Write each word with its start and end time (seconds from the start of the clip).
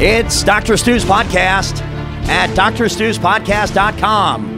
It's 0.00 0.44
Dr. 0.44 0.76
Stu's 0.76 1.04
podcast 1.04 1.80
at 2.28 2.50
drstuspodcast.com. 2.50 4.54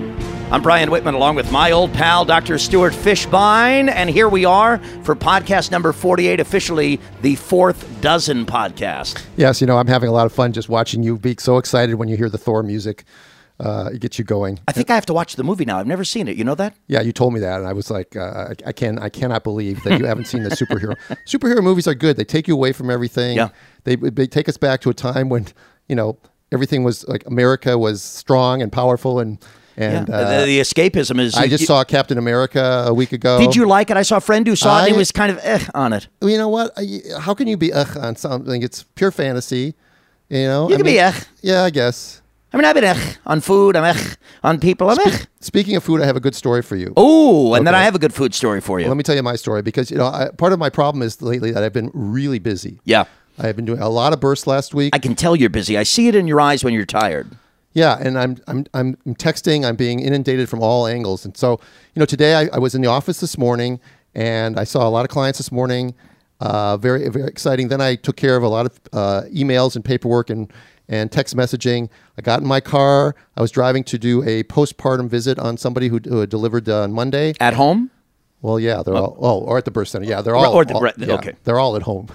I'm 0.53 0.61
Brian 0.61 0.91
Whitman 0.91 1.15
along 1.15 1.37
with 1.37 1.51
my 1.51 1.71
old 1.71 1.95
pal, 1.95 2.27
Dr. 2.27 2.59
Stuart 2.59 2.93
Fischbein, 2.93 3.89
and 3.89 4.11
here 4.11 4.29
we 4.29 4.45
are 4.45 4.77
for 5.03 5.17
podcast 5.17 5.71
number 5.71 5.95
48, 5.95 6.41
officially 6.41 7.01
the 7.23 7.37
fourth 7.37 8.03
dozen 8.03 8.45
podcast. 8.45 9.25
Yes, 9.37 9.63
you 9.63 9.67
know, 9.67 9.79
I'm 9.79 9.87
having 9.87 10.11
a 10.11 10.13
lot 10.13 10.27
of 10.27 10.33
fun 10.35 10.53
just 10.53 10.69
watching 10.69 11.03
you 11.03 11.17
be 11.17 11.35
so 11.39 11.57
excited 11.57 11.95
when 11.95 12.09
you 12.09 12.19
hear 12.19 12.29
the 12.29 12.37
Thor 12.37 12.63
music. 12.63 13.05
Uh, 13.61 13.91
it 13.93 14.01
gets 14.01 14.19
you 14.19 14.25
going. 14.25 14.59
I 14.67 14.73
think 14.73 14.89
I 14.91 14.95
have 14.95 15.05
to 15.07 15.13
watch 15.13 15.37
the 15.37 15.45
movie 15.45 15.67
now. 15.67 15.79
I've 15.79 15.87
never 15.87 16.05
seen 16.05 16.29
it. 16.29 16.37
You 16.37 16.45
know 16.45 16.55
that? 16.55 16.75
Yeah, 16.89 17.03
you 17.03 17.13
told 17.13 17.35
me 17.35 17.41
that, 17.41 17.59
and 17.61 17.69
I 17.69 17.75
was 17.75 17.91
like, 17.91 18.17
uh, 18.17 18.49
I, 18.51 18.69
I 18.69 18.73
can, 18.73 18.99
I 18.99 19.11
cannot 19.11 19.45
believe 19.45 19.83
that 19.85 19.99
you 19.99 20.07
haven't 20.07 20.27
seen 20.27 20.43
the 20.45 20.51
superhero. 20.51 20.97
superhero 21.27 21.63
movies 21.63 21.87
are 21.87 21.95
good. 21.95 22.17
They 22.17 22.25
take 22.25 22.49
you 22.49 22.55
away 22.55 22.73
from 22.73 22.91
everything. 22.91 23.37
Yeah. 23.37 23.51
They 23.85 23.97
they 23.97 24.27
take 24.27 24.49
us 24.49 24.57
back 24.57 24.81
to 24.83 24.91
a 24.91 24.95
time 24.95 25.29
when 25.29 25.47
you 25.89 25.95
know 25.97 26.19
everything 26.53 26.85
was 26.85 27.07
like 27.07 27.25
America 27.27 27.77
was 27.79 28.03
strong 28.03 28.63
and 28.63 28.73
powerful 28.73 29.21
and 29.21 29.39
and 29.77 30.09
yeah. 30.09 30.15
uh, 30.15 30.41
the, 30.41 30.47
the 30.47 30.61
escapism 30.61 31.21
is. 31.21 31.35
I 31.35 31.47
just 31.47 31.61
you- 31.63 31.67
saw 31.67 31.85
Captain 31.85 32.19
America 32.19 32.85
a 32.87 32.95
week 32.95 33.13
ago. 33.13 33.39
Did 33.39 33.57
you 33.57 33.67
like 33.67 33.91
it? 33.91 33.97
I 33.97 34.03
saw 34.03 34.17
a 34.17 34.21
friend 34.21 34.47
who 34.47 34.57
saw 34.57 34.79
it. 34.79 34.83
and 34.87 34.93
He 34.93 34.97
was 34.99 35.13
kind 35.13 35.31
of 35.33 35.39
eh 35.43 35.65
on 35.75 35.93
it. 35.93 36.09
You 36.23 36.37
know 36.39 36.49
what? 36.49 36.73
How 37.21 37.35
can 37.35 37.47
you 37.47 37.57
be 37.57 37.73
ugh 37.73 37.97
on 37.97 38.17
something? 38.17 38.63
It's 38.63 38.83
pure 38.95 39.11
fantasy. 39.11 39.75
You 40.29 40.45
know, 40.47 40.69
You 40.69 40.75
I 40.75 40.79
can 40.79 40.85
be 40.87 40.93
mean- 40.93 41.01
ugh. 41.05 41.25
Yeah, 41.43 41.65
I 41.65 41.71
guess. 41.71 42.20
I 42.53 42.57
mean, 42.57 42.65
I've 42.65 42.75
been 42.75 42.85
eh 42.85 43.13
on 43.27 43.41
food. 43.41 43.77
I'm 43.77 43.85
eh 43.97 44.15
on 44.43 44.59
people. 44.59 44.91
I'm 44.91 44.99
eh. 45.01 45.19
Speaking 45.41 45.77
of 45.77 45.85
food, 45.85 46.01
I 46.01 46.07
have 46.07 46.17
a 46.17 46.21
good 46.21 46.35
story 46.35 46.63
for 46.63 46.77
you. 46.77 46.93
Oh, 46.97 47.55
and 47.55 47.67
then 47.67 47.75
I 47.75 47.83
have 47.83 47.95
a 47.95 47.99
good 47.99 48.13
food 48.13 48.35
story 48.35 48.61
for 48.61 48.81
you. 48.81 48.89
Let 48.89 48.97
me 48.97 49.03
tell 49.03 49.15
you 49.15 49.23
my 49.23 49.37
story 49.37 49.63
because 49.63 49.91
you 49.91 49.97
know 49.99 50.07
I, 50.07 50.31
part 50.37 50.53
of 50.53 50.59
my 50.59 50.69
problem 50.71 51.03
is 51.03 51.23
lately 51.23 51.53
that 51.53 51.63
I've 51.63 51.73
been 51.73 51.91
really 51.95 52.39
busy. 52.39 52.81
yeah. 52.85 53.05
I 53.39 53.47
have 53.47 53.57
been 53.57 53.65
doing 53.65 53.81
a 53.81 53.89
lot 53.89 54.13
of 54.13 54.21
bursts 54.21 54.47
last 54.47 54.75
week. 54.75 54.95
I 54.95 54.99
can 54.99 55.15
tell 55.15 55.35
you're 55.35 55.49
busy. 55.49 55.79
I 55.79 55.83
see 55.83 56.09
it 56.09 56.15
in 56.15 56.27
your 56.27 56.43
eyes 56.43 56.63
when 56.63 56.75
you're 56.75 56.85
tired. 56.85 57.31
yeah, 57.73 57.97
and 57.99 58.19
I'm, 58.19 58.37
I'm 58.47 58.67
I'm 58.75 58.99
I'm 59.07 59.15
texting. 59.15 59.65
I'm 59.65 59.77
being 59.77 60.01
inundated 60.01 60.49
from 60.51 60.61
all 60.63 60.87
angles, 60.87 61.25
and 61.25 61.35
so 61.35 61.53
you 61.95 62.01
know 62.01 62.05
today 62.07 62.35
I, 62.35 62.49
I 62.53 62.59
was 62.59 62.75
in 62.75 62.83
the 62.83 62.89
office 62.89 63.21
this 63.21 63.39
morning 63.39 63.81
and 64.15 64.59
I 64.59 64.65
saw 64.65 64.87
a 64.87 64.91
lot 64.91 65.07
of 65.07 65.11
clients 65.11 65.39
this 65.39 65.51
morning. 65.51 65.95
Uh, 66.41 66.77
very 66.77 67.09
very 67.09 67.29
exciting. 67.29 67.69
Then 67.69 67.81
I 67.81 67.95
took 67.95 68.17
care 68.17 68.37
of 68.37 68.43
a 68.43 68.49
lot 68.49 68.67
of 68.67 68.79
uh, 68.93 69.23
emails 69.33 69.75
and 69.75 69.83
paperwork 69.85 70.29
and 70.29 70.53
and 70.91 71.11
text 71.11 71.35
messaging. 71.35 71.89
I 72.19 72.23
got 72.23 72.41
in 72.41 72.47
my 72.47 72.61
car. 72.61 73.15
I 73.37 73.41
was 73.41 73.51
driving 73.51 73.85
to 73.85 73.99
do 73.99 74.23
a 74.25 74.43
postpartum 74.43 75.09
visit 75.09 75.39
on 75.39 75.57
somebody 75.57 75.89
who, 75.89 76.01
who 76.07 76.19
had 76.19 76.29
delivered 76.29 76.69
uh, 76.69 76.83
on 76.83 76.93
Monday. 76.93 77.33
At 77.41 77.55
home? 77.55 77.91
Well, 78.43 78.59
yeah, 78.59 78.83
they're 78.83 78.97
all 78.97 79.17
oh, 79.21 79.41
or 79.41 79.59
at 79.59 79.67
the 79.67 79.71
birth 79.71 79.89
center. 79.89 80.07
Yeah, 80.07 80.23
they're 80.23 80.35
all 80.35 80.55
or 80.55 80.65
the 80.65 80.75
all- 80.75 80.91
yeah, 80.97 81.15
okay. 81.15 81.35
They're 81.45 81.59
all 81.59 81.77
at 81.77 81.83
home. 81.83 82.09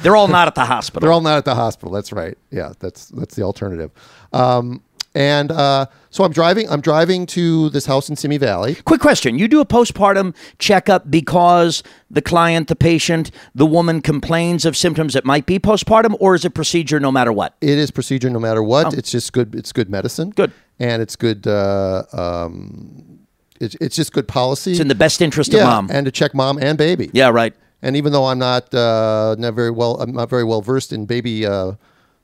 They're 0.00 0.16
all 0.16 0.28
not 0.28 0.48
at 0.48 0.54
the 0.54 0.64
hospital. 0.74 1.00
They're 1.00 1.12
all 1.12 1.20
not 1.20 1.36
at 1.36 1.44
the 1.44 1.54
hospital. 1.54 1.92
That's 1.92 2.10
right. 2.10 2.38
Yeah, 2.50 2.72
that's 2.78 3.08
that's 3.08 3.34
the 3.34 3.42
alternative. 3.42 3.90
Um, 4.32 4.82
and 5.14 5.50
uh, 5.50 5.86
so 6.10 6.24
I'm 6.24 6.32
driving. 6.32 6.68
I'm 6.68 6.80
driving 6.80 7.26
to 7.26 7.70
this 7.70 7.86
house 7.86 8.08
in 8.08 8.16
Simi 8.16 8.38
Valley. 8.38 8.76
Quick 8.76 9.00
question. 9.00 9.38
You 9.38 9.48
do 9.48 9.60
a 9.60 9.66
postpartum 9.66 10.34
checkup 10.58 11.10
because 11.10 11.82
the 12.10 12.22
client, 12.22 12.68
the 12.68 12.76
patient, 12.76 13.30
the 13.54 13.66
woman 13.66 14.00
complains 14.00 14.64
of 14.64 14.76
symptoms 14.76 15.14
that 15.14 15.24
might 15.24 15.46
be 15.46 15.58
postpartum, 15.58 16.16
or 16.20 16.34
is 16.34 16.44
it 16.44 16.54
procedure 16.54 17.00
no 17.00 17.10
matter 17.10 17.32
what? 17.32 17.56
It 17.60 17.78
is 17.78 17.90
procedure 17.90 18.30
no 18.30 18.38
matter 18.38 18.62
what. 18.62 18.94
It's 18.94 19.10
just 19.10 19.32
good. 19.32 19.54
It's 19.54 19.72
good 19.72 19.90
medicine. 19.90 20.28
Oh. 20.30 20.36
Good. 20.36 20.52
And 20.78 21.02
it's 21.02 21.16
good. 21.16 21.46
Uh, 21.46 22.04
um, 22.12 23.18
it's 23.60 23.74
it's 23.80 23.96
just 23.96 24.12
good 24.12 24.28
policy. 24.28 24.72
It's 24.72 24.80
in 24.80 24.88
the 24.88 24.94
best 24.94 25.20
interest 25.20 25.52
yeah, 25.52 25.62
of 25.62 25.66
mom. 25.66 25.90
and 25.90 26.06
to 26.06 26.12
check 26.12 26.34
mom 26.34 26.58
and 26.58 26.78
baby. 26.78 27.10
yeah, 27.12 27.28
right. 27.28 27.54
And 27.82 27.96
even 27.96 28.12
though 28.12 28.26
I'm 28.26 28.38
not 28.38 28.72
uh, 28.74 29.36
not 29.38 29.54
very 29.54 29.70
well, 29.70 30.00
I'm 30.00 30.12
not 30.12 30.30
very 30.30 30.44
well 30.44 30.62
versed 30.62 30.92
in 30.92 31.06
baby 31.06 31.46
uh, 31.46 31.72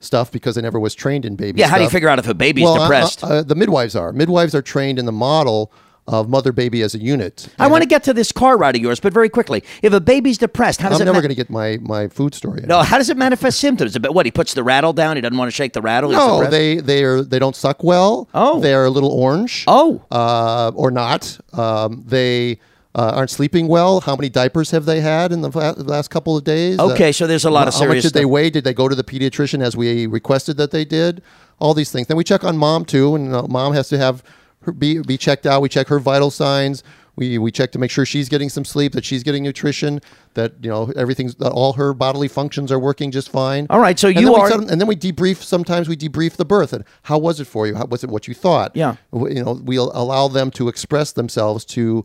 stuff 0.04 0.31
because 0.31 0.56
I 0.59 0.60
never 0.60 0.78
was 0.78 0.94
trained 0.94 1.25
in 1.25 1.37
baby. 1.37 1.60
Yeah, 1.60 1.69
how 1.69 1.76
do 1.78 1.84
you 1.84 1.91
figure 1.91 2.09
out 2.09 2.19
if 2.19 2.28
a 2.28 2.34
baby's 2.34 2.65
well, 2.65 2.81
uh, 2.81 2.84
depressed? 2.84 3.25
uh, 3.25 3.26
uh, 3.28 3.42
the 3.42 3.54
midwives 3.54 3.97
are. 3.97 4.12
Midwives 4.12 4.54
are 4.54 4.62
trained 4.62 4.98
in 4.98 5.06
the 5.06 5.12
model 5.12 5.72
of 6.06 6.28
mother 6.28 6.53
baby 6.53 6.82
as 6.82 6.94
a 6.94 6.98
unit. 6.98 7.48
I 7.59 7.66
want 7.66 7.82
to 7.82 7.88
get 7.88 8.04
to 8.04 8.12
this 8.12 8.31
car 8.31 8.59
ride 8.59 8.76
of 8.76 8.82
yours, 8.82 9.00
but 9.00 9.14
very 9.14 9.31
quickly. 9.31 9.64
If 9.81 9.94
a 9.94 10.00
baby's 10.00 10.37
depressed, 10.37 10.82
how 10.82 10.91
does 10.91 10.98
it- 11.00 11.03
I'm 11.03 11.06
never 11.06 11.16
ma- 11.16 11.22
going 11.22 11.31
to 11.31 11.34
get 11.34 11.48
my, 11.48 11.78
my 11.81 12.09
food 12.09 12.34
story. 12.34 12.62
No, 12.66 12.82
how 12.82 12.98
does 12.98 13.09
it 13.09 13.16
manifest 13.16 13.59
symptoms? 13.59 13.97
But 13.97 14.12
what 14.12 14.26
he 14.26 14.31
puts 14.32 14.53
the 14.53 14.62
rattle 14.62 14.93
down. 14.93 15.16
He 15.16 15.22
doesn't 15.22 15.38
want 15.38 15.48
to 15.50 15.54
shake 15.56 15.72
the 15.72 15.81
rattle. 15.81 16.10
No, 16.10 16.47
they 16.47 16.76
they 16.76 17.04
are 17.04 17.22
they 17.22 17.38
don't 17.38 17.56
suck 17.56 17.82
well. 17.82 18.28
Oh. 18.34 18.60
they 18.60 18.75
are 18.75 18.84
a 18.84 18.91
little 18.91 19.10
orange. 19.12 19.64
Oh. 19.66 20.04
uh, 20.10 20.72
or 20.75 20.91
not. 20.91 21.38
Um, 21.54 22.04
they 22.06 22.59
uh, 22.94 23.12
aren't 23.15 23.31
sleeping 23.31 23.66
well. 23.69 24.00
How 24.00 24.15
many 24.16 24.28
diapers 24.28 24.71
have 24.71 24.84
they 24.84 25.00
had 25.00 25.32
in 25.32 25.41
the 25.43 25.50
last 25.78 26.09
couple 26.10 26.37
of 26.37 26.44
days? 26.44 26.78
Okay, 26.78 27.09
Uh, 27.09 27.12
so 27.12 27.27
there's 27.27 27.44
a 27.44 27.50
lot 27.50 27.66
of 27.69 27.75
how 27.75 27.87
much 27.87 28.03
did 28.03 28.12
they 28.15 28.25
weigh? 28.25 28.50
Did 28.50 28.65
they 28.65 28.75
go 28.75 28.88
to 28.88 28.94
the 28.94 29.05
pediatrician 29.05 29.62
as 29.62 29.77
we 29.77 30.06
requested 30.06 30.56
that 30.59 30.71
they 30.71 30.84
did? 30.84 31.22
All 31.59 31.75
these 31.75 31.91
things. 31.91 32.06
Then 32.09 32.16
we 32.16 32.25
check 32.25 32.44
on 32.44 32.56
mom 32.56 32.84
too, 32.84 33.15
and 33.15 33.34
uh, 33.34 33.43
mom 33.49 33.72
has 33.75 33.88
to 33.88 33.99
have 33.99 34.22
her 34.62 34.72
be 34.72 34.99
be 35.00 35.16
checked 35.16 35.47
out. 35.47 35.62
We 35.62 35.69
check 35.69 35.88
her 35.88 35.99
vital 35.99 36.31
signs. 36.31 36.82
We, 37.16 37.38
we 37.38 37.52
check 37.52 37.70
to 37.72 37.78
make 37.78 37.91
sure 37.92 38.04
she's 38.04 38.28
getting 38.28 38.48
some 38.48 38.64
sleep, 38.64 38.92
that 38.94 39.04
she's 39.04 39.22
getting 39.22 39.44
nutrition, 39.44 40.00
that 40.34 40.52
you 40.62 40.69
know 40.70 40.92
everything's 40.97 41.36
that 41.36 41.52
all 41.52 41.75
her 41.75 41.94
bodily 41.94 42.26
functions 42.28 42.72
are 42.72 42.78
working 42.78 43.10
just 43.12 43.28
fine. 43.30 43.66
All 43.70 43.78
right, 43.80 43.98
so 43.98 44.08
And 44.08 44.20
you 44.20 44.34
are- 44.34 44.50
and 44.52 44.80
then 44.80 44.86
we 44.88 44.97
debrief. 44.97 45.42
Sometimes 45.42 45.88
we 45.88 45.97
debrief 45.97 46.36
the 46.36 46.44
birth 46.44 46.72
and 46.72 46.84
how 47.04 47.19
was 47.19 47.38
it 47.41 47.47
for 47.47 47.66
you? 47.66 47.76
How 47.76 47.84
was 47.86 48.02
it 48.02 48.10
what 48.10 48.26
you 48.26 48.34
thought? 48.34 48.72
Yeah. 48.75 48.97
You 49.12 49.44
know, 49.44 49.60
we'll 49.62 49.92
allow 49.94 50.26
them 50.28 50.50
to 50.52 50.69
express 50.69 51.12
themselves 51.12 51.64
to 51.66 52.04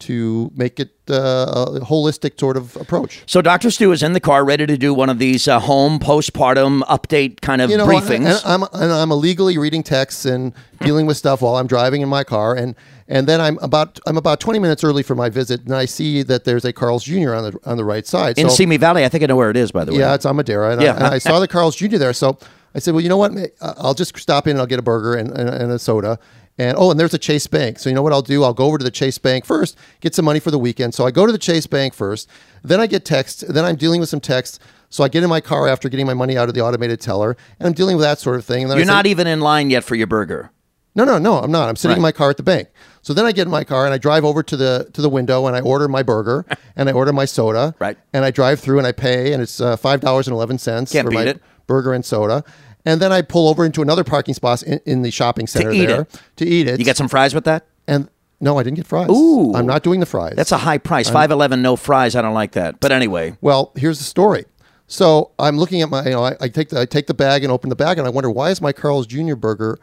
to 0.00 0.50
make 0.56 0.80
it 0.80 0.90
uh, 1.08 1.76
a 1.76 1.80
holistic 1.80 2.38
sort 2.40 2.56
of 2.56 2.74
approach. 2.76 3.22
So 3.26 3.40
Dr. 3.40 3.70
Stu 3.70 3.92
is 3.92 4.02
in 4.02 4.14
the 4.14 4.20
car, 4.20 4.44
ready 4.44 4.66
to 4.66 4.76
do 4.76 4.92
one 4.92 5.08
of 5.08 5.20
these 5.20 5.46
uh, 5.46 5.60
home 5.60 6.00
postpartum 6.00 6.80
update 6.82 7.40
kind 7.40 7.62
of 7.62 7.70
You 7.70 7.76
know, 7.76 7.86
briefings. 7.86 8.26
and 8.26 8.40
I'm 8.44 8.62
and 8.72 8.92
I'm 8.92 9.12
illegally 9.12 9.58
reading 9.58 9.84
texts 9.84 10.24
and 10.24 10.52
dealing 10.80 11.06
with 11.06 11.16
stuff 11.16 11.40
while 11.40 11.54
I'm 11.56 11.68
driving 11.68 12.00
in 12.02 12.08
my 12.08 12.24
car, 12.24 12.54
and 12.54 12.74
and 13.08 13.26
then 13.26 13.40
I'm 13.40 13.58
about 13.62 13.98
I'm 14.06 14.16
about 14.16 14.40
20 14.40 14.58
minutes 14.58 14.84
early 14.84 15.02
for 15.02 15.14
my 15.14 15.28
visit, 15.28 15.62
and 15.64 15.74
I 15.74 15.84
see 15.84 16.22
that 16.24 16.44
there's 16.44 16.64
a 16.64 16.72
Carl's 16.72 17.04
Jr. 17.04 17.34
on 17.34 17.50
the 17.50 17.58
on 17.64 17.76
the 17.76 17.84
right 17.84 18.06
side. 18.06 18.38
in 18.38 18.48
So- 18.48 18.54
Simi 18.56 18.76
Valley, 18.76 19.04
I 19.04 19.08
think 19.08 19.22
I 19.22 19.26
know 19.26 19.36
where 19.36 19.50
it 19.50 19.56
is, 19.56 19.72
by 19.72 19.84
the 19.84 19.92
way. 19.92 19.98
Yeah, 19.98 20.14
it's 20.14 20.24
on 20.26 20.36
Madera. 20.36 20.72
And, 20.72 20.82
Yeah. 20.82 20.92
I, 20.92 20.96
and 20.96 21.04
I 21.06 21.18
saw 21.18 21.40
the 21.40 21.48
Carl's 21.54 21.76
Jr. 21.76 21.96
there. 21.98 22.12
So 22.12 22.38
I 22.74 22.78
said, 22.78 22.94
well, 22.94 23.02
you 23.02 23.08
know 23.08 23.16
what? 23.18 23.32
Uh, 23.60 23.74
I'll 23.78 23.94
just 23.94 24.16
stop 24.16 24.46
in 24.46 24.52
and 24.52 24.60
I'll 24.60 24.66
get 24.66 24.78
a 24.78 24.82
burger 24.82 25.14
and, 25.14 25.30
and, 25.30 25.48
and 25.48 25.72
a 25.72 25.78
soda. 25.78 26.18
And 26.58 26.76
oh, 26.78 26.90
and 26.90 27.00
there's 27.00 27.14
a 27.14 27.18
Chase 27.18 27.46
Bank. 27.46 27.78
So 27.78 27.88
you 27.88 27.94
know 27.94 28.02
what 28.02 28.12
I'll 28.12 28.20
do? 28.22 28.44
I'll 28.44 28.52
go 28.54 28.66
over 28.66 28.76
to 28.78 28.84
the 28.84 28.90
Chase 28.90 29.16
Bank 29.18 29.44
first, 29.46 29.76
get 30.00 30.14
some 30.14 30.24
money 30.26 30.38
for 30.38 30.50
the 30.50 30.58
weekend. 30.58 30.94
So 30.94 31.06
I 31.06 31.10
go 31.10 31.24
to 31.24 31.32
the 31.32 31.38
Chase 31.38 31.66
Bank 31.66 31.94
first. 31.94 32.28
Then 32.62 32.78
I 32.78 32.86
get 32.86 33.04
text. 33.06 33.52
Then 33.52 33.64
I'm 33.64 33.76
dealing 33.76 34.00
with 34.00 34.08
some 34.10 34.20
text. 34.20 34.60
So 34.90 35.02
I 35.02 35.08
get 35.08 35.22
in 35.22 35.30
my 35.30 35.40
car 35.40 35.66
after 35.66 35.88
getting 35.88 36.04
my 36.06 36.12
money 36.12 36.36
out 36.36 36.50
of 36.50 36.54
the 36.54 36.60
automated 36.60 37.00
teller, 37.00 37.34
and 37.58 37.66
I'm 37.66 37.72
dealing 37.72 37.96
with 37.96 38.04
that 38.04 38.18
sort 38.18 38.36
of 38.36 38.44
thing. 38.44 38.68
You're 38.68 38.78
say- 38.80 38.84
not 38.84 39.06
even 39.06 39.26
in 39.26 39.40
line 39.40 39.70
yet 39.70 39.84
for 39.84 39.94
your 39.94 40.06
burger. 40.06 40.50
no, 40.94 41.04
no, 41.06 41.16
no, 41.16 41.38
I'm 41.38 41.50
not. 41.50 41.70
I'm 41.70 41.76
sitting 41.76 41.96
in 41.96 42.02
my 42.02 42.12
car 42.12 42.28
at 42.28 42.36
the 42.36 42.42
bank. 42.42 42.68
So 43.02 43.12
then 43.12 43.26
I 43.26 43.32
get 43.32 43.42
in 43.42 43.50
my 43.50 43.64
car 43.64 43.84
and 43.84 43.92
I 43.92 43.98
drive 43.98 44.24
over 44.24 44.42
to 44.44 44.56
the 44.56 44.88
to 44.92 45.02
the 45.02 45.08
window 45.08 45.46
and 45.46 45.56
I 45.56 45.60
order 45.60 45.88
my 45.88 46.02
burger 46.02 46.46
and 46.76 46.88
I 46.88 46.92
order 46.92 47.12
my 47.12 47.24
soda. 47.24 47.74
Right. 47.78 47.98
And 48.12 48.24
I 48.24 48.30
drive 48.30 48.60
through 48.60 48.78
and 48.78 48.86
I 48.86 48.92
pay 48.92 49.32
and 49.32 49.42
it's 49.42 49.60
uh, 49.60 49.76
five 49.76 50.00
dollars 50.00 50.28
and 50.28 50.34
eleven 50.34 50.56
cents 50.58 50.92
for 50.92 51.10
my 51.10 51.24
it. 51.24 51.42
burger 51.66 51.92
and 51.92 52.04
soda. 52.04 52.44
And 52.84 53.00
then 53.00 53.12
I 53.12 53.22
pull 53.22 53.48
over 53.48 53.64
into 53.64 53.82
another 53.82 54.02
parking 54.04 54.34
spot 54.34 54.62
in, 54.62 54.80
in 54.86 55.02
the 55.02 55.10
shopping 55.10 55.46
center 55.46 55.70
eat 55.70 55.86
there 55.86 56.02
it. 56.02 56.20
to 56.36 56.46
eat 56.46 56.66
it. 56.66 56.78
You 56.78 56.84
get 56.84 56.96
some 56.96 57.08
fries 57.08 57.34
with 57.34 57.44
that? 57.44 57.66
and 57.86 58.08
no, 58.40 58.58
I 58.58 58.64
didn't 58.64 58.76
get 58.76 58.88
fries. 58.88 59.08
Ooh. 59.08 59.54
I'm 59.54 59.66
not 59.66 59.84
doing 59.84 60.00
the 60.00 60.06
fries. 60.06 60.34
That's 60.34 60.50
a 60.50 60.58
high 60.58 60.78
price. 60.78 61.08
Five 61.08 61.30
eleven, 61.30 61.62
no 61.62 61.76
fries. 61.76 62.16
I 62.16 62.22
don't 62.22 62.34
like 62.34 62.52
that. 62.52 62.80
But 62.80 62.90
anyway, 62.90 63.36
Well, 63.40 63.72
here's 63.76 63.98
the 63.98 64.04
story. 64.04 64.46
So 64.88 65.30
I'm 65.38 65.58
looking 65.58 65.80
at 65.80 65.88
my, 65.88 66.04
you 66.04 66.10
know, 66.10 66.24
I, 66.24 66.36
I 66.40 66.48
take 66.48 66.68
the 66.68 66.80
I 66.80 66.86
take 66.86 67.06
the 67.06 67.14
bag 67.14 67.44
and 67.44 67.52
open 67.52 67.70
the 67.70 67.76
bag, 67.76 67.98
and 67.98 68.06
I 68.06 68.10
wonder 68.10 68.30
why 68.30 68.50
is 68.50 68.60
my 68.60 68.72
Carl's 68.72 69.06
Jr. 69.06 69.36
burger 69.36 69.78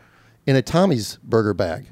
in 0.45 0.55
a 0.55 0.61
Tommy's 0.61 1.17
burger 1.23 1.53
bag? 1.53 1.87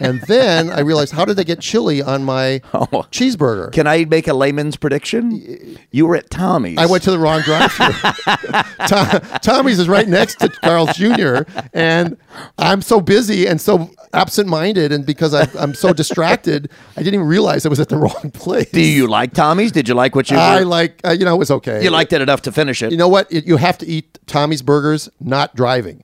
And 0.00 0.20
then 0.22 0.70
I 0.70 0.80
realized, 0.80 1.12
how 1.12 1.24
did 1.24 1.36
they 1.36 1.44
get 1.44 1.60
chili 1.60 2.00
on 2.02 2.24
my 2.24 2.60
Oh. 2.74 2.86
cheeseburger? 3.12 3.70
can 3.72 3.86
I 3.86 4.04
make 4.06 4.26
a 4.26 4.34
layman's 4.34 4.76
prediction? 4.76 5.78
You 5.90 6.06
were 6.06 6.16
at 6.16 6.30
Tommy's. 6.30 6.78
I 6.78 6.86
went 6.86 7.02
to 7.04 7.10
the 7.10 7.18
wrong 7.18 7.42
drive-thru. 7.42 7.92
Tom, 8.86 9.20
Tommy's 9.42 9.78
is 9.78 9.88
right 9.88 10.08
next 10.08 10.36
to 10.40 10.48
Carl's 10.48 10.96
Jr. 10.96 11.42
and 11.74 12.16
I'm 12.58 12.82
so 12.82 13.00
busy 13.00 13.46
and 13.46 13.60
so 13.60 13.90
absent-minded, 14.12 14.90
and 14.92 15.04
because 15.06 15.34
I, 15.34 15.48
I'm 15.58 15.74
so 15.74 15.92
distracted, 15.92 16.70
I 16.96 17.00
didn't 17.02 17.14
even 17.14 17.26
realize 17.26 17.66
I 17.66 17.68
was 17.68 17.80
at 17.80 17.88
the 17.88 17.96
wrong 17.96 18.30
place. 18.32 18.70
Do 18.70 18.80
you 18.80 19.06
like 19.06 19.34
Tommy's? 19.34 19.70
Did 19.72 19.88
you 19.88 19.94
like 19.94 20.14
what 20.14 20.30
you? 20.30 20.36
I 20.36 20.60
were- 20.60 20.64
like, 20.66 21.00
uh, 21.04 21.10
you 21.10 21.24
know, 21.24 21.34
it 21.34 21.38
was 21.38 21.50
okay. 21.50 21.82
you 21.84 21.90
liked 21.90 22.12
it 22.12 22.20
enough 22.20 22.42
to 22.42 22.52
finish 22.52 22.82
it 22.82 22.90
You 22.90 22.96
know 22.98 23.08
what? 23.08 23.30
It, 23.32 23.46
you 23.46 23.56
have 23.58 23.78
to 23.78 23.86
eat 23.86 24.18
Tommy's 24.26 24.62
burgers 24.62 25.08
not 25.20 25.54
driving. 25.54 26.02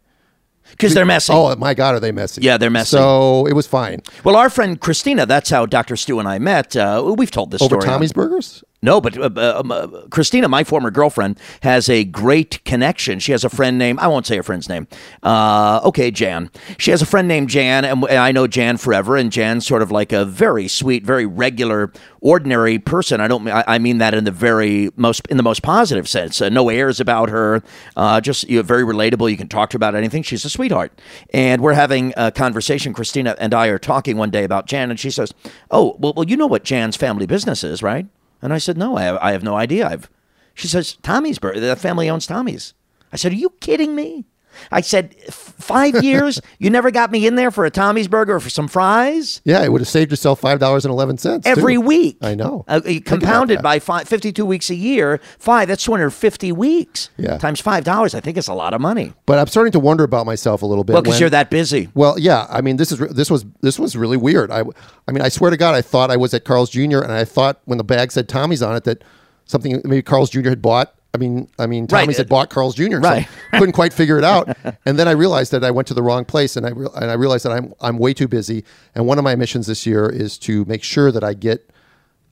Because 0.71 0.95
they're 0.95 1.05
messy. 1.07 1.33
Oh 1.33 1.55
my 1.57 1.75
God, 1.75 1.95
are 1.95 2.01
they 2.01 2.13
messy? 2.13 2.43
Yeah, 2.43 2.57
they're 2.57 2.71
messy. 2.71 2.97
So 2.97 3.47
it 3.47 3.53
was 3.55 3.67
fine. 3.67 4.03
Well, 4.25 4.37
our 4.37 4.51
friend 4.51 4.81
Christina, 4.81 5.27
that's 5.27 5.51
how 5.51 5.67
Dr. 5.67 5.97
Stu 5.97 6.19
and 6.19 6.29
I 6.29 6.39
met. 6.39 6.77
Uh, 6.77 7.15
we've 7.17 7.31
told 7.31 7.51
this 7.51 7.63
Over 7.63 7.77
story. 7.77 7.87
Tommy's 7.87 8.13
burgers? 8.13 8.65
No, 8.83 9.01
but 9.01 9.17
uh, 9.17 9.31
uh, 9.35 9.63
uh, 9.69 10.07
Christina, 10.09 10.49
my 10.49 10.63
former 10.63 10.91
girlfriend, 10.91 11.41
has 11.63 11.89
a 11.89 12.05
great 12.05 12.63
connection. 12.65 13.19
She 13.19 13.33
has 13.33 13.43
a 13.43 13.49
friend 13.49 13.79
named, 13.79 13.99
I 14.01 14.07
won't 14.07 14.27
say 14.27 14.37
her 14.37 14.43
friend's 14.43 14.69
name. 14.69 14.87
Uh, 15.23 15.81
okay, 15.85 16.11
Jan. 16.11 16.51
She 16.79 16.91
has 16.91 17.01
a 17.01 17.07
friend 17.07 17.27
named 17.27 17.49
Jan, 17.49 17.85
and 17.87 18.05
I 18.05 18.33
know 18.33 18.47
Jan 18.47 18.77
forever, 18.77 19.17
and 19.17 19.33
Jan's 19.33 19.67
sort 19.67 19.81
of 19.81 19.91
like 19.91 20.13
a 20.13 20.27
very 20.27 20.69
sweet, 20.69 21.05
very 21.05 21.25
regular, 21.25 21.91
ordinary 22.21 22.79
person. 22.79 23.21
I 23.21 23.29
don't, 23.29 23.49
I, 23.49 23.65
I 23.67 23.79
mean 23.79 23.99
that 23.99 24.13
in 24.13 24.25
the 24.25 24.31
very 24.31 24.91
most, 24.95 25.27
in 25.29 25.39
the 25.39 25.43
most 25.43 25.63
positive 25.63 26.07
sense. 26.07 26.43
Uh, 26.43 26.51
no 26.51 26.69
airs 26.69 27.01
about 27.01 27.31
her, 27.31 27.63
uh, 27.97 28.21
just 28.21 28.49
you 28.49 28.59
know, 28.59 28.63
very 28.63 28.83
relatable. 28.83 29.31
You 29.31 29.39
can 29.39 29.49
talk 29.49 29.71
to 29.71 29.75
her 29.75 29.79
about 29.79 29.95
anything. 29.95 30.23
She's 30.23 30.45
a 30.45 30.51
sweetheart. 30.51 30.93
And 31.33 31.63
we're 31.63 31.75
having 31.75 32.13
a 32.17 32.31
conversation. 32.31 32.93
Christina 32.93 33.37
and 33.39 33.55
I 33.55 33.69
are 33.69 33.79
talking 33.79 34.19
one 34.19 34.31
day 34.31 34.45
about 34.45 34.67
Jan, 34.67 34.91
and 34.91 35.01
she 35.01 35.11
says, 35.11 35.33
Oh, 35.71 35.97
well, 35.99 36.13
well 36.15 36.29
you 36.29 36.37
know 36.37 36.47
what 36.47 36.63
Jan's 36.63 36.97
family 36.97 37.27
business 37.27 37.65
is, 37.65 37.83
right? 37.83 38.07
And 38.43 38.53
I 38.53 38.59
said, 38.59 38.77
No, 38.77 38.97
I 38.97 39.03
have, 39.03 39.19
I 39.21 39.33
have 39.33 39.43
no 39.43 39.57
idea. 39.57 39.89
I've, 39.89 40.11
she 40.55 40.69
says, 40.69 40.97
Tommy's 41.03 41.39
birthday. 41.39 41.61
The 41.61 41.77
family 41.77 42.09
owns 42.09 42.27
Tommy's. 42.27 42.75
I 43.13 43.17
said, 43.17 43.33
Are 43.33 43.37
you 43.37 43.51
kidding 43.61 43.95
me? 43.95 44.25
I 44.71 44.81
said, 44.81 45.15
Five 45.31 46.03
years? 46.05 46.41
you 46.59 46.71
never 46.71 46.91
got 46.91 47.11
me 47.11 47.27
in 47.27 47.35
there 47.37 47.51
for 47.51 47.65
a 47.65 47.71
Tommy's 47.71 48.09
Burger 48.09 48.37
or 48.37 48.41
for 48.41 48.51
some 48.51 48.69
fries? 48.69 49.41
Yeah, 49.45 49.63
it 49.63 49.73
would 49.73 49.81
have 49.81 49.89
saved 49.89 50.11
yourself 50.11 50.41
five 50.41 50.59
dollars 50.59 50.85
and 50.85 50.93
eleven 50.93 51.19
cents 51.19 51.47
Every 51.47 51.79
week. 51.79 52.19
I 52.23 52.35
know. 52.35 52.65
Uh, 52.69 52.81
compounded 53.05 53.63
by 53.63 53.79
five, 53.79 54.09
52 54.09 54.45
weeks 54.45 54.71
a 54.71 54.75
year. 54.75 55.21
Five, 55.39 55.69
that's 55.69 55.85
250 55.85 56.53
weeks. 56.53 57.11
Yeah. 57.17 57.39
Times 57.39 57.61
$5, 57.63 58.15
I 58.15 58.21
think 58.21 58.37
it's 58.37 58.49
a 58.49 58.55
lot 58.55 58.75
of 58.75 58.81
money. 58.81 59.13
But 59.27 59.39
I'm 59.39 59.47
starting 59.47 59.73
to 59.73 59.81
wonder 59.81 60.05
about 60.05 60.27
myself 60.27 60.63
a 60.63 60.67
little 60.67 60.85
bit. 60.85 60.93
Well, 60.95 61.03
because 61.03 61.21
you're 61.21 61.31
that 61.31 61.51
busy. 61.51 61.89
Well, 61.95 62.19
yeah. 62.19 62.47
I 62.51 62.61
mean, 62.61 62.77
this 62.77 62.93
is 62.93 62.99
this 62.99 63.31
was 63.31 63.45
this 63.61 63.79
was 63.79 63.97
really 63.97 64.17
weird. 64.17 64.51
I, 64.51 64.63
I 65.09 65.13
mean, 65.13 65.23
I 65.23 65.29
swear 65.29 65.51
to 65.51 65.57
God, 65.57 65.75
I 65.75 65.83
thought 65.83 66.11
I 66.11 66.17
was 66.17 66.35
at 66.35 66.45
Carl's 66.45 66.71
Jr. 66.71 67.01
and 67.01 67.13
I 67.13 67.25
thought 67.25 67.61
when 67.65 67.79
the 67.79 67.85
bag 67.85 68.13
said 68.13 68.29
Tommy's 68.29 68.63
on 68.63 68.77
it 68.77 68.85
that 68.85 69.03
something 69.45 69.81
maybe 69.85 70.03
Carl's 70.03 70.31
Jr. 70.31 70.49
had 70.51 70.63
bought. 70.63 70.95
I 71.17 71.19
mean, 71.19 71.49
I 71.59 71.67
mean, 71.67 71.85
Right. 71.91 72.03
Tommy's 72.03 72.19
had 72.19 72.27
uh, 72.27 72.29
bought 72.29 72.51
Carl's 72.51 72.75
Jr. 72.75 72.99
Right. 72.99 73.27
So 73.27 73.31
couldn't 73.59 73.73
quite 73.73 73.95
figure 73.95 74.19
it 74.19 74.25
out. 74.25 74.55
And 74.85 74.99
then 74.99 75.09
I 75.09 75.13
realized 75.13 75.51
that 75.53 75.65
I 75.65 75.71
went 75.71 75.89
to 75.89 75.95
the 75.95 76.03
wrong 76.03 76.27
place, 76.27 76.57
and 76.57 76.67
I 76.67 76.71
re- 76.71 76.89
and 76.95 77.11
I 77.11 77.15
realized 77.15 77.45
that 77.47 77.53
I'm 77.53 77.73
I'm 77.81 77.97
way 77.99 78.13
too 78.13 78.29
busy. 78.29 78.65
And 78.95 79.07
one 79.07 79.17
of 79.19 79.25
my 79.25 79.35
missions 79.35 79.67
this 79.67 79.87
year 79.87 80.09
is 80.09 80.37
to 80.41 80.65
make 80.67 80.83
sure 80.83 81.11
that 81.11 81.25
I 81.25 81.33
get 81.33 81.71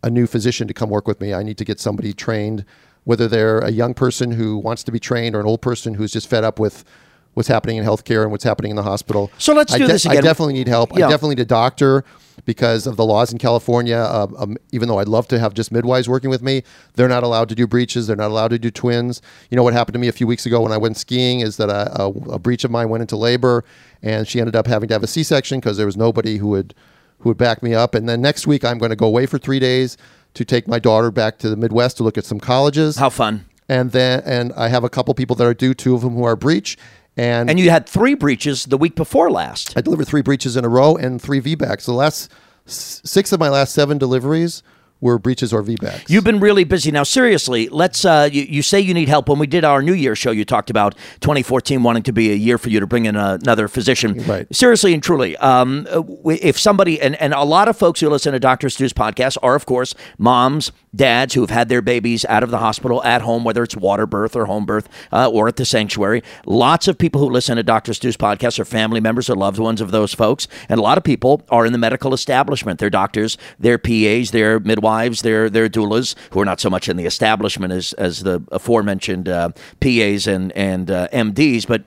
a 0.03 0.11
new 0.11 0.27
physician 0.27 0.69
to 0.69 0.75
come 0.75 0.91
work 0.91 1.09
with 1.09 1.19
me. 1.21 1.33
I 1.33 1.43
need 1.43 1.57
to 1.59 1.65
get 1.65 1.81
somebody 1.81 2.13
trained, 2.13 2.67
whether 3.05 3.27
they're 3.27 3.61
a 3.61 3.71
young 3.71 3.95
person 3.95 4.33
who 4.33 4.59
wants 4.59 4.85
to 4.85 4.93
be 4.93 5.01
trained 5.01 5.35
or 5.35 5.41
an 5.41 5.47
old 5.47 5.63
person 5.63 5.95
who's 5.95 6.13
just 6.13 6.29
fed 6.29 6.45
up 6.45 6.59
with 6.59 6.85
what's 7.33 7.49
happening 7.49 7.79
in 7.79 7.85
healthcare 7.85 8.23
and 8.23 8.31
what's 8.31 8.45
happening 8.45 8.71
in 8.71 8.77
the 8.77 8.83
hospital. 8.83 9.31
So 9.39 9.55
let's 9.55 9.73
I 9.73 9.79
do 9.79 9.87
this 9.87 10.05
again. 10.05 10.19
I 10.19 10.21
definitely 10.21 10.55
need 10.55 10.69
help. 10.69 10.91
Yeah. 10.97 11.07
I 11.07 11.11
definitely 11.11 11.37
need 11.37 11.43
a 11.43 11.47
doctor 11.47 12.05
because 12.45 12.87
of 12.87 12.97
the 12.97 13.05
laws 13.05 13.33
in 13.33 13.39
California. 13.39 13.97
Uh, 13.97 14.27
um, 14.39 14.57
even 14.73 14.89
though 14.89 14.99
I'd 14.99 15.09
love 15.09 15.29
to 15.29 15.39
have 15.39 15.55
just 15.55 15.73
midwives 15.73 16.09
working 16.09 16.31
with 16.31 16.43
me, 16.43 16.63
they're 16.95 17.09
not 17.09 17.23
allowed 17.23 17.49
to 17.49 17.55
do 17.55 17.67
breeches. 17.67 18.07
They're 18.07 18.17
not 18.17 18.31
allowed 18.31 18.49
to 18.49 18.59
do 18.59 18.71
twins. 18.71 19.23
You 19.51 19.57
know 19.57 19.63
what 19.63 19.73
happened 19.73 19.95
to 19.95 19.99
me 19.99 20.09
a 20.09 20.13
few 20.13 20.27
weeks 20.27 20.47
ago 20.47 20.61
when 20.61 20.73
I 20.73 20.77
went 20.77 20.97
skiing 20.97 21.41
is 21.41 21.57
that 21.57 21.69
a, 21.69 22.03
a, 22.03 22.09
a 22.33 22.39
breech 22.39 22.65
of 22.65 22.71
mine 22.71 22.89
went 22.89 23.03
into 23.03 23.17
labor, 23.17 23.65
and 24.03 24.29
she 24.29 24.41
ended 24.41 24.57
up 24.57 24.67
having 24.67 24.89
to 24.89 24.95
have 24.95 25.03
a 25.03 25.07
C-section 25.07 25.61
because 25.61 25.77
there 25.77 25.87
was 25.87 25.97
nobody 25.97 26.37
who 26.39 26.49
would 26.49 26.75
who 27.21 27.31
would 27.31 27.39
back 27.39 27.63
me 27.63 27.75
up. 27.75 27.95
And 27.95 28.09
then 28.09 28.21
next 28.21 28.47
week 28.47 28.65
I'm 28.65 28.79
going 28.79 28.91
to 28.91 28.97
go 28.97 29.07
away 29.07 29.25
for 29.27 29.39
three 29.39 29.59
days 29.59 29.97
to 30.35 30.45
take 30.45 30.69
my 30.69 30.79
daughter 30.79 31.11
back 31.11 31.39
to 31.39 31.49
the 31.49 31.57
Midwest 31.57 31.97
to 31.99 32.03
look 32.03 32.19
at 32.19 32.25
some 32.25 32.41
colleges. 32.41 32.97
How 32.97 33.09
fun. 33.09 33.47
and 33.69 33.93
then 33.93 34.23
and 34.27 34.53
I 34.55 34.69
have 34.69 34.85
a 34.85 34.91
couple 34.91 35.15
people 35.15 35.37
that 35.37 35.47
are 35.47 35.55
due, 35.55 35.73
two 35.73 35.95
of 35.95 36.03
them 36.03 36.15
who 36.15 36.25
are 36.25 36.37
breech, 36.37 36.77
and, 37.17 37.49
And 37.51 37.59
you 37.61 37.71
had 37.71 37.89
three 37.89 38.15
breeches 38.15 38.65
the 38.65 38.77
week 38.79 38.95
before 38.97 39.31
last. 39.31 39.77
I 39.77 39.81
delivered 39.81 40.07
three 40.07 40.23
breeches 40.23 40.57
in 40.57 40.65
a 40.65 40.69
row 40.69 40.97
and 40.97 41.21
three 41.21 41.41
VBACs. 41.41 41.85
The 41.87 41.93
last 41.93 42.31
s- 42.67 43.01
six 43.05 43.33
of 43.33 43.41
my 43.41 43.49
last 43.49 43.73
seven 43.75 43.99
deliveries 43.99 44.63
were 45.01 45.19
breeches 45.19 45.53
or 45.53 45.63
VBACs. 45.63 46.09
You've 46.09 46.25
been 46.25 46.41
really 46.41 46.65
busy 46.65 46.91
now. 46.91 47.03
Seriously, 47.03 47.69
let's. 47.69 48.05
Uh, 48.05 48.29
you, 48.33 48.43
you 48.43 48.63
say 48.63 48.81
you 48.81 48.95
need 48.95 49.09
help. 49.09 49.29
When 49.29 49.39
we 49.39 49.47
did 49.47 49.63
our 49.65 49.83
New 49.83 49.93
Year 49.93 50.17
show, 50.17 50.31
you 50.31 50.45
talked 50.45 50.71
about 50.71 50.95
2014 51.21 51.83
wanting 51.83 52.03
to 52.05 52.13
be 52.13 52.31
a 52.33 52.35
year 52.35 52.57
for 52.57 52.71
you 52.71 52.81
to 52.81 52.87
bring 52.87 53.05
in 53.05 53.15
another 53.15 53.69
physician. 53.69 54.15
Right. 54.27 54.47
Seriously 54.55 54.95
and 54.95 55.03
truly, 55.03 55.37
um, 55.37 55.87
if 56.25 56.59
somebody 56.59 57.01
and, 57.01 57.17
and 57.17 57.35
a 57.35 57.43
lot 57.45 57.69
of 57.69 57.77
folks 57.77 58.01
who 58.01 58.09
listen 58.09 58.33
to 58.33 58.41
Dr. 58.41 58.71
Stu's 58.71 58.93
podcast 58.95 59.37
are, 59.43 59.55
of 59.55 59.67
course, 59.67 59.95
moms, 60.17 60.73
dads 60.95 61.35
who 61.35 61.43
have 61.43 61.51
had 61.51 61.69
their 61.69 61.83
babies 61.83 62.25
out 62.27 62.43
of 62.43 62.51
the 62.51 62.59
hospital 62.59 63.03
at 63.05 63.21
home, 63.21 63.45
whether 63.45 63.63
it's 63.63 63.77
water 63.77 64.07
birth 64.07 64.35
or 64.35 64.47
home 64.47 64.65
birth 64.65 64.89
uh, 65.13 65.29
or 65.29 65.49
at 65.49 65.57
the 65.57 65.67
sanctuary. 65.67 66.23
Lots 66.47 66.89
of 66.89 66.97
people 66.97 67.21
who 67.21 67.29
listen 67.29 67.57
to 67.57 67.63
Dr. 67.63 67.93
Stu's 67.93 68.17
podcast 68.17 68.59
are 68.59 68.65
family 68.65 69.01
members 69.01 69.29
or 69.29 69.37
loved 69.37 69.59
ones 69.59 69.83
of 69.83 69.91
those 69.91 70.15
folks, 70.15 70.49
and 70.69 70.79
a 70.79 70.83
lot 70.83 70.97
of 70.97 71.05
people 71.05 71.43
are 71.51 71.67
in 71.67 71.73
the 71.73 71.79
medical 71.79 72.15
establishment. 72.15 72.79
They're 72.79 72.91
doctors, 72.91 73.37
they're 73.59 73.79
PAs, 73.79 74.31
they're 74.31 74.61
midwives, 74.61 74.84
they're 75.23 75.51
they're 75.51 75.69
doulas 75.69 76.15
who 76.31 76.41
are 76.41 76.45
not 76.45 76.61
so 76.61 76.71
much 76.71 76.89
in 76.89 76.97
the 76.97 77.07
establishment 77.07 77.73
as 77.73 77.93
as 77.95 78.23
the 78.23 78.43
aforementioned 78.53 79.29
uh, 79.29 79.51
PAs 79.81 80.27
and 80.27 80.53
and 80.53 80.91
uh, 80.91 81.09
MDs, 81.13 81.67
but. 81.67 81.83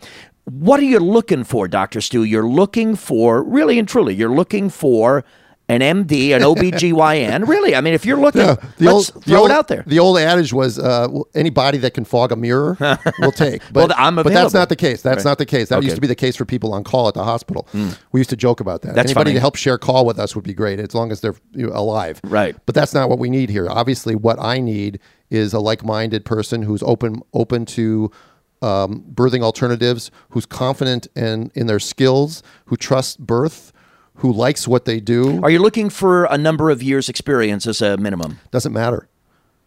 What 0.50 0.80
are 0.80 0.84
you 0.84 1.00
looking 1.00 1.44
for, 1.44 1.68
Dr. 1.68 2.00
Stu? 2.00 2.24
You're 2.24 2.48
looking 2.48 2.96
for, 2.96 3.44
really 3.44 3.78
and 3.78 3.86
truly, 3.86 4.16
you're 4.16 4.34
looking 4.34 4.70
for 4.70 5.26
an 5.70 5.82
MD, 5.82 6.32
an 6.34 6.42
OBGYN. 6.44 7.48
really, 7.48 7.76
I 7.76 7.82
mean, 7.82 7.94
if 7.94 8.06
you're 8.06 8.18
looking, 8.20 8.42
the 8.42 8.58
let's 8.80 9.12
old, 9.12 9.24
the 9.24 9.30
throw 9.32 9.40
old, 9.42 9.52
it 9.52 9.54
out 9.54 9.68
there. 9.68 9.84
The 9.86 10.00
old 10.00 10.18
adage 10.18 10.54
was, 10.54 10.80
uh, 10.80 11.08
well, 11.12 11.28
any 11.36 11.50
body 11.50 11.78
that 11.80 11.94
can 11.94 12.06
fog 12.06 12.32
a 12.32 12.36
mirror, 12.36 12.78
will 13.20 13.32
take. 13.32 13.62
But, 13.74 13.92
I'm 13.98 14.16
but 14.16 14.28
that's 14.28 14.54
not 14.54 14.70
the 14.70 14.76
case. 14.76 15.02
That's 15.02 15.26
Right. 15.26 15.32
not 15.32 15.38
the 15.40 15.46
case. 15.46 15.70
That 15.70 15.78
Okay. 15.80 15.86
Used 15.86 15.96
to 15.96 16.02
be 16.02 16.08
the 16.08 16.16
case 16.16 16.36
for 16.36 16.46
people 16.46 16.74
on 16.74 16.84
call 16.84 17.08
at 17.08 17.14
the 17.16 17.24
hospital. 17.24 17.68
We 18.12 18.20
used 18.20 18.30
to 18.30 18.38
joke 18.38 18.60
about 18.60 18.82
that. 18.84 18.96
That's 18.96 19.08
Anybody 19.08 19.30
funny. 19.32 19.34
to 19.36 19.40
help 19.42 19.56
share 19.58 19.78
call 19.78 20.06
with 20.06 20.20
us 20.20 20.36
would 20.36 20.44
be 20.46 20.54
great, 20.54 20.80
as 20.80 20.96
long 20.96 21.12
as 21.12 21.22
they're 21.22 21.36
alive. 21.74 22.22
Right. 22.24 22.56
But 22.66 22.74
that's 22.76 22.94
not 22.94 23.10
what 23.10 23.20
we 23.20 23.30
need 23.30 23.50
here. 23.50 23.68
Obviously, 23.70 24.16
what 24.16 24.40
I 24.40 24.60
need 24.60 25.00
is 25.30 25.54
a 25.54 25.60
like-minded 25.60 26.24
person 26.24 26.62
who's 26.62 26.82
open 26.84 27.22
open 27.34 27.66
to 27.66 28.10
um, 28.62 29.04
birthing 29.14 29.42
alternatives, 29.44 30.10
who's 30.30 30.46
confident 30.46 31.08
in 31.16 31.52
in 31.56 31.68
their 31.68 31.80
skills, 31.80 32.42
who 32.66 32.76
trusts 32.78 33.18
birth, 33.18 33.72
who 34.18 34.32
likes 34.34 34.68
what 34.68 34.86
they 34.86 35.00
do. 35.00 35.42
Are 35.44 35.50
you 35.50 35.60
looking 35.60 35.90
for 35.90 36.26
a 36.26 36.38
number 36.38 36.70
of 36.70 36.82
years' 36.84 37.08
experience 37.10 37.68
as 37.68 37.82
a 37.82 37.98
minimum? 37.98 38.40
Doesn't 38.52 38.74
matter. 38.74 39.08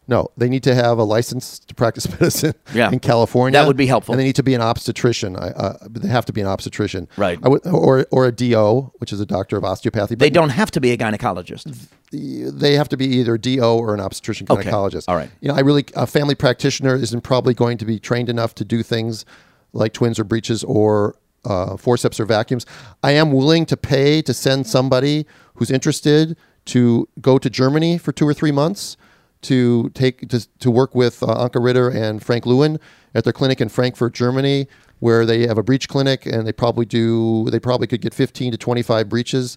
No, 0.09 0.27
they 0.37 0.49
need 0.49 0.65
to 0.65 0.75
have 0.75 0.99
a 0.99 1.05
license 1.05 1.61
to 1.61 1.75
practice 1.75 2.09
medicine 2.21 2.55
Yeah. 2.75 2.91
in 2.91 2.99
California. 2.99 3.57
That 3.61 3.69
would 3.69 3.77
be 3.77 3.87
helpful. 3.87 4.13
And 4.13 4.19
they 4.21 4.25
need 4.25 4.35
to 4.37 4.43
be 4.43 4.55
an 4.55 4.61
obstetrician. 4.61 5.37
I, 5.37 5.51
uh, 5.51 5.79
they 5.89 6.09
have 6.09 6.25
to 6.27 6.33
be 6.33 6.41
an 6.41 6.49
obstetrician. 6.49 7.07
Right. 7.17 7.39
I 7.45 7.49
would, 7.49 7.65
or, 7.65 8.05
or 8.11 8.27
a 8.27 8.33
DO, 8.33 8.91
which 8.99 9.13
is 9.13 9.21
a 9.21 9.27
doctor 9.27 9.57
of 9.57 9.63
osteopathy. 9.65 10.17
They 10.17 10.31
don't 10.31 10.49
have 10.51 10.73
to 10.73 10.81
be 10.81 10.91
a 10.91 10.97
gynecologist. 10.99 11.87
they 12.11 12.75
have 12.75 12.89
to 12.89 12.97
be 12.97 13.07
either 13.07 13.39
DO 13.39 13.61
or 13.63 13.95
an 13.95 14.01
obstetrician 14.01 14.49
Okay. 14.51 14.69
gynecologist. 14.69 15.05
All 15.07 15.15
right. 15.15 15.31
You 15.41 15.49
know, 15.49 15.55
I 15.55 15.61
really, 15.61 15.85
a 15.95 16.09
family 16.09 16.35
practitioner 16.35 16.97
isn't 16.97 17.21
probably 17.21 17.55
going 17.55 17.79
to 17.79 17.85
be 17.85 18.01
trained 18.01 18.29
enough 18.29 18.53
to 18.57 18.65
do 18.65 18.83
things 18.83 19.25
like 19.73 19.93
twins 19.93 20.19
or 20.19 20.25
breeches 20.25 20.65
or 20.65 21.15
uh, 21.45 21.77
forceps 21.77 22.21
or 22.21 22.25
vacuums. 22.25 22.67
I 23.03 23.13
am 23.13 23.33
willing 23.33 23.67
to 23.67 23.77
pay 23.77 24.23
to 24.23 24.35
send 24.35 24.67
somebody 24.67 25.27
who's 25.55 25.71
interested 25.71 26.37
to 26.67 27.09
go 27.21 27.39
to 27.39 27.51
Germany 27.51 27.99
for 27.99 28.13
two 28.13 28.27
or 28.27 28.35
three 28.35 28.53
months 28.53 28.97
to 29.43 29.89
take 29.91 30.29
to, 30.29 30.47
to 30.59 30.71
work 30.71 30.95
with 30.95 31.23
uh, 31.23 31.27
Anke 31.27 31.61
Reitter 31.61 31.95
and 31.95 32.23
Frank 32.23 32.45
Louwen 32.45 32.79
at 33.15 33.25
their 33.25 33.33
clinic 33.33 33.61
in 33.61 33.69
Frankfurt, 33.69 34.13
Germany, 34.13 34.69
where 34.99 35.25
they 35.25 35.47
have 35.47 35.59
a 35.59 35.63
breech 35.63 35.89
clinic 35.89 36.27
and 36.27 36.47
they 36.47 36.53
probably 36.53 36.85
do 36.85 37.49
they 37.51 37.59
probably 37.59 37.87
could 37.87 38.03
get 38.03 38.15
15 38.15 38.53
to 38.53 38.59
25 38.59 39.09
breeches 39.09 39.57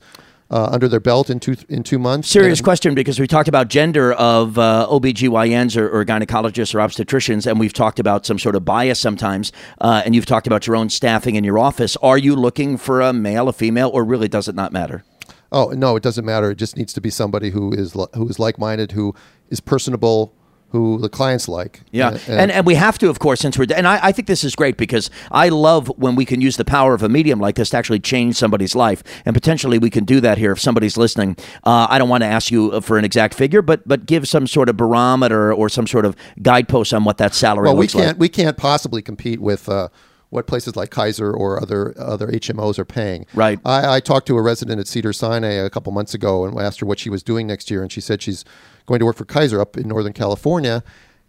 uh, 0.51 0.69
under 0.71 0.87
their 0.87 0.99
belt 0.99 1.29
in 1.29 1.39
two 1.39 1.55
in 1.69 1.83
two 1.83 1.97
months. 1.99 2.29
Serious 2.29 2.59
And- 2.59 2.63
question 2.63 2.95
because 2.95 3.19
we 3.19 3.27
talked 3.27 3.47
about 3.47 3.67
gender 3.69 4.13
of 4.13 4.57
uh, 4.57 4.87
OBGYNs 4.89 5.75
or, 5.77 5.89
or 5.89 6.05
gynecologists 6.05 6.75
or 6.75 6.79
obstetricians, 6.79 7.47
and 7.47 7.59
we've 7.59 7.73
talked 7.73 7.99
about 7.99 8.25
some 8.25 8.37
sort 8.39 8.55
of 8.55 8.63
bias 8.65 8.99
sometimes, 8.99 9.51
uh, 9.81 10.01
and 10.05 10.15
you've 10.15 10.25
talked 10.25 10.47
about 10.47 10.67
your 10.67 10.75
own 10.75 10.89
staffing 10.89 11.35
in 11.35 11.43
your 11.43 11.57
office. 11.59 11.95
Are 11.97 12.17
you 12.17 12.35
looking 12.35 12.77
for 12.77 13.01
a 13.01 13.13
male, 13.13 13.47
a 13.49 13.53
female, 13.53 13.89
or 13.93 14.03
really 14.03 14.27
does 14.27 14.47
it 14.47 14.55
not 14.55 14.71
matter? 14.71 15.03
Oh 15.51 15.67
no, 15.69 15.95
it 15.95 16.03
doesn't 16.03 16.25
matter. 16.25 16.51
It 16.51 16.55
just 16.57 16.77
needs 16.77 16.93
to 16.93 17.01
be 17.01 17.09
somebody 17.09 17.51
who 17.51 17.71
is 17.73 17.93
who 18.15 18.27
is 18.27 18.39
like 18.39 18.57
minded, 18.57 18.93
who 18.93 19.13
is 19.49 19.59
personable, 19.59 20.33
who 20.73 20.97
the 20.97 21.07
clients 21.07 21.47
like. 21.47 21.81
Yeah, 21.91 22.17
and, 22.27 22.51
and 22.51 22.65
we 22.65 22.73
have 22.73 22.97
to, 22.97 23.09
of 23.09 23.19
course, 23.19 23.39
since 23.39 23.59
we're 23.59 23.67
and 23.75 23.87
I, 23.87 24.07
I 24.07 24.11
think 24.11 24.27
this 24.27 24.43
is 24.43 24.55
great 24.55 24.75
because 24.75 25.11
I 25.31 25.49
love 25.49 25.87
when 25.97 26.15
we 26.15 26.25
can 26.25 26.41
use 26.41 26.57
the 26.57 26.65
power 26.65 26.95
of 26.95 27.03
a 27.03 27.09
medium 27.09 27.39
like 27.39 27.53
this 27.55 27.69
to 27.69 27.77
actually 27.77 27.99
change 27.99 28.37
somebody's 28.37 28.75
life, 28.75 29.03
and 29.23 29.35
potentially 29.35 29.77
we 29.77 29.91
can 29.91 30.03
do 30.03 30.19
that 30.21 30.39
here 30.39 30.51
if 30.51 30.59
somebody's 30.59 30.97
listening. 30.97 31.37
Uh, 31.63 31.85
I 31.91 31.99
don't 31.99 32.09
want 32.09 32.23
to 32.23 32.27
ask 32.27 32.49
you 32.49 32.81
for 32.81 32.97
an 32.97 33.05
exact 33.05 33.35
figure, 33.35 33.61
but 33.61 33.87
but 33.87 34.07
give 34.07 34.27
some 34.27 34.47
sort 34.47 34.67
of 34.67 34.75
barometer 34.75 35.53
or 35.53 35.69
some 35.69 35.85
sort 35.85 36.05
of 36.05 36.15
guidepost 36.41 36.91
on 36.91 37.03
what 37.03 37.19
that 37.19 37.35
salary 37.35 37.65
well, 37.65 37.75
we 37.75 37.83
looks 37.83 37.93
like. 37.93 38.05
can't 38.05 38.17
we 38.17 38.27
can't 38.27 38.57
possibly 38.57 39.03
compete 39.03 39.39
with. 39.39 39.69
Uh, 39.69 39.89
what 40.33 40.47
places 40.47 40.75
like 40.75 40.89
Kaiser 40.89 41.31
or 41.31 41.61
other 41.61 41.93
other 41.97 42.27
HMOs 42.27 42.79
are 42.79 42.85
paying. 42.85 43.25
Right. 43.33 43.59
I, 43.63 43.95
I 43.95 43.99
talked 43.99 44.27
to 44.27 44.37
a 44.37 44.41
resident 44.41 44.79
at 44.79 44.87
Cedar 44.87 45.13
Sinai 45.13 45.51
a 45.51 45.69
couple 45.69 45.91
months 45.93 46.13
ago 46.13 46.43
and 46.45 46.59
asked 46.59 46.79
her 46.79 46.85
what 46.85 46.99
she 46.99 47.09
was 47.09 47.21
doing 47.23 47.45
next 47.47 47.69
year, 47.69 47.81
and 47.81 47.91
she 47.91 48.01
said 48.01 48.21
she's 48.21 48.43
going 48.85 48.99
to 48.99 49.05
work 49.05 49.15
for 49.15 49.25
Kaiser 49.25 49.61
up 49.61 49.77
in 49.77 49.87
Northern 49.87 50.13
California. 50.13 50.83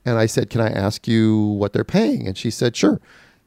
And 0.05 0.19
I 0.19 0.27
said, 0.27 0.51
"Can 0.51 0.61
I 0.61 0.69
ask 0.69 1.07
you 1.07 1.39
what 1.39 1.73
they're 1.73 1.85
paying?" 1.85 2.27
And 2.27 2.37
she 2.37 2.51
said, 2.51 2.75
"Sure." 2.77 3.01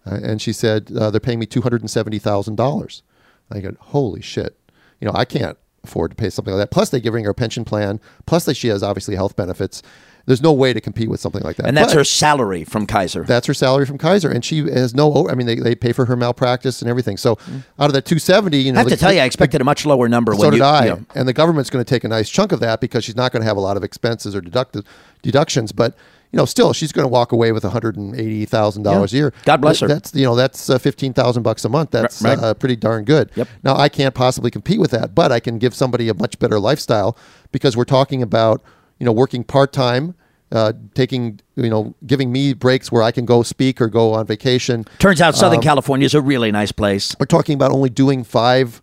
Uh, 0.05 0.19
and 0.23 0.41
she 0.41 0.53
said, 0.53 0.91
uh, 0.95 1.09
"They're 1.11 1.19
paying 1.19 1.39
me 1.39 1.45
two 1.45 1.61
hundred 1.61 1.81
and 1.81 1.89
seventy 1.89 2.19
thousand 2.19 2.55
dollars." 2.55 3.03
I 3.51 3.59
go, 3.59 3.71
"Holy 3.79 4.21
shit!" 4.21 4.57
You 5.01 5.07
know, 5.07 5.13
I 5.13 5.25
can't. 5.25 5.57
afford 5.83 6.11
to 6.11 6.17
pay 6.17 6.29
something 6.29 6.53
like 6.53 6.59
that. 6.63 6.71
Plus, 6.71 6.89
they're 6.89 6.99
giving 6.99 7.23
her 7.23 7.31
a 7.31 7.33
pension 7.33 7.63
plan. 7.63 8.01
Plus, 8.25 8.43
that 8.43 8.57
she 8.57 8.67
has 8.67 8.83
obviously 8.83 9.15
health 9.15 9.37
benefits. 9.37 9.81
There's 10.27 10.41
no 10.41 10.51
way 10.53 10.73
to 10.73 10.81
compete 10.81 11.09
with 11.09 11.19
something 11.21 11.41
like 11.41 11.55
that. 11.55 11.65
And 11.67 11.75
that's 11.77 11.93
But 11.93 11.99
her 11.99 12.03
salary 12.03 12.63
from 12.65 12.85
Kaiser. 12.85 13.23
That's 13.23 13.47
her 13.47 13.53
salary 13.53 13.85
from 13.85 13.97
Kaiser, 13.97 14.29
and 14.29 14.43
she 14.45 14.59
has 14.69 14.93
no. 14.93 15.27
I 15.29 15.33
mean, 15.35 15.47
they, 15.47 15.55
they 15.55 15.73
pay 15.73 15.93
for 15.93 16.03
her 16.05 16.15
malpractice 16.17 16.81
and 16.81 16.89
everything. 16.89 17.15
So 17.17 17.31
out 17.79 17.85
of 17.87 17.93
that 17.93 18.05
270, 18.05 18.57
you 18.57 18.71
know, 18.73 18.75
I 18.75 18.79
have 18.81 18.89
the- 18.89 18.95
to 18.97 18.99
tell 18.99 19.13
you, 19.13 19.21
I 19.21 19.23
expected 19.23 19.61
a 19.61 19.63
much 19.63 19.85
lower 19.85 20.09
number. 20.09 20.33
so 20.33 20.39
when 20.41 20.51
did 20.51 20.57
you, 20.57 20.63
I. 20.65 20.83
you 20.83 20.89
know, 20.91 21.05
And 21.15 21.27
the 21.27 21.33
government's 21.33 21.69
going 21.69 21.83
to 21.83 21.89
take 21.89 22.03
a 22.03 22.09
nice 22.09 22.29
chunk 22.29 22.51
of 22.51 22.59
that 22.59 22.81
because 22.81 23.05
she's 23.05 23.15
not 23.15 23.31
going 23.31 23.41
to 23.41 23.47
have 23.47 23.57
a 23.57 23.61
lot 23.61 23.77
of 23.77 23.83
expenses 23.85 24.35
or 24.35 24.41
deducted 24.41 24.85
deductions. 25.21 25.71
But 25.71 25.95
you 26.33 26.37
know, 26.37 26.43
still, 26.43 26.73
she's 26.73 26.91
going 26.91 27.05
to 27.05 27.09
walk 27.09 27.31
away 27.31 27.53
with 27.53 27.63
one 27.63 27.71
hundred 27.71 27.95
and 27.95 28.13
eighty 28.13 28.43
thousand 28.43 28.83
dollars 28.83 29.13
a 29.13 29.15
year. 29.15 29.33
God 29.45 29.61
bless 29.61 29.79
her. 29.79 29.87
That's 29.87 30.13
you 30.13 30.25
know, 30.25 30.35
that's 30.35 30.69
uh, 30.69 30.77
fifteen 30.77 31.13
thousand 31.13 31.43
bucks 31.43 31.63
a 31.63 31.69
month. 31.69 31.91
That's 31.91 32.21
Right. 32.21 32.37
uh, 32.37 32.53
pretty 32.53 32.75
darn 32.75 33.05
good. 33.05 33.31
Yep. 33.35 33.47
Now, 33.63 33.77
I 33.77 33.87
can't 33.87 34.13
possibly 34.13 34.51
compete 34.51 34.81
with 34.81 34.91
that, 34.91 35.15
but 35.15 35.31
I 35.31 35.39
can 35.39 35.57
give 35.57 35.73
somebody 35.73 36.09
a 36.09 36.13
much 36.13 36.37
better 36.37 36.59
lifestyle 36.59 37.17
because 37.53 37.77
we're 37.77 37.85
talking 37.85 38.21
about 38.21 38.61
you 38.99 39.05
know 39.05 39.11
working 39.11 39.43
part 39.43 39.71
time. 39.73 40.15
Uh, 40.49 40.71
taking 40.93 41.41
you 41.57 41.69
know, 41.69 41.93
giving 42.05 42.31
me 42.31 42.53
breaks 42.53 42.89
where 42.89 43.03
I 43.03 43.11
can 43.11 43.25
go 43.25 43.43
speak 43.43 43.81
or 43.81 43.87
go 43.89 44.13
on 44.13 44.25
vacation. 44.25 44.85
turns 44.97 45.19
out 45.19 45.33
Um, 45.33 45.39
Southern 45.41 45.59
California 45.59 46.05
is 46.05 46.13
a 46.13 46.21
really 46.21 46.53
nice 46.53 46.71
place. 46.71 47.13
We're 47.19 47.25
talking 47.25 47.53
about 47.55 47.71
only 47.73 47.89
doing 47.89 48.23
five, 48.23 48.81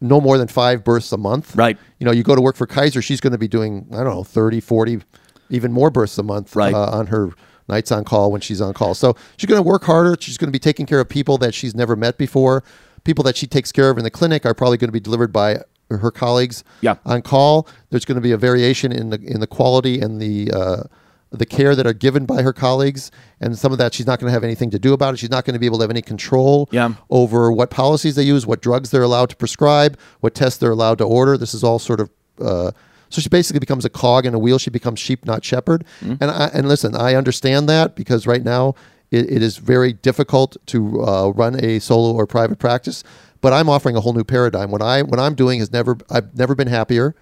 no 0.00 0.20
more 0.20 0.38
than 0.38 0.48
five 0.48 0.82
births 0.82 1.12
a 1.12 1.16
month. 1.16 1.54
Right. 1.54 1.78
You 2.00 2.04
know, 2.04 2.10
you 2.10 2.24
go 2.24 2.34
to 2.34 2.40
work 2.40 2.56
for 2.56 2.66
Kaiser, 2.66 3.00
she's 3.00 3.20
going 3.20 3.30
to 3.30 3.38
be 3.38 3.46
doing, 3.46 3.86
I 3.92 3.98
don't 3.98 4.06
know, 4.12 4.24
30, 4.24 4.58
40, 4.58 5.02
even 5.50 5.70
more 5.70 5.88
births 5.88 6.18
a 6.18 6.24
month 6.24 6.56
Right. 6.56 6.74
uh, 6.74 6.90
on 6.98 7.06
her 7.06 7.30
nights 7.68 7.92
on 7.92 8.02
call 8.02 8.32
when 8.32 8.40
she's 8.40 8.60
on 8.60 8.74
call. 8.74 8.94
So 8.94 9.14
she's 9.36 9.46
going 9.48 9.62
to 9.62 9.68
work 9.68 9.84
harder. 9.84 10.16
She's 10.18 10.36
going 10.36 10.48
to 10.48 10.52
be 10.52 10.58
taking 10.58 10.84
care 10.84 10.98
of 10.98 11.08
people 11.08 11.38
that 11.38 11.54
she's 11.54 11.76
never 11.76 11.94
met 11.94 12.18
before. 12.18 12.64
People 13.04 13.22
that 13.22 13.36
she 13.36 13.46
takes 13.46 13.70
care 13.70 13.88
of 13.88 13.98
in 13.98 14.02
the 14.04 14.10
clinic 14.10 14.44
are 14.44 14.52
probably 14.54 14.78
going 14.78 14.88
to 14.88 14.92
be 14.92 14.98
delivered 14.98 15.32
by 15.32 15.58
her 15.90 16.10
colleagues 16.10 16.64
Yeah. 16.80 16.96
on 17.04 17.22
call. 17.22 17.68
There's 17.90 18.04
going 18.04 18.16
to 18.16 18.20
be 18.22 18.32
a 18.32 18.36
variation 18.38 18.92
in 18.92 19.10
the 19.10 19.20
in 19.20 19.40
the 19.40 19.46
quality 19.46 20.00
and 20.00 20.20
the 20.20 20.50
uh, 20.52 20.82
the 21.30 21.46
care 21.46 21.74
that 21.74 21.84
are 21.86 21.92
given 21.92 22.26
by 22.26 22.42
her 22.42 22.52
colleagues, 22.52 23.10
and 23.40 23.58
some 23.58 23.72
of 23.72 23.78
that 23.78 23.92
she's 23.92 24.06
not 24.06 24.20
going 24.20 24.28
to 24.28 24.32
have 24.32 24.44
anything 24.44 24.70
to 24.70 24.78
do 24.78 24.92
about 24.92 25.14
it. 25.14 25.16
She's 25.18 25.30
not 25.30 25.44
going 25.44 25.54
to 25.54 25.58
be 25.58 25.66
able 25.66 25.78
to 25.78 25.82
have 25.82 25.90
any 25.90 26.02
control 26.02 26.68
Yeah. 26.70 26.94
over 27.10 27.50
what 27.50 27.70
policies 27.70 28.14
they 28.14 28.22
use, 28.22 28.46
what 28.46 28.62
drugs 28.62 28.90
they're 28.90 29.02
allowed 29.02 29.30
to 29.30 29.36
prescribe, 29.36 29.98
what 30.20 30.34
tests 30.34 30.58
they're 30.58 30.70
allowed 30.70 30.98
to 30.98 31.04
order. 31.04 31.36
This 31.36 31.52
is 31.54 31.64
all 31.64 31.78
sort 31.78 32.00
of. 32.00 32.10
Uh, 32.40 32.70
so 33.10 33.20
she 33.20 33.28
basically 33.28 33.60
becomes 33.60 33.84
a 33.84 33.90
cog 33.90 34.26
in 34.26 34.34
a 34.34 34.38
wheel. 34.38 34.58
She 34.58 34.70
becomes 34.70 34.98
sheep, 34.98 35.24
not 35.24 35.44
shepherd. 35.44 35.84
Mm-hmm. 36.00 36.14
And 36.20 36.30
I, 36.30 36.50
and 36.54 36.68
listen, 36.68 36.96
I 36.96 37.14
understand 37.14 37.68
that 37.68 37.94
because 37.94 38.26
right 38.26 38.42
now 38.44 38.74
it, 39.10 39.30
it 39.30 39.42
is 39.42 39.56
very 39.58 39.92
difficult 39.92 40.56
to 40.66 41.02
uh, 41.04 41.28
run 41.28 41.62
a 41.64 41.78
solo 41.80 42.12
or 42.14 42.26
private 42.26 42.58
practice. 42.58 43.04
But 43.44 43.52
I'm 43.52 43.68
offering 43.68 43.94
a 43.94 44.00
whole 44.00 44.14
new 44.14 44.24
paradigm. 44.24 44.70
What 44.70 44.80
I 44.80 45.02
what 45.02 45.20
I'm 45.20 45.34
doing 45.34 45.58
has 45.58 45.70
never 45.70 45.98
I've 46.10 46.34
never 46.34 46.54
been 46.54 46.66
happier. 46.66 47.14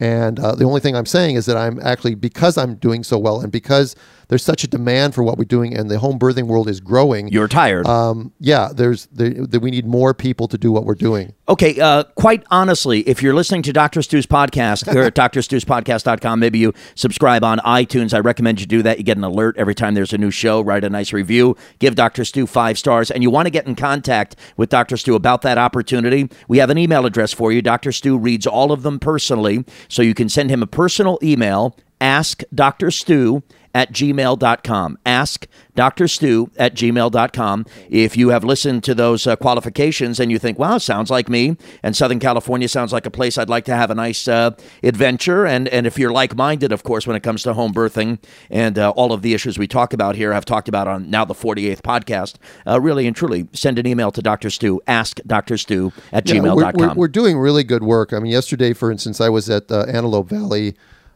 And 0.00 0.40
uh, 0.40 0.54
the 0.54 0.64
only 0.64 0.80
thing 0.80 0.96
I'm 0.96 1.04
saying 1.04 1.36
is 1.36 1.44
that 1.44 1.58
I'm 1.58 1.78
actually 1.80 2.14
because 2.14 2.56
I'm 2.56 2.76
doing 2.76 3.04
so 3.04 3.18
well, 3.18 3.38
and 3.42 3.52
because 3.52 3.94
there's 4.28 4.44
such 4.44 4.62
a 4.62 4.68
demand 4.68 5.14
for 5.14 5.22
what 5.22 5.38
we're 5.38 5.44
doing, 5.44 5.74
and 5.76 5.90
the 5.90 5.98
home 5.98 6.18
birthing 6.18 6.46
world 6.46 6.68
is 6.68 6.80
growing. 6.80 7.28
You're 7.28 7.48
tired. 7.48 7.86
Um, 7.86 8.32
yeah, 8.38 8.70
there's 8.74 9.06
that 9.06 9.60
we 9.62 9.70
need 9.70 9.86
more 9.86 10.14
people 10.14 10.48
to 10.48 10.58
do 10.58 10.70
what 10.70 10.84
we're 10.84 10.94
doing. 10.94 11.32
Okay, 11.48 11.80
uh, 11.80 12.04
quite 12.14 12.44
honestly, 12.50 13.00
if 13.00 13.22
you're 13.22 13.34
listening 13.34 13.62
to 13.62 13.72
Dr. 13.72 14.02
Stu's 14.02 14.26
podcast 14.26 14.94
or 14.94 15.02
at 15.04 15.14
drstuspodcast.com, 15.14 16.38
maybe 16.38 16.58
you 16.58 16.74
subscribe 16.94 17.42
on 17.42 17.58
iTunes. 17.60 18.12
I 18.12 18.18
recommend 18.18 18.60
you 18.60 18.66
do 18.66 18.82
that. 18.82 18.98
You 18.98 19.04
get 19.04 19.16
an 19.16 19.24
alert 19.24 19.56
every 19.56 19.74
time 19.74 19.94
there's 19.94 20.12
a 20.12 20.18
new 20.18 20.30
show. 20.30 20.60
Write 20.60 20.84
a 20.84 20.90
nice 20.90 21.12
review. 21.12 21.56
Give 21.78 21.94
Dr. 21.94 22.24
Stu 22.26 22.46
five 22.46 22.78
stars. 22.78 23.10
And 23.10 23.22
you 23.22 23.30
want 23.30 23.46
to 23.46 23.50
get 23.50 23.66
in 23.66 23.74
contact 23.76 24.36
with 24.58 24.68
Dr. 24.68 24.98
Stu 24.98 25.14
about 25.14 25.40
that 25.42 25.56
opportunity. 25.56 26.28
We 26.48 26.58
have 26.58 26.68
an 26.68 26.76
email 26.76 27.06
address 27.06 27.32
for 27.32 27.50
you. 27.50 27.62
Dr. 27.62 27.92
Stu 27.92 28.18
reads 28.18 28.46
all 28.46 28.70
of 28.70 28.82
them 28.82 28.98
personally. 28.98 29.64
So 29.88 30.02
you 30.02 30.12
can 30.12 30.28
send 30.28 30.50
him 30.50 30.62
a 30.62 30.66
personal 30.66 31.18
email. 31.22 31.74
Ask 32.00 32.42
Dr. 32.54 32.90
Stu 32.90 33.42
at 33.74 33.92
gmail.com. 33.92 34.98
Ask 35.06 35.46
Dr. 35.74 36.08
Stu 36.08 36.50
at 36.56 36.74
gmail.com. 36.74 37.66
If 37.88 38.16
you 38.16 38.30
have 38.30 38.44
listened 38.44 38.82
to 38.84 38.94
those 38.94 39.26
uh, 39.26 39.36
qualifications 39.36 40.18
and 40.18 40.30
you 40.30 40.38
think, 40.38 40.58
wow, 40.58 40.78
sounds 40.78 41.10
like 41.10 41.28
me, 41.28 41.56
and 41.82 41.96
Southern 41.96 42.18
California 42.18 42.68
sounds 42.68 42.92
like 42.92 43.06
a 43.06 43.10
place 43.10 43.38
I'd 43.38 43.48
like 43.48 43.64
to 43.66 43.76
have 43.76 43.90
a 43.90 43.94
nice 43.94 44.26
uh, 44.26 44.50
adventure, 44.82 45.46
and, 45.46 45.68
and 45.68 45.86
if 45.86 45.98
you're 45.98 46.12
like 46.12 46.34
minded, 46.34 46.72
of 46.72 46.82
course, 46.82 47.06
when 47.06 47.16
it 47.16 47.22
comes 47.22 47.42
to 47.44 47.54
home 47.54 47.72
birthing 47.72 48.18
and 48.50 48.78
uh, 48.78 48.90
all 48.90 49.12
of 49.12 49.22
the 49.22 49.34
issues 49.34 49.58
we 49.58 49.66
talk 49.68 49.92
about 49.92 50.16
here, 50.16 50.32
I've 50.32 50.44
talked 50.44 50.68
about 50.68 50.88
on 50.88 51.10
now 51.10 51.24
the 51.24 51.34
48th 51.34 51.82
podcast, 51.82 52.34
uh, 52.66 52.80
really 52.80 53.06
and 53.06 53.14
truly, 53.14 53.48
send 53.52 53.78
an 53.78 53.86
email 53.86 54.10
to 54.12 54.22
Dr. 54.22 54.50
Stu, 54.50 54.80
ask 54.86 55.20
Dr. 55.26 55.56
Stu 55.56 55.92
at 56.12 56.28
Yeah, 56.28 56.40
we're, 56.40 56.62
gmail.com. 56.62 56.88
we're, 56.88 56.94
we're 57.02 57.08
doing 57.08 57.38
really 57.38 57.64
good 57.64 57.82
work. 57.82 58.12
I 58.12 58.18
mean, 58.18 58.32
yesterday, 58.32 58.72
for 58.72 58.90
instance, 58.90 59.20
I 59.20 59.28
was 59.28 59.48
at 59.48 59.68
the 59.68 59.86
Antelope 59.88 60.28
Valley 60.28 60.74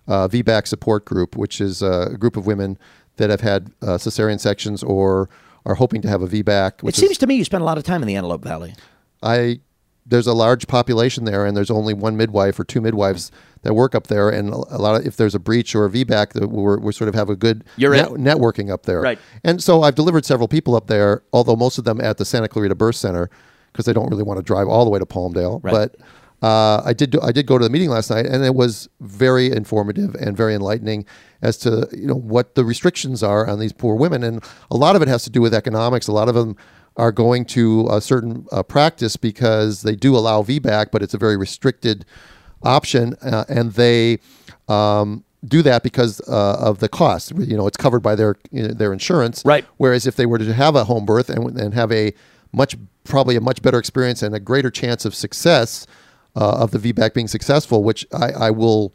uh, 0.09 0.29
VBAC 0.29 0.67
support 0.67 1.05
group, 1.05 1.37
which 1.37 1.61
is 1.61 1.83
a 1.83 2.17
group 2.19 2.37
of 2.37 2.47
women 2.47 2.79
that 3.17 3.31
have 3.31 3.41
had 3.41 3.73
uh, 3.83 3.99
cesarean 3.99 4.41
sections 4.41 4.83
or 4.83 5.29
are 5.65 5.75
hoping 5.75 6.03
to 6.03 6.09
have 6.09 6.23
a 6.23 6.27
VBAC. 6.27 6.89
it 6.89 6.95
seems 6.95 7.13
is, 7.13 7.19
to 7.19 7.27
me 7.27 7.37
you 7.37 7.45
spend 7.45 7.63
a 7.63 7.65
lot 7.65 7.79
of 7.79 7.85
time 7.85 8.03
in 8.03 8.09
the 8.09 8.17
Antelope 8.17 8.43
Valley. 8.43 8.75
I 9.23 9.61
there's 10.05 10.27
a 10.27 10.33
large 10.33 10.67
population 10.67 11.25
there, 11.25 11.47
and 11.47 11.57
there's 11.57 11.71
only 11.71 11.95
one 11.95 12.17
midwife 12.17 12.59
or 12.59 12.65
two 12.65 12.81
midwives 12.81 13.31
that 13.63 13.75
work 13.75 13.95
up 13.95 14.09
there, 14.09 14.29
and 14.29 14.49
a 14.49 14.79
lot 14.79 15.01
of 15.01 15.07
if 15.07 15.17
there's 15.17 15.35
a 15.35 15.39
breech 15.39 15.75
or 15.75 15.85
a 15.85 15.91
VBAC, 15.91 16.33
that 16.33 16.49
we're, 16.49 16.79
we 16.79 16.93
sort 16.93 17.09
of 17.09 17.15
have 17.15 17.31
a 17.31 17.37
good 17.37 17.65
You're 17.77 17.95
net- 17.95 18.09
networking 18.09 18.71
up 18.71 18.85
there. 18.85 19.01
Right. 19.01 19.19
And 19.45 19.63
so 19.63 19.83
I've 19.83 19.95
delivered 19.95 20.25
several 20.25 20.49
people 20.49 20.75
up 20.75 20.89
there, 20.89 21.23
although 21.33 21.55
most 21.55 21.79
of 21.79 21.85
them 21.85 22.01
at 22.01 22.19
the 22.19 22.25
Santa 22.25 22.49
Clarita 22.49 22.75
Birth 22.75 22.97
Center 22.97 23.31
because 23.73 23.87
they 23.87 23.93
don't 23.93 24.11
really 24.11 24.25
want 24.25 24.39
to 24.39 24.43
drive 24.43 24.69
all 24.69 24.85
the 24.85 24.91
way 24.91 24.99
to 24.99 25.07
Palmdale. 25.07 25.63
Right. 25.63 25.73
But 25.73 25.97
uh, 26.43 26.83
I 26.85 26.93
did 26.93 27.11
do, 27.11 27.21
I 27.23 27.31
did 27.31 27.47
go 27.47 27.57
to 27.57 27.65
the 27.65 27.71
meeting 27.71 27.89
last 27.89 28.11
night, 28.11 28.27
and 28.27 28.45
it 28.45 28.55
was 28.55 28.89
very 29.01 29.51
informative 29.51 30.15
and 30.17 30.37
very 30.37 30.55
enlightening 30.55 31.07
as 31.41 31.57
to 31.59 31.89
you 31.93 32.07
know 32.07 32.17
what 32.17 32.57
the 32.57 32.65
restrictions 32.65 33.23
are 33.23 33.47
on 33.47 33.61
these 33.61 33.73
poor 33.73 33.95
women, 33.95 34.25
and 34.25 34.45
a 34.71 34.77
lot 34.77 34.97
of 34.97 35.03
it 35.03 35.09
has 35.09 35.23
to 35.25 35.31
do 35.31 35.41
with 35.41 35.55
economics. 35.55 36.09
A 36.09 36.13
lot 36.13 36.29
of 36.29 36.35
them 36.35 36.57
are 36.97 37.13
going 37.13 37.45
to 37.45 37.89
a 37.91 38.01
certain 38.01 38.47
uh, 38.51 38.63
practice 38.63 39.17
because 39.17 39.83
they 39.83 39.95
do 39.95 40.17
allow 40.17 40.43
VBAC, 40.43 40.89
but 40.91 41.03
it's 41.03 41.15
a 41.15 41.19
very 41.19 41.37
restricted 41.37 42.05
option, 42.63 43.15
uh, 43.23 43.45
and 43.49 43.73
they. 43.73 44.19
Um, 44.69 45.25
do 45.45 45.61
that 45.61 45.83
because 45.83 46.21
uh, 46.29 46.57
of 46.61 46.79
the 46.79 46.89
cost. 46.89 47.33
You 47.37 47.57
know, 47.57 47.67
it's 47.67 47.77
covered 47.77 47.99
by 47.99 48.15
their 48.15 48.37
you 48.53 48.63
know, 48.63 48.69
their 48.69 48.93
insurance. 48.93 49.43
Right. 49.45 49.65
Whereas 49.77 50.07
if 50.07 50.15
they 50.15 50.25
were 50.25 50.39
to 50.39 50.55
have 50.55 50.77
a 50.77 50.85
home 50.85 51.05
birth 51.05 51.29
and, 51.29 51.59
and 51.59 51.75
have 51.75 51.91
a 51.91 52.13
much 52.53 52.77
probably 53.03 53.35
a 53.35 53.41
much 53.41 53.61
better 53.61 53.79
experience 53.79 54.23
and 54.23 54.37
a 54.37 54.41
greater 54.41 54.71
chance 54.71 55.05
of 55.05 55.17
success 55.17 55.85
uh, 56.37 56.63
of 56.63 56.71
the 56.71 56.79
VBAC 56.79 57.15
being 57.15 57.29
successful, 57.29 57.83
which 57.83 58.07
I, 58.13 58.33
I 58.33 58.51
will, 58.51 58.95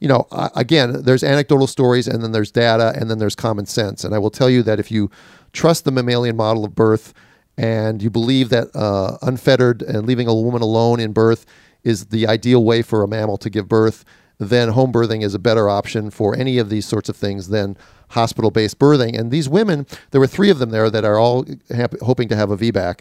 you 0.00 0.08
know, 0.08 0.26
I, 0.32 0.50
again, 0.56 1.02
there's 1.02 1.22
anecdotal 1.22 1.66
stories 1.66 2.08
and 2.08 2.22
then 2.22 2.32
there's 2.32 2.50
data 2.50 2.92
and 2.96 3.10
then 3.10 3.18
there's 3.18 3.34
common 3.34 3.66
sense. 3.66 4.04
And 4.04 4.14
I 4.14 4.18
will 4.18 4.30
tell 4.30 4.50
you 4.50 4.62
that 4.64 4.80
if 4.80 4.90
you 4.90 5.10
trust 5.52 5.84
the 5.84 5.92
mammalian 5.92 6.36
model 6.36 6.64
of 6.64 6.74
birth 6.74 7.14
and 7.56 8.02
you 8.02 8.10
believe 8.10 8.48
that 8.48 8.74
uh, 8.74 9.18
unfettered 9.22 9.82
and 9.82 10.06
leaving 10.06 10.26
a 10.26 10.34
woman 10.34 10.62
alone 10.62 11.00
in 11.00 11.12
birth 11.12 11.46
is 11.84 12.06
the 12.06 12.26
ideal 12.26 12.64
way 12.64 12.82
for 12.82 13.02
a 13.02 13.08
mammal 13.08 13.36
to 13.38 13.50
give 13.50 13.68
birth, 13.68 14.04
then 14.38 14.70
home 14.70 14.92
birthing 14.92 15.22
is 15.22 15.34
a 15.34 15.38
better 15.38 15.68
option 15.68 16.10
for 16.10 16.36
any 16.36 16.58
of 16.58 16.68
these 16.68 16.86
sorts 16.86 17.08
of 17.08 17.16
things 17.16 17.48
than 17.48 17.76
hospital 18.10 18.50
based 18.50 18.78
birthing. 18.78 19.18
And 19.18 19.30
these 19.30 19.48
women, 19.48 19.86
there 20.10 20.20
were 20.20 20.26
three 20.26 20.50
of 20.50 20.58
them 20.58 20.70
there 20.70 20.90
that 20.90 21.04
are 21.04 21.18
all 21.18 21.44
hap- 21.70 22.00
hoping 22.00 22.28
to 22.28 22.36
have 22.36 22.50
a 22.50 22.56
VBAC. 22.56 23.00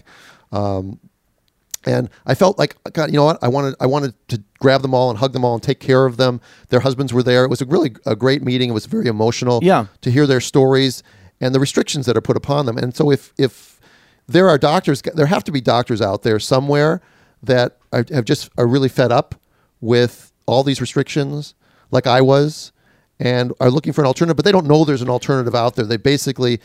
Um, 0.51 0.99
and 1.85 2.09
I 2.25 2.35
felt 2.35 2.59
like 2.59 2.75
God, 2.93 3.09
you 3.09 3.17
know 3.17 3.25
what? 3.25 3.39
I 3.41 3.47
wanted 3.47 3.75
I 3.79 3.85
wanted 3.85 4.13
to 4.29 4.43
grab 4.59 4.81
them 4.81 4.93
all 4.93 5.09
and 5.09 5.19
hug 5.19 5.33
them 5.33 5.43
all 5.43 5.55
and 5.55 5.63
take 5.63 5.79
care 5.79 6.05
of 6.05 6.17
them. 6.17 6.41
Their 6.69 6.81
husbands 6.81 7.13
were 7.13 7.23
there. 7.23 7.43
It 7.43 7.49
was 7.49 7.61
a 7.61 7.65
really 7.65 7.95
a 8.05 8.15
great 8.15 8.43
meeting. 8.43 8.69
It 8.69 8.73
was 8.73 8.85
very 8.85 9.07
emotional. 9.07 9.59
Yeah. 9.63 9.87
To 10.01 10.11
hear 10.11 10.27
their 10.27 10.41
stories 10.41 11.03
and 11.39 11.55
the 11.55 11.59
restrictions 11.59 12.05
that 12.05 12.15
are 12.15 12.21
put 12.21 12.37
upon 12.37 12.65
them. 12.65 12.77
And 12.77 12.95
so 12.95 13.11
if 13.11 13.33
if 13.37 13.79
there 14.27 14.47
are 14.47 14.57
doctors, 14.57 15.01
there 15.01 15.25
have 15.25 15.43
to 15.45 15.51
be 15.51 15.61
doctors 15.61 16.01
out 16.01 16.23
there 16.23 16.39
somewhere 16.39 17.01
that 17.43 17.77
are, 17.91 18.05
have 18.11 18.25
just 18.25 18.49
are 18.57 18.67
really 18.67 18.89
fed 18.89 19.11
up 19.11 19.35
with 19.81 20.31
all 20.45 20.63
these 20.63 20.79
restrictions, 20.79 21.55
like 21.89 22.05
I 22.05 22.21
was, 22.21 22.71
and 23.19 23.53
are 23.59 23.71
looking 23.71 23.93
for 23.93 24.01
an 24.01 24.07
alternative, 24.07 24.35
but 24.35 24.45
they 24.45 24.51
don't 24.51 24.67
know 24.67 24.85
there's 24.85 25.01
an 25.01 25.09
alternative 25.09 25.55
out 25.55 25.75
there. 25.75 25.85
They 25.85 25.97
basically 25.97 26.59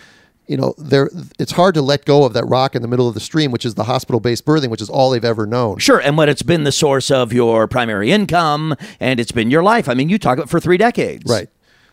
you 0.47 0.57
know, 0.57 0.75
they're, 0.79 1.11
it's 1.39 1.53
hard 1.53 1.75
to 1.75 1.83
let 1.83 2.05
go 2.05 2.25
of 2.25 2.33
that 2.35 2.45
rock 2.45 2.75
in 2.75 2.83
the 2.83 2.89
middle 2.89 3.09
of 3.09 3.15
the 3.15 3.21
stream, 3.21 3.51
which 3.51 3.65
is 3.65 3.75
the 3.75 3.85
hospital-based 3.85 4.45
birthing, 4.45 4.69
which 4.69 4.81
is 4.81 4.89
all 4.89 5.11
they've 5.11 5.25
ever 5.25 5.47
known. 5.47 5.79
Sure, 5.79 6.01
and 6.01 6.17
what 6.17 6.29
it's 6.29 6.43
been 6.43 6.65
the 6.65 6.73
source 6.73 7.11
of 7.11 7.33
your 7.33 7.67
primary 7.67 8.11
income 8.13 8.75
and 9.01 9.19
it's 9.19 9.33
been 9.33 9.51
your 9.51 9.63
life. 9.63 9.89
I 9.89 9.95
mean, 9.95 10.09
you 10.09 10.19
talk 10.19 10.39
about 10.39 10.51
for 10.51 10.61
three 10.61 10.77
decades. 10.77 11.31
Right. 11.31 11.49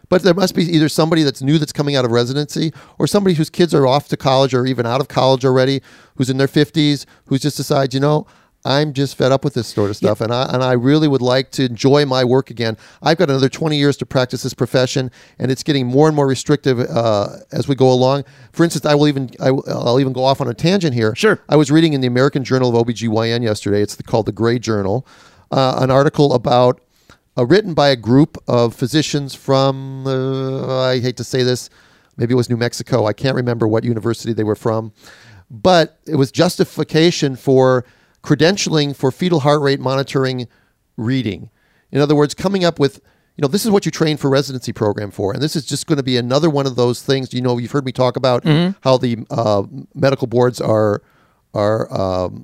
But 0.10 0.22
there 0.24 0.33
must 0.33 0.53
be 0.53 0.63
either 0.63 0.89
somebody 0.89 1.24
that's 1.24 1.41
new 1.41 1.57
that's 1.57 1.72
coming 1.72 1.95
out 1.95 2.05
of 2.05 2.12
residency 2.12 2.72
or 3.00 3.07
somebody 3.07 3.36
whose 3.36 3.50
kids 3.50 3.74
are 3.74 3.88
off 3.88 4.10
to 4.10 4.17
college 4.17 4.53
or 4.53 4.65
even 4.65 4.86
out 4.86 5.01
of 5.01 5.07
college 5.07 5.43
already, 5.43 5.81
who's 6.17 6.29
in 6.29 6.38
their 6.38 6.48
50s, 6.48 7.05
who's 7.25 7.41
just 7.41 7.57
decides, 7.57 7.93
you 7.93 8.00
know, 8.00 8.27
I'm 8.65 8.93
just 8.93 9.17
fed 9.17 9.32
up 9.32 9.43
with 9.43 9.53
this 9.55 9.67
sort 9.67 9.89
of 9.89 9.98
stuff 9.98 10.22
and 10.22 10.34
I 10.34 10.43
and 10.53 10.63
I 10.63 10.72
really 10.74 11.08
would 11.08 11.22
like 11.22 11.51
to 11.51 11.65
enjoy 11.65 12.05
my 12.05 12.24
work 12.24 12.50
again. 12.50 12.77
I've 13.01 13.17
got 13.17 13.29
another 13.29 13.50
20 13.50 13.77
years 13.77 13.98
to 13.98 14.05
practice 14.05 14.43
this 14.43 14.53
profession 14.53 15.12
and 15.38 15.51
it's 15.51 15.63
getting 15.63 15.86
more 15.86 16.08
and 16.08 16.15
more 16.15 16.27
restrictive 16.27 16.79
uh, 16.79 17.27
as 17.51 17.67
we 17.67 17.75
go 17.75 17.91
along. 17.91 18.24
For 18.53 18.63
instance, 18.63 18.86
I 18.86 18.96
will 18.96 19.08
even 19.08 19.29
I, 19.41 19.51
will 19.51 20.00
even 20.00 20.13
go 20.13 20.24
off 20.24 20.39
on 20.39 20.48
a 20.48 20.53
tangent 20.53 20.93
here. 20.93 21.13
Sure. 21.15 21.41
I 21.50 21.58
was 21.58 21.72
reading 21.72 21.93
in 21.93 22.01
the 22.01 22.08
American 22.08 22.43
Journal 22.43 22.75
of 22.75 22.88
OBGYN 22.88 23.43
yesterday. 23.43 23.82
It's 23.82 23.96
called 24.01 24.27
the 24.27 24.32
Gray 24.32 24.60
Journal. 24.60 25.05
uh, 25.51 25.79
an 25.79 25.91
article 25.91 26.34
about 26.34 26.79
uh, 27.38 27.46
written 27.46 27.74
by 27.74 27.89
a 27.89 27.96
group 27.96 28.38
of 28.48 28.74
physicians 28.75 29.36
from 29.36 30.08
uh, 30.08 30.82
I 30.84 31.00
hate 31.00 31.17
to 31.17 31.24
say 31.24 31.43
this, 31.43 31.70
maybe 32.17 32.34
it 32.34 32.38
was 32.38 32.50
New 32.50 32.58
Mexico. 32.58 33.05
I 33.05 33.13
can't 33.13 33.36
remember 33.36 33.67
what 33.67 33.84
university 33.84 34.34
they 34.34 34.43
were 34.43 34.55
from, 34.55 34.93
but 35.50 36.00
it 36.08 36.15
was 36.15 36.32
justification 36.32 37.36
for 37.36 37.86
credentialing 38.24 38.96
for 38.96 39.12
fetal 39.12 39.42
heart 39.42 39.62
rate 39.62 39.80
monitoring 39.80 40.48
reading. 40.98 41.50
In 41.92 42.01
other 42.01 42.15
words, 42.15 42.34
coming 42.34 42.63
up 42.63 42.80
with 42.80 43.01
you 43.36 43.42
know 43.42 43.48
this 43.48 43.65
is 43.65 43.72
what 43.72 43.86
you 43.86 43.92
train 43.92 44.18
for 44.18 44.30
residency 44.30 44.72
program 44.72 45.10
for 45.10 45.34
and 45.34 45.42
this 45.42 45.56
is 45.56 45.65
just 45.65 45.88
going 45.88 45.98
to 45.98 46.03
be 46.03 46.18
another 46.18 46.51
one 46.51 46.68
of 46.68 46.75
those 46.75 47.01
things 47.01 47.34
you 47.34 47.42
know 47.42 47.58
you've 47.58 47.72
heard 47.72 47.84
me 47.84 47.92
talk 47.92 48.15
about 48.15 48.44
how 48.84 48.96
the 48.98 49.25
uh, 49.32 49.63
medical 49.96 50.27
boards 50.27 50.62
are 50.62 51.01
are, 51.56 51.92
um, 52.00 52.44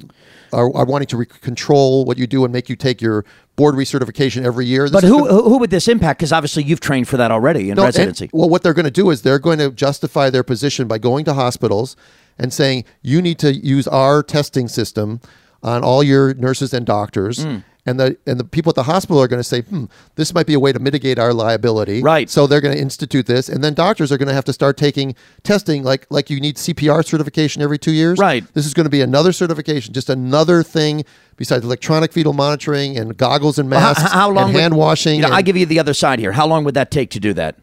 are 0.52 0.76
are 0.76 0.86
wanting 0.86 1.08
to 1.08 1.18
re- 1.18 1.26
control 1.28 2.06
what 2.06 2.18
you 2.18 2.26
do 2.26 2.44
and 2.44 2.52
make 2.52 2.70
you 2.70 2.76
take 2.76 3.02
your 3.04 3.24
board 3.56 3.76
recertification 3.76 4.44
every 4.44 4.66
year 4.66 4.84
This 4.84 5.02
But 5.02 5.04
who 5.04 5.28
gonna- 5.28 5.44
who 5.44 5.58
would 5.60 5.70
this 5.70 5.88
impact? 5.88 6.20
Because 6.20 6.32
obviously 6.32 6.64
you've 6.64 6.80
trained 6.80 7.08
for 7.08 7.18
that 7.18 7.30
already 7.32 7.70
in 7.70 7.76
no, 7.76 7.84
and- 7.86 7.96
residency. 7.96 8.30
well, 8.34 8.50
what 8.50 8.64
they're 8.64 8.74
going 8.76 8.86
to 8.86 8.92
do 8.92 9.10
is 9.12 9.22
they're 9.22 9.38
going 9.40 9.60
to 9.60 9.70
justify 9.72 10.30
their 10.32 10.44
position 10.44 10.88
by 10.88 10.98
going 10.98 11.24
to 11.26 11.34
hospitals 11.36 11.96
and 12.40 12.52
saying 12.54 12.84
you 13.04 13.22
need 13.22 13.38
to 13.40 13.54
use 13.54 13.88
our 13.88 14.22
testing 14.24 14.68
system 14.68 15.22
on 15.64 15.84
all 15.84 16.04
your 16.04 16.34
nurses 16.36 16.74
and 16.74 16.86
doctors. 16.86 17.44
Hmm. 17.44 17.58
And 17.86 18.00
the 18.00 18.18
and 18.28 18.40
the 18.40 18.44
people 18.44 18.70
at 18.70 18.76
the 18.76 18.84
hospital 18.84 19.20
are 19.20 19.28
going 19.28 19.40
to 19.40 19.44
say, 19.44 19.62
hmm, 19.62 19.86
this 20.16 20.32
might 20.34 20.46
be 20.46 20.54
a 20.54 20.60
way 20.60 20.72
to 20.72 20.78
mitigate 20.80 21.18
our 21.18 21.34
liability. 21.34 22.04
Right. 22.04 22.30
So 22.30 22.46
they're 22.46 22.62
going 22.62 22.76
to 22.76 22.80
institute 22.80 23.26
this, 23.26 23.50
and 23.50 23.64
then 23.64 23.74
doctors 23.74 24.12
are 24.12 24.18
going 24.18 24.28
to 24.28 24.34
have 24.34 24.44
to 24.46 24.54
start 24.54 24.78
taking 24.78 25.16
testing, 25.44 25.84
like 25.84 26.06
like 26.12 26.30
you 26.30 26.40
need 26.40 26.58
CPR 26.58 27.04
certification 27.04 27.64
every 27.64 27.80
two 27.80 27.94
years. 27.94 28.20
Right. 28.20 28.44
This 28.54 28.68
is 28.68 28.76
going 28.76 28.84
to 28.84 28.92
be 28.92 29.02
another 29.02 29.32
certification, 29.32 29.94
just 29.94 30.10
another 30.10 30.62
thing 30.62 31.04
besides 31.38 31.64
electronic 31.66 32.12
fetal 32.12 32.34
monitoring 32.34 32.96
and 32.98 33.18
goggles 33.18 33.58
and 33.58 33.74
How, 33.74 33.80
masks 33.80 34.12
how 34.12 34.30
long 34.30 34.46
and 34.48 34.54
would- 34.54 34.62
hand 34.62 34.76
washing. 34.76 35.16
You 35.16 35.22
know, 35.22 35.28
and- 35.30 35.36
I 35.36 35.42
give 35.42 35.58
you 35.58 35.66
the 35.66 35.80
other 35.80 35.94
side 35.96 36.20
here. 36.20 36.34
How 36.34 36.46
long 36.46 36.66
would 36.66 36.76
that 36.76 36.92
take 36.92 37.10
to 37.12 37.20
do 37.20 37.34
that? 37.36 37.56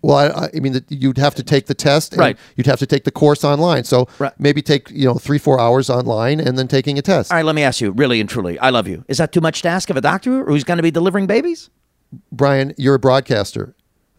Well, 0.00 0.16
I, 0.16 0.48
I- 0.54 0.60
mean, 0.60 0.72
that 0.74 0.84
you'd 0.90 1.18
have 1.18 1.34
to 1.36 1.42
take 1.42 1.66
the 1.66 1.74
test, 1.74 2.12
and 2.12 2.20
Right. 2.20 2.36
You'd 2.56 2.66
have 2.66 2.78
to 2.78 2.86
take 2.86 3.04
the 3.04 3.10
course 3.10 3.42
online. 3.44 3.84
So 3.84 4.06
Right. 4.18 4.32
maybe 4.38 4.62
take 4.62 4.90
you 4.90 5.06
know 5.06 5.14
three, 5.14 5.38
four 5.38 5.58
hours 5.60 5.90
online, 5.90 6.38
and 6.40 6.56
then 6.58 6.68
taking 6.68 6.98
a 6.98 7.02
test. 7.02 7.32
All 7.32 7.36
right, 7.38 7.44
let 7.44 7.54
me 7.56 7.62
ask 7.62 7.80
you, 7.80 7.90
really 7.92 8.20
and 8.20 8.28
truly, 8.28 8.58
I 8.60 8.70
love 8.70 8.86
you. 8.86 9.04
Is 9.08 9.18
that 9.18 9.32
too 9.32 9.40
much 9.40 9.62
to 9.62 9.68
ask 9.68 9.90
of 9.90 9.96
a 9.96 10.00
doctor 10.00 10.44
who's 10.44 10.64
going 10.64 10.76
to 10.78 10.82
be 10.82 10.90
delivering 10.92 11.26
babies? 11.26 11.68
Brian, 12.32 12.74
you're 12.78 12.94
a 12.94 12.98
broadcaster, 12.98 13.74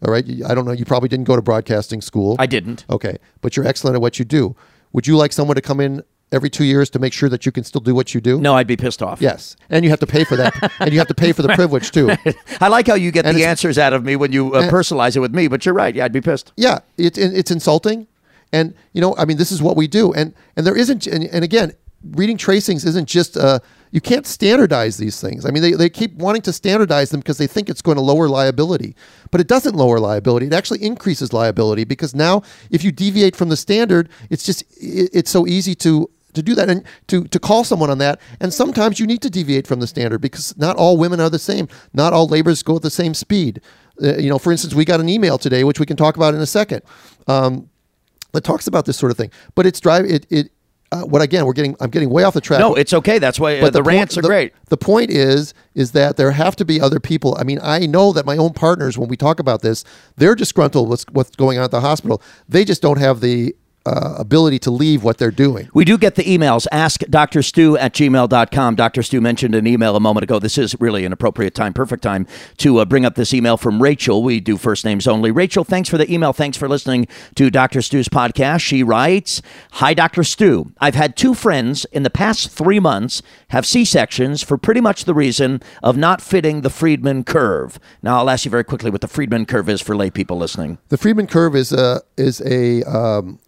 all 0.06 0.12
right? 0.12 0.24
I 0.46 0.54
don't 0.54 0.64
know. 0.64 0.72
You 0.72 0.84
probably 0.84 1.08
didn't 1.08 1.24
go 1.24 1.34
to 1.34 1.42
broadcasting 1.42 2.00
school. 2.02 2.36
I 2.38 2.46
didn't. 2.46 2.84
Okay, 2.90 3.16
but 3.40 3.56
you're 3.56 3.66
excellent 3.66 3.94
at 3.96 4.00
what 4.02 4.18
you 4.18 4.24
do. 4.24 4.54
Would 4.92 5.06
you 5.06 5.16
like 5.16 5.32
someone 5.32 5.54
to 5.56 5.62
come 5.62 5.80
in 5.80 6.02
every 6.32 6.50
two 6.50 6.64
years 6.64 6.90
to 6.90 6.98
make 6.98 7.12
sure 7.12 7.28
that 7.28 7.44
you 7.46 7.52
can 7.52 7.64
still 7.64 7.80
do 7.80 7.94
what 7.94 8.14
you 8.14 8.20
do? 8.20 8.40
No, 8.40 8.54
I'd 8.54 8.66
be 8.66 8.76
pissed 8.76 9.02
off. 9.02 9.20
Yes, 9.20 9.56
and 9.68 9.84
you 9.84 9.90
have 9.90 10.00
to 10.00 10.06
pay 10.06 10.24
for 10.24 10.36
that, 10.36 10.72
and 10.80 10.92
you 10.92 10.98
have 10.98 11.08
to 11.08 11.14
pay 11.14 11.32
for 11.32 11.42
the 11.42 11.48
privilege 11.54 11.90
too. 11.90 12.10
I 12.60 12.68
like 12.68 12.86
how 12.86 12.94
you 12.94 13.10
get 13.10 13.26
And 13.26 13.36
the 13.36 13.44
answers 13.44 13.78
out 13.78 13.92
of 13.92 14.04
me 14.04 14.16
when 14.16 14.32
you 14.32 14.54
uh, 14.54 14.70
personalize 14.70 15.16
it 15.16 15.20
with 15.20 15.34
me, 15.34 15.48
but 15.48 15.64
you're 15.64 15.74
right. 15.74 15.94
Yeah, 15.94 16.04
I'd 16.04 16.12
be 16.12 16.20
pissed. 16.20 16.52
Yeah, 16.56 16.80
it's 16.96 17.18
it's 17.18 17.50
insulting, 17.50 18.06
and 18.52 18.74
you 18.92 19.00
know, 19.00 19.14
I 19.16 19.24
mean, 19.24 19.36
this 19.36 19.52
is 19.52 19.62
what 19.62 19.76
we 19.76 19.86
do, 19.86 20.12
and 20.12 20.34
and 20.56 20.66
there 20.66 20.76
isn't, 20.76 21.06
and, 21.06 21.24
and 21.24 21.44
again, 21.44 21.72
reading 22.12 22.36
tracings 22.36 22.84
isn't 22.84 23.08
just 23.08 23.36
uh, 23.36 23.60
you 23.90 24.00
can't 24.00 24.26
standardize 24.26 24.96
these 24.96 25.20
things. 25.20 25.44
I 25.44 25.50
mean, 25.50 25.62
they, 25.62 25.72
they 25.72 25.88
keep 25.88 26.14
wanting 26.14 26.42
to 26.42 26.52
standardize 26.52 27.10
them 27.10 27.20
because 27.20 27.38
they 27.38 27.46
think 27.46 27.68
it's 27.68 27.82
going 27.82 27.96
to 27.96 28.02
lower 28.02 28.28
liability, 28.28 28.94
but 29.30 29.40
it 29.40 29.48
doesn't 29.48 29.74
lower 29.74 29.98
liability. 29.98 30.46
It 30.46 30.52
actually 30.52 30.82
increases 30.82 31.32
liability 31.32 31.84
because 31.84 32.14
now 32.14 32.42
if 32.70 32.84
you 32.84 32.92
deviate 32.92 33.34
from 33.36 33.48
the 33.48 33.56
standard, 33.56 34.08
it's 34.30 34.44
just 34.44 34.62
it, 34.76 35.10
it's 35.12 35.30
so 35.30 35.46
easy 35.46 35.74
to 35.76 36.08
to 36.34 36.42
do 36.42 36.54
that 36.54 36.68
and 36.70 36.84
to 37.08 37.24
to 37.28 37.38
call 37.38 37.64
someone 37.64 37.90
on 37.90 37.98
that 37.98 38.20
and 38.40 38.52
sometimes 38.52 38.98
you 39.00 39.06
need 39.06 39.22
to 39.22 39.30
deviate 39.30 39.66
from 39.66 39.80
the 39.80 39.86
standard 39.86 40.20
because 40.20 40.56
not 40.56 40.76
all 40.76 40.96
women 40.96 41.20
are 41.20 41.30
the 41.30 41.38
same 41.38 41.68
not 41.92 42.12
all 42.12 42.26
labors 42.26 42.62
go 42.62 42.76
at 42.76 42.82
the 42.82 42.90
same 42.90 43.14
speed 43.14 43.60
uh, 44.02 44.16
you 44.16 44.28
know 44.28 44.38
for 44.38 44.52
instance 44.52 44.74
we 44.74 44.84
got 44.84 45.00
an 45.00 45.08
email 45.08 45.38
today 45.38 45.64
which 45.64 45.80
we 45.80 45.86
can 45.86 45.96
talk 45.96 46.16
about 46.16 46.34
in 46.34 46.40
a 46.40 46.46
second 46.46 46.82
um, 47.26 47.68
that 48.32 48.42
talks 48.44 48.66
about 48.66 48.84
this 48.86 48.96
sort 48.96 49.10
of 49.10 49.16
thing 49.18 49.30
but 49.54 49.66
it's 49.66 49.80
drive 49.80 50.04
it 50.04 50.26
it 50.30 50.50
uh, 50.92 51.02
what 51.02 51.22
again 51.22 51.46
we're 51.46 51.52
getting 51.52 51.76
i'm 51.80 51.90
getting 51.90 52.10
way 52.10 52.24
off 52.24 52.34
the 52.34 52.40
track 52.40 52.58
No, 52.60 52.74
it's 52.74 52.92
okay. 52.92 53.18
That's 53.20 53.38
why 53.38 53.58
uh, 53.60 53.70
the, 53.70 53.78
point- 53.78 53.86
rants 53.86 54.18
are 54.18 54.22
the- 54.22 54.28
great. 54.28 54.52
The 54.70 54.76
point 54.76 55.10
is, 55.10 55.54
is 55.76 55.92
that 55.92 56.16
there 56.16 56.32
have 56.32 56.56
to 56.56 56.64
be 56.64 56.80
other 56.80 56.98
people. 56.98 57.36
I 57.38 57.44
mean, 57.44 57.60
I 57.62 57.86
know 57.86 58.12
that 58.12 58.26
my 58.26 58.36
own 58.36 58.52
partners, 58.54 58.98
when 58.98 59.08
we 59.08 59.16
talk 59.16 59.38
about 59.38 59.62
this, 59.62 59.84
they're 60.16 60.34
disgruntled 60.34 60.88
with 60.88 61.04
what's 61.12 61.30
going 61.36 61.58
on 61.58 61.64
at 61.64 61.70
the 61.70 61.80
hospital. 61.80 62.20
They 62.48 62.64
just 62.64 62.82
don't 62.82 62.98
have 62.98 63.20
the 63.20 63.54
uh, 63.90 64.14
ability 64.18 64.58
to 64.60 64.70
leave 64.70 65.02
what 65.02 65.18
they're 65.18 65.30
doing. 65.30 65.68
We 65.74 65.84
do 65.84 65.98
get 65.98 66.14
the 66.14 66.22
emails. 66.22 66.66
Ask 66.70 67.00
Dr. 67.10 67.42
Stu 67.42 67.76
at 67.76 67.92
gmail.com. 67.92 68.74
Dr. 68.76 69.02
Stu 69.02 69.20
mentioned 69.20 69.54
an 69.54 69.66
email 69.66 69.96
a 69.96 70.00
moment 70.00 70.24
ago. 70.24 70.38
This 70.38 70.58
is 70.58 70.76
really 70.80 71.04
an 71.04 71.12
appropriate 71.12 71.54
time, 71.54 71.72
perfect 71.72 72.02
time 72.02 72.26
to 72.58 72.78
uh, 72.78 72.84
bring 72.84 73.04
up 73.04 73.16
this 73.16 73.34
email 73.34 73.56
from 73.56 73.82
Rachel. 73.82 74.22
We 74.22 74.38
do 74.40 74.56
first 74.56 74.84
names 74.84 75.08
only. 75.08 75.30
Rachel, 75.30 75.64
thanks 75.64 75.88
for 75.88 75.98
the 75.98 76.12
email. 76.12 76.32
Thanks 76.32 76.56
for 76.56 76.68
listening 76.68 77.08
to 77.34 77.50
Dr. 77.50 77.82
Stu's 77.82 78.08
podcast. 78.08 78.60
She 78.60 78.82
writes 78.82 79.42
Hi, 79.72 79.92
Dr. 79.92 80.22
Stu. 80.22 80.72
I've 80.80 80.94
had 80.94 81.16
two 81.16 81.34
friends 81.34 81.84
in 81.86 82.04
the 82.04 82.10
past 82.10 82.50
three 82.50 82.80
months 82.80 83.22
have 83.48 83.66
C 83.66 83.84
sections 83.84 84.42
for 84.42 84.56
pretty 84.56 84.80
much 84.80 85.04
the 85.04 85.14
reason 85.14 85.60
of 85.82 85.96
not 85.96 86.20
fitting 86.20 86.60
the 86.60 86.70
Friedman 86.70 87.24
curve. 87.24 87.78
Now, 88.02 88.18
I'll 88.18 88.30
ask 88.30 88.44
you 88.44 88.50
very 88.50 88.64
quickly 88.64 88.90
what 88.90 89.00
the 89.00 89.08
Friedman 89.08 89.46
curve 89.46 89.68
is 89.68 89.80
for 89.80 89.96
lay 89.96 90.10
people 90.10 90.38
listening. 90.38 90.78
The 90.88 90.96
Friedman 90.96 91.26
curve 91.26 91.56
is 91.56 91.72
a 91.72 92.02
is 92.16 92.40
a 92.42 92.82
um, 92.84 93.40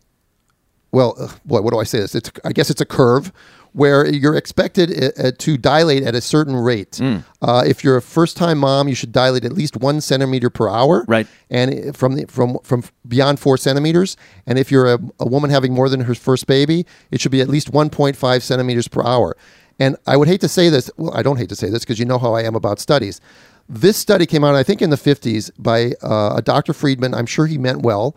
well, 0.92 1.14
uh, 1.18 1.28
what, 1.44 1.64
what 1.64 1.72
do 1.72 1.80
I 1.80 1.84
say 1.84 1.98
this? 1.98 2.14
It's 2.14 2.30
I 2.44 2.52
guess 2.52 2.70
it's 2.70 2.80
a 2.80 2.86
curve 2.86 3.32
where 3.72 4.06
you're 4.06 4.36
expected 4.36 4.90
uh, 5.02 5.28
uh, 5.28 5.32
to 5.38 5.56
dilate 5.56 6.02
at 6.02 6.14
a 6.14 6.20
certain 6.20 6.54
rate. 6.54 7.00
Uh, 7.40 7.64
if 7.66 7.82
you're 7.82 7.96
a 7.96 8.02
first 8.02 8.36
time 8.36 8.58
mom, 8.58 8.86
you 8.86 8.94
should 8.94 9.12
dilate 9.12 9.44
at 9.44 9.52
least 9.52 9.78
one 9.78 10.00
centimeter 10.00 10.50
per 10.50 10.68
hour. 10.68 11.04
Right. 11.08 11.26
And 11.50 11.96
from 11.96 12.16
the, 12.16 12.26
from 12.26 12.58
from 12.62 12.84
beyond 13.08 13.40
four 13.40 13.56
centimeters. 13.56 14.16
And 14.46 14.58
if 14.58 14.70
you're 14.70 14.94
a, 14.94 14.98
a 15.18 15.26
woman 15.26 15.50
having 15.50 15.72
more 15.72 15.88
than 15.88 16.00
her 16.02 16.14
first 16.14 16.46
baby, 16.46 16.86
it 17.10 17.20
should 17.20 17.32
be 17.32 17.40
at 17.40 17.48
least 17.48 17.72
1.5 17.72 18.42
centimeters 18.42 18.88
per 18.88 19.02
hour. 19.02 19.36
And 19.78 19.96
I 20.06 20.16
would 20.16 20.28
hate 20.28 20.42
to 20.42 20.48
say 20.48 20.68
this. 20.68 20.90
Well, 20.98 21.14
I 21.14 21.22
don't 21.22 21.38
hate 21.38 21.48
to 21.48 21.56
say 21.56 21.70
this 21.70 21.80
because 21.80 21.98
you 21.98 22.04
know 22.04 22.18
how 22.18 22.34
I 22.34 22.42
am 22.42 22.54
about 22.54 22.78
studies. 22.78 23.20
This 23.68 23.96
study 23.96 24.26
came 24.26 24.44
out, 24.44 24.54
I 24.54 24.62
think, 24.62 24.82
in 24.82 24.90
the 24.90 24.96
50s 24.96 25.50
by 25.58 25.92
uh, 26.02 26.36
a 26.36 26.42
Dr. 26.42 26.74
Friedman. 26.74 27.14
I'm 27.14 27.26
sure 27.26 27.46
he 27.46 27.56
meant 27.56 27.82
well, 27.82 28.14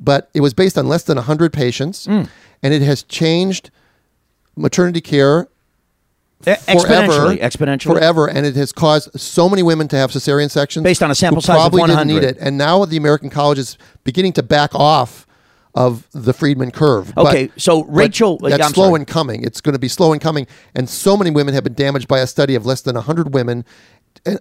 but 0.00 0.30
it 0.34 0.40
was 0.40 0.54
based 0.54 0.76
on 0.78 0.88
less 0.88 1.02
than 1.04 1.16
100 1.16 1.52
patients, 1.52 2.06
Hmm. 2.06 2.22
and 2.62 2.74
it 2.74 2.82
has 2.82 3.02
changed 3.02 3.70
maternity 4.56 5.00
care 5.00 5.48
forever, 6.42 6.56
Exponentially. 6.68 7.40
Exponentially. 7.40 7.82
forever, 7.84 8.26
and 8.28 8.46
it 8.46 8.54
has 8.56 8.72
caused 8.72 9.08
so 9.20 9.48
many 9.48 9.62
women 9.62 9.88
to 9.88 9.96
have 9.96 10.10
cesarean 10.10 10.50
sections 10.50 10.84
Based 10.84 11.02
on 11.02 11.10
a 11.10 11.14
sample 11.14 11.42
size 11.42 11.56
of 11.56 11.60
probably 11.72 11.82
didn't 11.86 12.06
need 12.08 12.22
it. 12.22 12.36
And 12.40 12.56
now 12.56 12.84
the 12.84 12.96
American 12.96 13.28
college 13.30 13.58
is 13.58 13.76
beginning 14.04 14.32
to 14.34 14.42
back 14.42 14.74
off 14.74 15.26
of 15.74 16.06
the 16.12 16.32
Friedman 16.32 16.70
curve. 16.70 17.12
But- 17.14 17.26
Okay, 17.26 17.50
so 17.56 17.82
but 17.82 17.92
Rachel- 17.92 18.38
that's 18.42 18.62
I'm 18.64 18.72
slow 18.72 18.86
sorry. 18.90 19.00
in 19.00 19.04
coming. 19.06 19.42
It's 19.44 19.60
going 19.60 19.74
to 19.74 19.78
be 19.78 19.88
slow 19.88 20.12
in 20.12 20.18
coming, 20.18 20.46
and 20.74 20.88
so 20.88 21.16
many 21.16 21.30
women 21.30 21.54
have 21.54 21.64
been 21.64 21.74
damaged 21.74 22.08
by 22.08 22.20
a 22.20 22.26
study 22.26 22.54
of 22.54 22.64
less 22.66 22.80
than 22.80 22.96
hundred 22.96 23.34
women. 23.34 23.64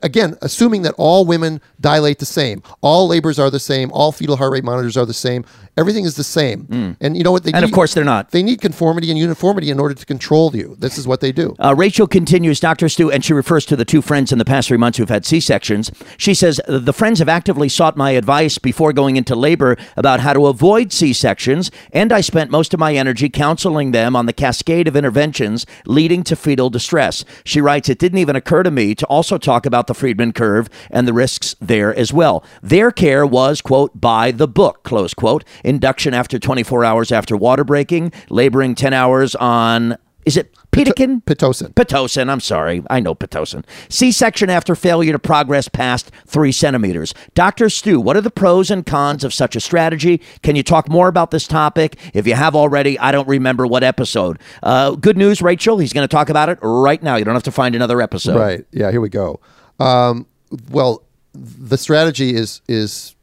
Again, 0.04 0.36
assuming 0.42 0.82
that 0.82 0.96
all 0.98 1.26
women 1.26 1.62
dilate 1.80 2.20
the 2.20 2.26
same, 2.26 2.62
all 2.82 3.08
labors 3.08 3.40
are 3.40 3.50
the 3.50 3.60
same, 3.60 3.92
all 3.94 4.12
fetal 4.12 4.36
heart 4.36 4.52
rate 4.52 4.64
monitors 4.64 4.98
are 4.98 5.06
the 5.06 5.14
same, 5.14 5.46
everything 5.78 6.04
is 6.04 6.16
the 6.16 6.24
same. 6.24 6.98
And 7.00 7.16
you 7.16 7.24
know 7.24 7.32
what? 7.32 7.44
They. 7.44 7.52
And 7.54 7.64
of 7.64 7.72
course 7.72 7.94
they're 7.94 8.04
not. 8.04 8.32
They 8.32 8.44
need 8.44 8.60
conformity 8.60 9.10
and 9.10 9.18
uniformity 9.18 9.70
in 9.70 9.80
order 9.80 9.94
to 9.94 10.06
control 10.06 10.56
you. 10.56 10.76
This 10.80 10.98
is 10.98 11.08
what 11.08 11.22
they 11.22 11.32
do. 11.32 11.56
Uh, 11.60 11.74
Rachel 11.78 12.08
continues, 12.08 12.60
Dr. 12.60 12.90
Stu, 12.90 13.12
and 13.12 13.24
she 13.24 13.34
refers 13.34 13.66
to 13.68 13.76
the 13.76 13.86
two 13.86 14.02
friends 14.02 14.32
in 14.32 14.40
the 14.40 14.46
past 14.46 14.68
three 14.68 14.78
months 14.78 14.98
who've 14.98 15.08
had 15.08 15.26
C 15.26 15.40
sections. 15.40 15.92
She 16.18 16.34
says, 16.34 16.60
The 16.68 16.94
friends 16.94 17.20
have 17.20 17.30
actively 17.30 17.70
sought 17.70 17.96
my 17.96 18.12
advice 18.12 18.58
before 18.58 18.92
going 18.94 19.16
into 19.16 19.36
labor 19.36 19.78
about 19.96 20.20
how 20.20 20.34
to 20.34 20.48
avoid 20.48 20.92
C 20.92 21.14
sections, 21.14 21.72
and 21.94 22.12
I 22.12 22.22
spent 22.22 22.52
most 22.52 22.74
of 22.74 22.80
my 22.80 22.96
energy 22.96 23.30
counseling 23.30 23.92
them 23.92 24.16
on 24.16 24.26
the 24.26 24.34
cascade 24.34 24.88
of 24.88 24.96
interventions 24.96 25.66
leading 25.86 26.24
to 26.24 26.36
fetal 26.36 26.70
distress. 26.70 27.24
She 27.46 27.62
writes, 27.62 27.90
It 27.90 28.00
didn't 28.00 28.18
even 28.20 28.36
occur 28.36 28.64
to 28.64 28.72
me 28.72 28.96
to 28.96 29.06
also 29.06 29.38
talk 29.38 29.66
about 29.68 29.88
the 29.88 29.94
Friedman 29.94 30.32
curve 30.34 30.70
and 30.90 31.08
the 31.08 31.14
risks 31.14 31.56
there 31.62 31.94
as 31.96 32.12
well. 32.12 32.44
Their 32.64 32.92
care 32.92 33.26
was, 33.26 33.62
quote, 33.62 34.00
by 34.00 34.32
the 34.32 34.48
book, 34.48 34.84
close 34.84 35.14
quote. 35.14 35.44
Induction 35.64 36.14
after 36.14 36.40
24 36.40 36.84
hours 36.84 37.12
after 37.12 37.38
water 37.38 37.64
breaking, 37.64 38.12
laboring 38.30 38.74
10 38.74 38.94
hours 38.94 39.36
on. 39.36 39.98
Is 40.26 40.36
it 40.36 40.54
Pitocin? 40.72 41.24
Pitocin. 41.24 41.74
Pitocin, 41.74 42.30
I'm 42.30 42.40
sorry. 42.40 42.84
I 42.90 43.00
know 43.00 43.16
Pitocin. 43.16 43.64
C 43.90 44.12
section 44.12 44.50
after 44.50 44.76
failure 44.76 45.12
to 45.12 45.20
progress 45.20 45.68
past 45.68 46.12
three 46.28 46.52
centimeters. 46.52 47.14
Dr. 47.34 47.70
Stu, 47.70 48.00
what 48.00 48.16
are 48.18 48.22
the 48.22 48.30
pros 48.30 48.70
and 48.70 48.86
cons 48.86 49.24
of 49.24 49.34
such 49.34 49.56
a 49.56 49.60
strategy? 49.60 50.22
Can 50.44 50.56
you 50.56 50.64
talk 50.64 50.90
more 50.90 51.08
about 51.08 51.32
this 51.32 51.48
topic? 51.48 51.98
If 52.14 52.28
you 52.28 52.36
have 52.36 52.56
already, 52.56 53.00
I 53.00 53.12
don't 53.12 53.28
remember 53.28 53.66
what 53.66 53.84
episode. 53.84 54.40
Uh, 54.62 54.92
good 54.92 55.18
news, 55.18 55.42
Rachel. 55.42 55.80
He's 55.80 55.94
going 55.94 56.08
to 56.08 56.12
talk 56.14 56.30
about 56.30 56.50
it 56.50 56.60
right 56.62 57.02
now. 57.02 57.16
You 57.16 57.26
don't 57.26 57.34
have 57.34 57.44
to 57.44 57.52
find 57.52 57.74
another 57.74 58.02
episode. 58.02 58.38
Right. 58.38 58.66
Yeah. 58.72 58.92
Here 58.92 59.02
we 59.02 59.10
go. 59.10 59.40
Um, 59.80 60.26
well, 60.72 61.04
the 61.34 61.78
strategy 61.78 62.36
is 62.36 62.62
is 62.68 63.16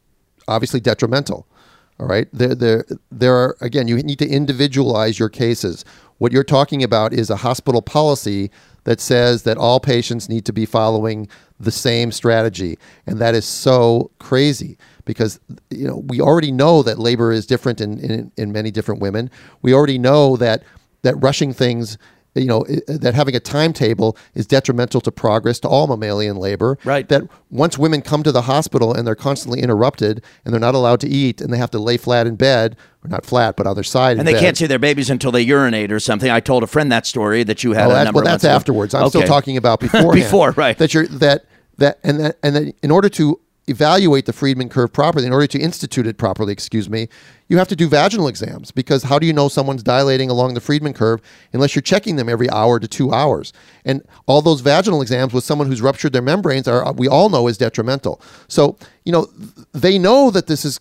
obviously 0.48 0.80
detrimental. 0.80 1.46
All 2.00 2.06
right. 2.06 2.26
There, 2.32 2.54
there, 2.54 2.84
there 3.12 3.34
are 3.34 3.56
again. 3.60 3.88
You 3.88 3.96
need 3.96 4.18
to 4.18 4.28
individualize 4.28 5.18
your 5.18 5.28
cases. 5.28 5.84
What 6.18 6.32
you're 6.32 6.44
talking 6.44 6.82
about 6.82 7.12
is 7.12 7.30
a 7.30 7.36
hospital 7.36 7.82
policy 7.82 8.50
that 8.84 9.00
says 9.00 9.42
that 9.44 9.56
all 9.56 9.80
patients 9.80 10.28
need 10.28 10.44
to 10.46 10.52
be 10.52 10.66
following 10.66 11.28
the 11.58 11.70
same 11.70 12.12
strategy. 12.12 12.78
And 13.06 13.18
that 13.20 13.34
is 13.34 13.44
so 13.44 14.10
crazy 14.18 14.76
because 15.04 15.40
you 15.70 15.86
know 15.86 15.98
we 16.06 16.20
already 16.20 16.52
know 16.52 16.82
that 16.82 16.98
labor 16.98 17.32
is 17.32 17.46
different 17.46 17.80
in, 17.80 17.98
in, 17.98 18.32
in 18.36 18.52
many 18.52 18.70
different 18.70 19.00
women. 19.00 19.30
We 19.62 19.72
already 19.72 19.98
know 19.98 20.36
that 20.36 20.62
that 21.02 21.14
rushing 21.16 21.52
things 21.52 21.98
you 22.34 22.46
know 22.46 22.64
that 22.88 23.14
having 23.14 23.36
a 23.36 23.40
timetable 23.40 24.16
is 24.34 24.46
detrimental 24.46 25.00
to 25.00 25.12
progress 25.12 25.60
to 25.60 25.68
all 25.68 25.86
mammalian 25.86 26.36
labor 26.36 26.78
Right. 26.84 27.08
that 27.08 27.22
once 27.50 27.78
women 27.78 28.02
come 28.02 28.22
to 28.24 28.32
the 28.32 28.42
hospital 28.42 28.92
and 28.92 29.06
they're 29.06 29.14
constantly 29.14 29.60
interrupted 29.60 30.22
and 30.44 30.52
they're 30.52 30.60
not 30.60 30.74
allowed 30.74 31.00
to 31.00 31.08
eat 31.08 31.40
and 31.40 31.52
they 31.52 31.58
have 31.58 31.70
to 31.70 31.78
lay 31.78 31.96
flat 31.96 32.26
in 32.26 32.34
bed 32.36 32.76
or 33.04 33.08
not 33.08 33.24
flat 33.24 33.56
but 33.56 33.66
on 33.66 33.74
their 33.74 33.84
side 33.84 34.18
And 34.18 34.26
they 34.26 34.32
bed. 34.32 34.40
can't 34.40 34.56
see 34.56 34.66
their 34.66 34.78
babies 34.78 35.10
until 35.10 35.30
they 35.30 35.42
urinate 35.42 35.92
or 35.92 36.00
something. 36.00 36.30
I 36.30 36.40
told 36.40 36.62
a 36.62 36.66
friend 36.66 36.90
that 36.90 37.06
story 37.06 37.44
that 37.44 37.62
you 37.62 37.72
had 37.72 37.86
Oh, 37.88 37.94
a 37.94 38.04
number 38.04 38.18
well, 38.18 38.26
of 38.34 38.40
that's 38.40 38.44
afterwards. 38.44 38.94
I'm 38.94 39.08
still 39.08 39.22
talking 39.22 39.56
about 39.56 39.78
before. 39.86 40.12
Before, 40.12 40.50
right. 40.52 40.76
That 40.78 40.92
you're 40.94 41.06
that 41.06 41.44
that 41.78 41.98
and 42.02 42.18
that 42.20 42.38
and 42.42 42.56
that 42.56 42.74
in 42.82 42.90
order 42.90 43.08
to 43.10 43.38
evaluate 43.66 44.26
the 44.26 44.32
Friedman 44.32 44.68
curve 44.68 44.92
properly, 44.92 45.26
in 45.26 45.32
order 45.32 45.46
to 45.46 45.58
institute 45.58 46.06
it 46.06 46.18
properly, 46.18 46.52
excuse 46.52 46.90
me, 46.90 47.08
you 47.48 47.58
have 47.58 47.68
to 47.68 47.76
do 47.76 47.88
vaginal 47.88 48.28
exams 48.28 48.70
because 48.70 49.04
how 49.04 49.18
do 49.18 49.26
you 49.26 49.32
know 49.32 49.48
someone's 49.48 49.82
dilating 49.82 50.30
along 50.30 50.54
the 50.54 50.60
Friedman 50.60 50.92
curve 50.92 51.20
unless 51.52 51.74
you're 51.74 51.82
checking 51.82 52.16
them 52.16 52.28
every 52.28 52.50
hour 52.50 52.78
to 52.78 52.88
two 52.88 53.12
hours? 53.12 53.52
And 53.84 54.02
all 54.26 54.42
those 54.42 54.60
vaginal 54.60 55.02
exams 55.02 55.32
with 55.32 55.44
someone 55.44 55.66
who's 55.66 55.82
ruptured 55.82 56.12
their 56.12 56.22
membranes 56.22 56.68
are 56.68 56.92
we 56.92 57.08
all 57.08 57.28
know 57.28 57.48
is 57.48 57.58
detrimental. 57.58 58.20
So 58.48 58.76
you 59.04 59.12
know 59.12 59.28
they 59.72 59.98
know 59.98 60.30
that 60.30 60.46
this 60.46 60.64
is. 60.64 60.80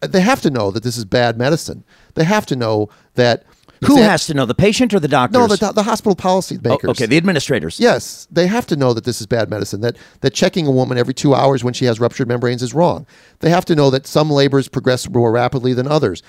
They 0.00 0.20
have 0.20 0.42
to 0.42 0.50
know 0.50 0.70
that 0.70 0.82
this 0.82 0.98
is 0.98 1.06
bad 1.06 1.38
medicine. 1.38 1.82
They 2.14 2.24
have 2.24 2.46
to 2.46 2.56
know 2.56 2.88
that. 3.14 3.44
Who 3.84 3.96
has 3.96 4.26
to 4.26 4.34
know, 4.34 4.46
the 4.46 4.54
patient 4.54 4.94
or 4.94 5.00
the 5.00 5.08
doctors? 5.08 5.38
no, 5.38 5.46
the, 5.48 5.72
the 5.72 5.82
hospital 5.82 6.14
policy 6.16 6.56
Oh, 6.64 6.68
makers. 6.70 6.90
okay, 6.90 7.06
the 7.06 7.16
administrators. 7.16 7.78
Yes, 7.78 8.26
they 8.30 8.46
have 8.46 8.66
to 8.68 8.76
know 8.76 8.92
that 8.94 9.04
this 9.04 9.20
is 9.20 9.26
bad 9.26 9.50
medicine. 9.50 9.80
That 9.82 9.96
that 10.20 10.32
checking 10.34 10.66
a 10.66 10.70
woman 10.70 10.98
every 10.98 11.14
two 11.14 11.34
hours 11.34 11.62
when 11.62 11.74
she 11.74 11.84
has 11.84 12.00
ruptured 12.00 12.28
membranes 12.28 12.62
is 12.62 12.72
wrong. 12.74 13.06
They 13.40 13.50
have 13.50 13.64
to 13.66 13.74
know 13.74 13.90
that 13.90 14.06
some 14.06 14.30
labors 14.30 14.68
progress 14.68 15.08
more 15.08 15.30
rapidly 15.30 15.74
than 15.74 15.86
others. 15.86 16.22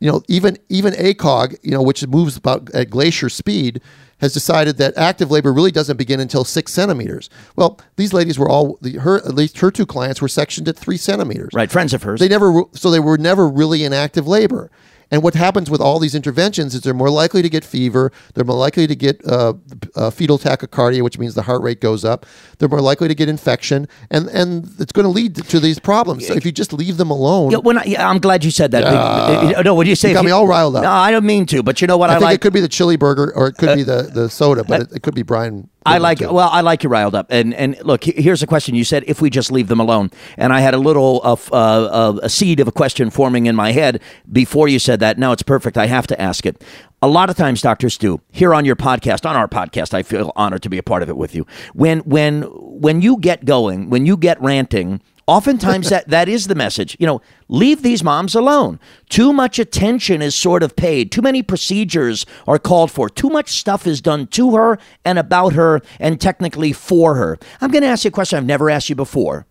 You 0.00 0.10
know, 0.10 0.22
even 0.28 0.58
even 0.68 0.92
ACOG, 0.94 1.56
you 1.62 1.70
know, 1.70 1.82
which 1.82 2.06
moves 2.06 2.36
about 2.36 2.70
at 2.74 2.90
glacier 2.90 3.28
speed, 3.28 3.80
has 4.20 4.32
decided 4.32 4.76
that 4.78 4.96
active 4.96 5.30
labor 5.30 5.52
really 5.52 5.70
doesn't 5.70 5.96
begin 5.96 6.20
until 6.20 6.44
six 6.44 6.72
centimeters. 6.72 7.30
Well, 7.56 7.78
these 7.96 8.12
ladies 8.12 8.38
were 8.38 8.48
all 8.48 8.76
the, 8.82 8.98
her 8.98 9.16
at 9.18 9.34
least 9.34 9.58
her 9.58 9.70
two 9.70 9.86
clients 9.86 10.20
were 10.20 10.28
sectioned 10.28 10.68
at 10.68 10.76
three 10.76 10.96
centimeters. 10.96 11.50
Right, 11.54 11.70
friends 11.70 11.94
of 11.94 12.02
hers. 12.02 12.20
They 12.20 12.28
never, 12.28 12.64
so 12.72 12.90
they 12.90 13.00
were 13.00 13.16
never 13.18 13.48
really 13.48 13.84
in 13.84 13.92
active 13.92 14.26
labor. 14.26 14.70
And 15.10 15.22
what 15.22 15.34
happens 15.34 15.70
with 15.70 15.80
all 15.80 15.98
these 15.98 16.14
interventions 16.14 16.74
is 16.74 16.80
they're 16.82 16.94
more 16.94 17.10
likely 17.10 17.42
to 17.42 17.48
get 17.48 17.64
fever. 17.64 18.10
They're 18.34 18.44
more 18.44 18.56
likely 18.56 18.86
to 18.86 18.96
get 18.96 19.24
uh, 19.26 19.54
uh, 19.94 20.10
fetal 20.10 20.38
tachycardia, 20.38 21.02
which 21.02 21.18
means 21.18 21.34
the 21.34 21.42
heart 21.42 21.62
rate 21.62 21.80
goes 21.80 22.04
up. 22.04 22.26
They're 22.58 22.68
more 22.68 22.80
likely 22.80 23.08
to 23.08 23.14
get 23.14 23.28
infection, 23.28 23.86
and 24.10 24.28
and 24.28 24.68
it's 24.78 24.92
going 24.92 25.04
to 25.04 25.10
lead 25.10 25.36
to 25.36 25.60
these 25.60 25.78
problems. 25.78 26.26
So 26.26 26.34
if 26.34 26.44
you 26.44 26.52
just 26.52 26.72
leave 26.72 26.96
them 26.96 27.10
alone, 27.10 27.50
Yeah, 27.50 27.58
when 27.58 27.78
I, 27.78 27.84
yeah, 27.84 28.08
I'm 28.08 28.18
glad 28.18 28.44
you 28.44 28.50
said 28.50 28.70
that. 28.72 28.84
Uh, 28.84 29.62
no, 29.62 29.74
what 29.74 29.84
do 29.84 29.90
you 29.90 29.96
say? 29.96 30.08
You 30.08 30.14
got 30.14 30.20
if 30.20 30.26
me 30.26 30.32
all 30.32 30.46
riled 30.46 30.76
up. 30.76 30.82
No, 30.82 30.90
I 30.90 31.10
don't 31.10 31.26
mean 31.26 31.46
to, 31.46 31.62
but 31.62 31.80
you 31.80 31.86
know 31.86 31.96
what 31.96 32.10
I 32.10 32.14
I, 32.14 32.16
think 32.16 32.24
like. 32.24 32.34
it 32.36 32.40
could 32.40 32.52
be 32.52 32.60
the 32.60 32.68
chili 32.68 32.96
burger 32.96 33.32
or 33.34 33.48
it 33.48 33.56
could 33.56 33.76
be 33.76 33.82
the, 33.82 34.02
the 34.02 34.28
soda, 34.28 34.64
but 34.64 34.82
it, 34.82 34.92
it 34.96 35.02
could 35.02 35.14
be 35.14 35.22
Brian. 35.22 35.68
I 35.86 35.98
like 35.98 36.20
well, 36.20 36.48
I 36.50 36.62
like 36.62 36.82
you 36.82 36.88
riled 36.88 37.14
up. 37.14 37.26
And 37.30 37.52
and 37.54 37.76
look, 37.82 38.04
here's 38.04 38.42
a 38.42 38.46
question. 38.46 38.74
You 38.74 38.84
said 38.84 39.04
if 39.06 39.20
we 39.20 39.30
just 39.30 39.52
leave 39.52 39.68
them 39.68 39.80
alone, 39.80 40.10
and 40.36 40.52
I 40.52 40.60
had 40.60 40.74
a 40.74 40.78
little 40.78 41.20
uh, 41.22 41.36
uh, 41.52 41.56
uh, 41.56 42.20
a 42.22 42.28
seed 42.28 42.60
of 42.60 42.68
a 42.68 42.72
question 42.72 43.10
forming 43.10 43.46
in 43.46 43.54
my 43.54 43.72
head 43.72 44.00
before 44.30 44.68
you 44.68 44.78
said 44.78 45.00
that. 45.00 45.18
Now 45.18 45.32
it's 45.32 45.42
perfect. 45.42 45.76
I 45.76 45.86
have 45.86 46.06
to 46.08 46.20
ask 46.20 46.46
it. 46.46 46.62
A 47.02 47.08
lot 47.08 47.28
of 47.28 47.36
times, 47.36 47.60
doctors 47.60 47.98
do 47.98 48.20
here 48.32 48.54
on 48.54 48.64
your 48.64 48.76
podcast, 48.76 49.28
on 49.28 49.36
our 49.36 49.48
podcast. 49.48 49.92
I 49.92 50.02
feel 50.02 50.32
honored 50.36 50.62
to 50.62 50.70
be 50.70 50.78
a 50.78 50.82
part 50.82 51.02
of 51.02 51.08
it 51.10 51.16
with 51.16 51.34
you. 51.34 51.46
When 51.74 51.98
when 52.00 52.42
when 52.42 53.02
you 53.02 53.18
get 53.18 53.44
going, 53.44 53.90
when 53.90 54.06
you 54.06 54.16
get 54.16 54.40
ranting. 54.40 55.02
Oftentimes 55.26 55.88
that, 55.88 56.08
that 56.08 56.28
is 56.28 56.48
the 56.48 56.54
message. 56.54 56.96
You 57.00 57.06
know, 57.06 57.22
leave 57.48 57.82
these 57.82 58.04
moms 58.04 58.34
alone. 58.34 58.78
Too 59.08 59.32
much 59.32 59.58
attention 59.58 60.20
is 60.20 60.34
sort 60.34 60.62
of 60.62 60.76
paid. 60.76 61.10
Too 61.10 61.22
many 61.22 61.42
procedures 61.42 62.26
are 62.46 62.58
called 62.58 62.90
for. 62.90 63.08
Too 63.08 63.30
much 63.30 63.50
stuff 63.50 63.86
is 63.86 64.02
done 64.02 64.26
to 64.28 64.54
her 64.56 64.78
and 65.04 65.18
about 65.18 65.54
her 65.54 65.80
and 65.98 66.20
technically 66.20 66.72
for 66.72 67.14
her. 67.14 67.38
I'm 67.60 67.70
going 67.70 67.82
to 67.82 67.88
ask 67.88 68.04
you 68.04 68.08
a 68.08 68.12
question 68.12 68.36
I've 68.36 68.44
never 68.44 68.68
asked 68.68 68.90
you 68.90 68.96
before. 68.96 69.46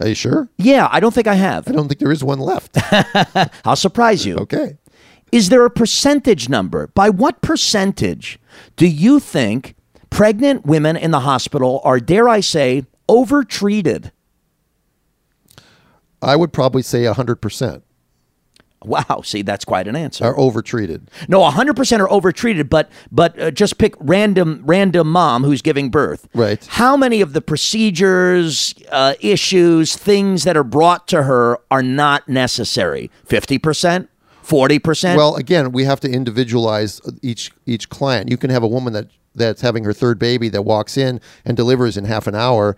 Are 0.00 0.08
you 0.08 0.14
sure? 0.14 0.48
Yeah, 0.56 0.88
I 0.90 1.00
don't 1.00 1.12
think 1.12 1.26
I 1.26 1.34
have. 1.34 1.68
I 1.68 1.72
don't 1.72 1.88
think 1.88 2.00
there 2.00 2.12
is 2.12 2.24
one 2.24 2.38
left. 2.38 2.78
I'll 3.66 3.76
surprise 3.76 4.24
you. 4.24 4.36
Okay. 4.36 4.78
Is 5.30 5.50
there 5.50 5.64
a 5.66 5.70
percentage 5.70 6.48
number? 6.48 6.86
By 6.88 7.10
what 7.10 7.42
percentage 7.42 8.38
do 8.76 8.86
you 8.86 9.20
think 9.20 9.74
pregnant 10.08 10.64
women 10.64 10.96
in 10.96 11.10
the 11.10 11.20
hospital 11.20 11.82
are, 11.84 12.00
dare 12.00 12.28
I 12.28 12.40
say, 12.40 12.86
overtreated? 13.08 14.12
I 16.20 16.36
would 16.36 16.52
probably 16.52 16.82
say 16.82 17.04
100% 17.04 17.82
Wow, 18.84 19.22
see, 19.24 19.42
that's 19.42 19.64
quite 19.64 19.88
an 19.88 19.96
answer. 19.96 20.24
are 20.24 20.38
overtreated. 20.38 21.10
No, 21.26 21.40
100% 21.40 21.98
are 21.98 22.08
overtreated, 22.08 22.70
but 22.70 22.90
but 23.10 23.38
uh, 23.40 23.50
just 23.50 23.76
pick 23.78 23.94
random 23.98 24.62
random 24.64 25.10
mom 25.10 25.42
who's 25.42 25.62
giving 25.62 25.90
birth. 25.90 26.28
Right. 26.32 26.64
How 26.64 26.96
many 26.96 27.20
of 27.20 27.32
the 27.32 27.40
procedures, 27.40 28.74
uh, 28.92 29.14
issues, 29.20 29.96
things 29.96 30.44
that 30.44 30.56
are 30.56 30.64
brought 30.64 31.08
to 31.08 31.24
her 31.24 31.58
are 31.72 31.82
not 31.82 32.28
necessary? 32.28 33.10
50%? 33.26 34.08
40%? 34.44 35.16
Well, 35.16 35.34
again, 35.34 35.72
we 35.72 35.84
have 35.84 36.00
to 36.00 36.08
individualize 36.08 37.00
each 37.20 37.50
each 37.66 37.88
client. 37.88 38.30
You 38.30 38.36
can 38.36 38.50
have 38.50 38.62
a 38.62 38.68
woman 38.68 38.92
that 38.92 39.08
that's 39.34 39.60
having 39.60 39.84
her 39.84 39.92
third 39.92 40.18
baby 40.20 40.48
that 40.50 40.62
walks 40.62 40.96
in 40.96 41.20
and 41.44 41.56
delivers 41.56 41.96
in 41.96 42.04
half 42.04 42.28
an 42.28 42.36
hour. 42.36 42.76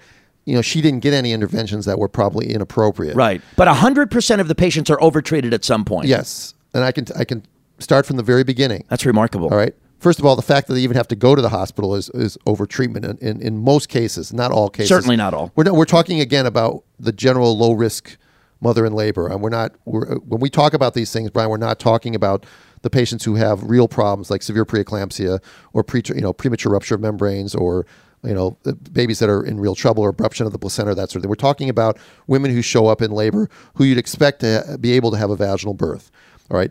You 0.50 0.56
know, 0.56 0.62
she 0.62 0.82
didn't 0.82 1.00
get 1.00 1.14
any 1.14 1.32
interventions 1.32 1.84
that 1.84 1.98
were 1.98 2.08
probably 2.08 2.52
inappropriate. 2.52 3.16
right. 3.16 3.40
But 3.56 3.68
100% 3.68 4.40
of 4.40 4.48
the 4.48 4.54
patients 4.54 4.90
are 4.90 5.00
overtreated 5.00 5.54
at 5.54 5.64
some 5.64 5.84
point. 5.84 6.08
Yes, 6.08 6.54
and 6.74 6.84
I 6.84 6.92
can 6.92 7.06
I 7.16 7.24
can 7.24 7.44
start 7.78 8.04
from 8.04 8.16
the 8.16 8.22
very 8.22 8.44
beginning. 8.44 8.84
That's 8.88 9.06
remarkable. 9.06 9.48
All 9.48 9.56
right. 9.56 9.74
First 10.00 10.18
of 10.18 10.24
all, 10.24 10.34
the 10.34 10.42
fact 10.42 10.66
that 10.66 10.74
they 10.74 10.80
even 10.80 10.96
have 10.96 11.08
to 11.08 11.16
go 11.16 11.34
to 11.34 11.42
the 11.42 11.50
hospital 11.50 11.94
is, 11.94 12.08
is 12.14 12.38
overtreatment 12.46 13.04
in, 13.04 13.18
in, 13.18 13.42
in 13.42 13.58
most 13.58 13.90
cases, 13.90 14.32
not 14.32 14.50
all 14.50 14.70
cases. 14.70 14.88
Certainly 14.88 15.16
not 15.16 15.34
all. 15.34 15.52
We're, 15.54 15.64
not, 15.64 15.74
we're 15.74 15.84
talking 15.84 16.20
again 16.20 16.46
about 16.46 16.84
the 16.98 17.12
general 17.12 17.56
low 17.56 17.72
risk 17.72 18.16
mother 18.62 18.86
in 18.86 18.94
labor. 18.94 19.28
And 19.28 19.42
we're 19.42 19.50
not, 19.50 19.72
we're, 19.84 20.16
when 20.20 20.40
we 20.40 20.48
talk 20.48 20.72
about 20.72 20.94
these 20.94 21.12
things, 21.12 21.30
Brian, 21.30 21.50
we're 21.50 21.58
not 21.58 21.78
talking 21.78 22.14
about 22.14 22.46
the 22.80 22.88
patients 22.88 23.24
who 23.24 23.34
have 23.34 23.62
real 23.62 23.88
problems 23.88 24.30
like 24.30 24.42
severe 24.42 24.64
preeclampsia 24.64 25.38
or 25.74 25.84
pre, 25.84 26.02
you 26.14 26.22
know, 26.22 26.32
premature 26.32 26.72
rupture 26.72 26.94
of 26.94 27.02
membranes 27.02 27.54
or 27.54 27.84
you 28.22 28.34
know, 28.34 28.58
babies 28.92 29.18
that 29.18 29.30
are 29.30 29.42
in 29.42 29.58
real 29.58 29.74
trouble 29.74 30.02
or 30.02 30.12
abruption 30.12 30.46
of 30.46 30.52
the 30.52 30.58
placenta, 30.58 30.94
that 30.94 31.10
sort 31.10 31.16
of 31.16 31.22
thing. 31.22 31.28
We're 31.30 31.36
talking 31.36 31.68
about 31.68 31.98
women 32.26 32.50
who 32.50 32.62
show 32.62 32.86
up 32.86 33.00
in 33.00 33.10
labor 33.10 33.48
who 33.74 33.84
you'd 33.84 33.98
expect 33.98 34.40
to 34.40 34.76
be 34.80 34.92
able 34.92 35.10
to 35.10 35.16
have 35.16 35.30
a 35.30 35.36
vaginal 35.36 35.74
birth. 35.74 36.10
All 36.50 36.56
right. 36.56 36.70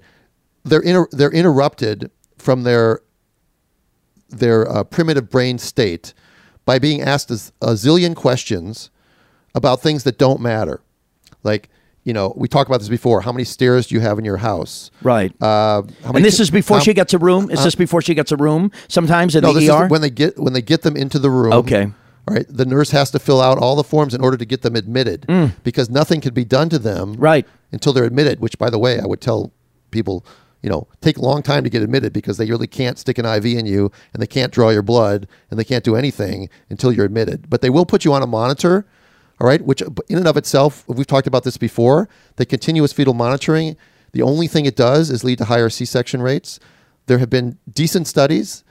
They're, 0.63 0.81
inter- 0.81 1.07
they're 1.11 1.31
interrupted 1.31 2.11
from 2.37 2.63
their 2.63 3.01
their 4.29 4.69
uh, 4.69 4.83
primitive 4.83 5.27
brain 5.27 5.57
state 5.57 6.13
by 6.63 6.77
being 6.77 7.01
asked 7.01 7.31
a 7.31 7.73
zillion 7.73 8.15
questions 8.15 8.91
about 9.55 9.81
things 9.81 10.03
that 10.03 10.19
don't 10.19 10.39
matter. 10.39 10.81
Like, 11.41 11.69
you 12.03 12.13
know, 12.13 12.33
we 12.35 12.47
talked 12.47 12.69
about 12.69 12.79
this 12.79 12.89
before. 12.89 13.21
How 13.21 13.31
many 13.31 13.43
stairs 13.43 13.87
do 13.87 13.95
you 13.95 14.01
have 14.01 14.17
in 14.19 14.25
your 14.25 14.37
house? 14.37 14.89
Right. 15.03 15.31
Uh, 15.41 15.83
and 16.03 16.23
this 16.23 16.37
ki- 16.37 16.43
is 16.43 16.51
before 16.51 16.81
she 16.81 16.93
gets 16.93 17.13
a 17.13 17.17
room? 17.17 17.49
Is 17.51 17.63
this 17.63 17.75
before 17.75 18.01
she 18.01 18.13
gets 18.13 18.31
a 18.31 18.37
room 18.37 18.71
sometimes 18.87 19.35
in 19.35 19.41
No, 19.43 19.53
the 19.53 19.59
this 19.61 19.69
ER? 19.69 19.85
is 19.85 19.91
when 19.91 20.01
they 20.01 20.09
get 20.09 20.37
when 20.39 20.53
they 20.53 20.61
get 20.61 20.81
them 20.83 20.95
into 20.95 21.19
the 21.19 21.29
room. 21.29 21.53
Okay. 21.53 21.91
All 22.27 22.35
right. 22.35 22.45
The 22.49 22.65
nurse 22.65 22.91
has 22.91 23.11
to 23.11 23.19
fill 23.19 23.41
out 23.41 23.57
all 23.57 23.75
the 23.75 23.83
forms 23.83 24.13
in 24.13 24.21
order 24.21 24.37
to 24.37 24.45
get 24.45 24.61
them 24.61 24.75
admitted 24.75 25.25
because 25.63 25.89
nothing 25.89 26.21
can 26.21 26.33
be 26.33 26.45
done 26.45 26.69
to 26.69 26.79
them 26.79 27.15
Mm. 27.15 27.21
Right. 27.21 27.47
until 27.71 27.91
they're 27.93 28.03
admitted. 28.05 28.39
Which, 28.39 28.57
by 28.57 28.69
the 28.69 28.79
way, 28.79 28.99
I 28.99 29.05
would 29.05 29.19
tell 29.21 29.51
people, 29.91 30.23
you 30.61 30.69
know, 30.69 30.87
take 31.01 31.17
a 31.17 31.21
long 31.21 31.41
time 31.41 31.63
to 31.63 31.69
get 31.69 31.81
admitted 31.81 32.13
because 32.13 32.37
they 32.37 32.45
really 32.49 32.67
can't 32.67 32.99
stick 32.99 33.17
an 33.17 33.25
IV 33.25 33.45
in 33.45 33.65
you 33.65 33.91
and 34.13 34.21
they 34.21 34.27
can't 34.27 34.51
draw 34.53 34.69
your 34.69 34.83
blood 34.83 35.27
and 35.49 35.59
they 35.59 35.63
can't 35.63 35.83
do 35.83 35.95
anything 35.95 36.49
until 36.69 36.91
you're 36.91 37.05
admitted. 37.05 37.49
But 37.49 37.61
they 37.61 37.69
will 37.69 37.85
put 37.85 38.05
you 38.05 38.13
on 38.13 38.21
a 38.21 38.27
monitor. 38.27 38.85
All 39.39 39.47
right, 39.47 39.61
which 39.61 39.81
in 39.81 40.17
and 40.17 40.27
of 40.27 40.35
itself, 40.35 40.83
we've 40.87 41.07
talked 41.07 41.27
about 41.27 41.43
this 41.43 41.57
before. 41.57 42.09
The 42.35 42.45
continuous 42.45 42.91
fetal 42.91 43.13
monitoring, 43.13 43.77
the 44.11 44.21
only 44.21 44.47
thing 44.47 44.65
it 44.65 44.75
does 44.75 45.09
is 45.09 45.23
lead 45.23 45.37
to 45.37 45.45
higher 45.45 45.69
C-section 45.69 46.21
rates. 46.21 46.59
There 47.05 47.19
have 47.19 47.29
been 47.29 47.57
decent 47.71 48.07
studies, 48.07 48.63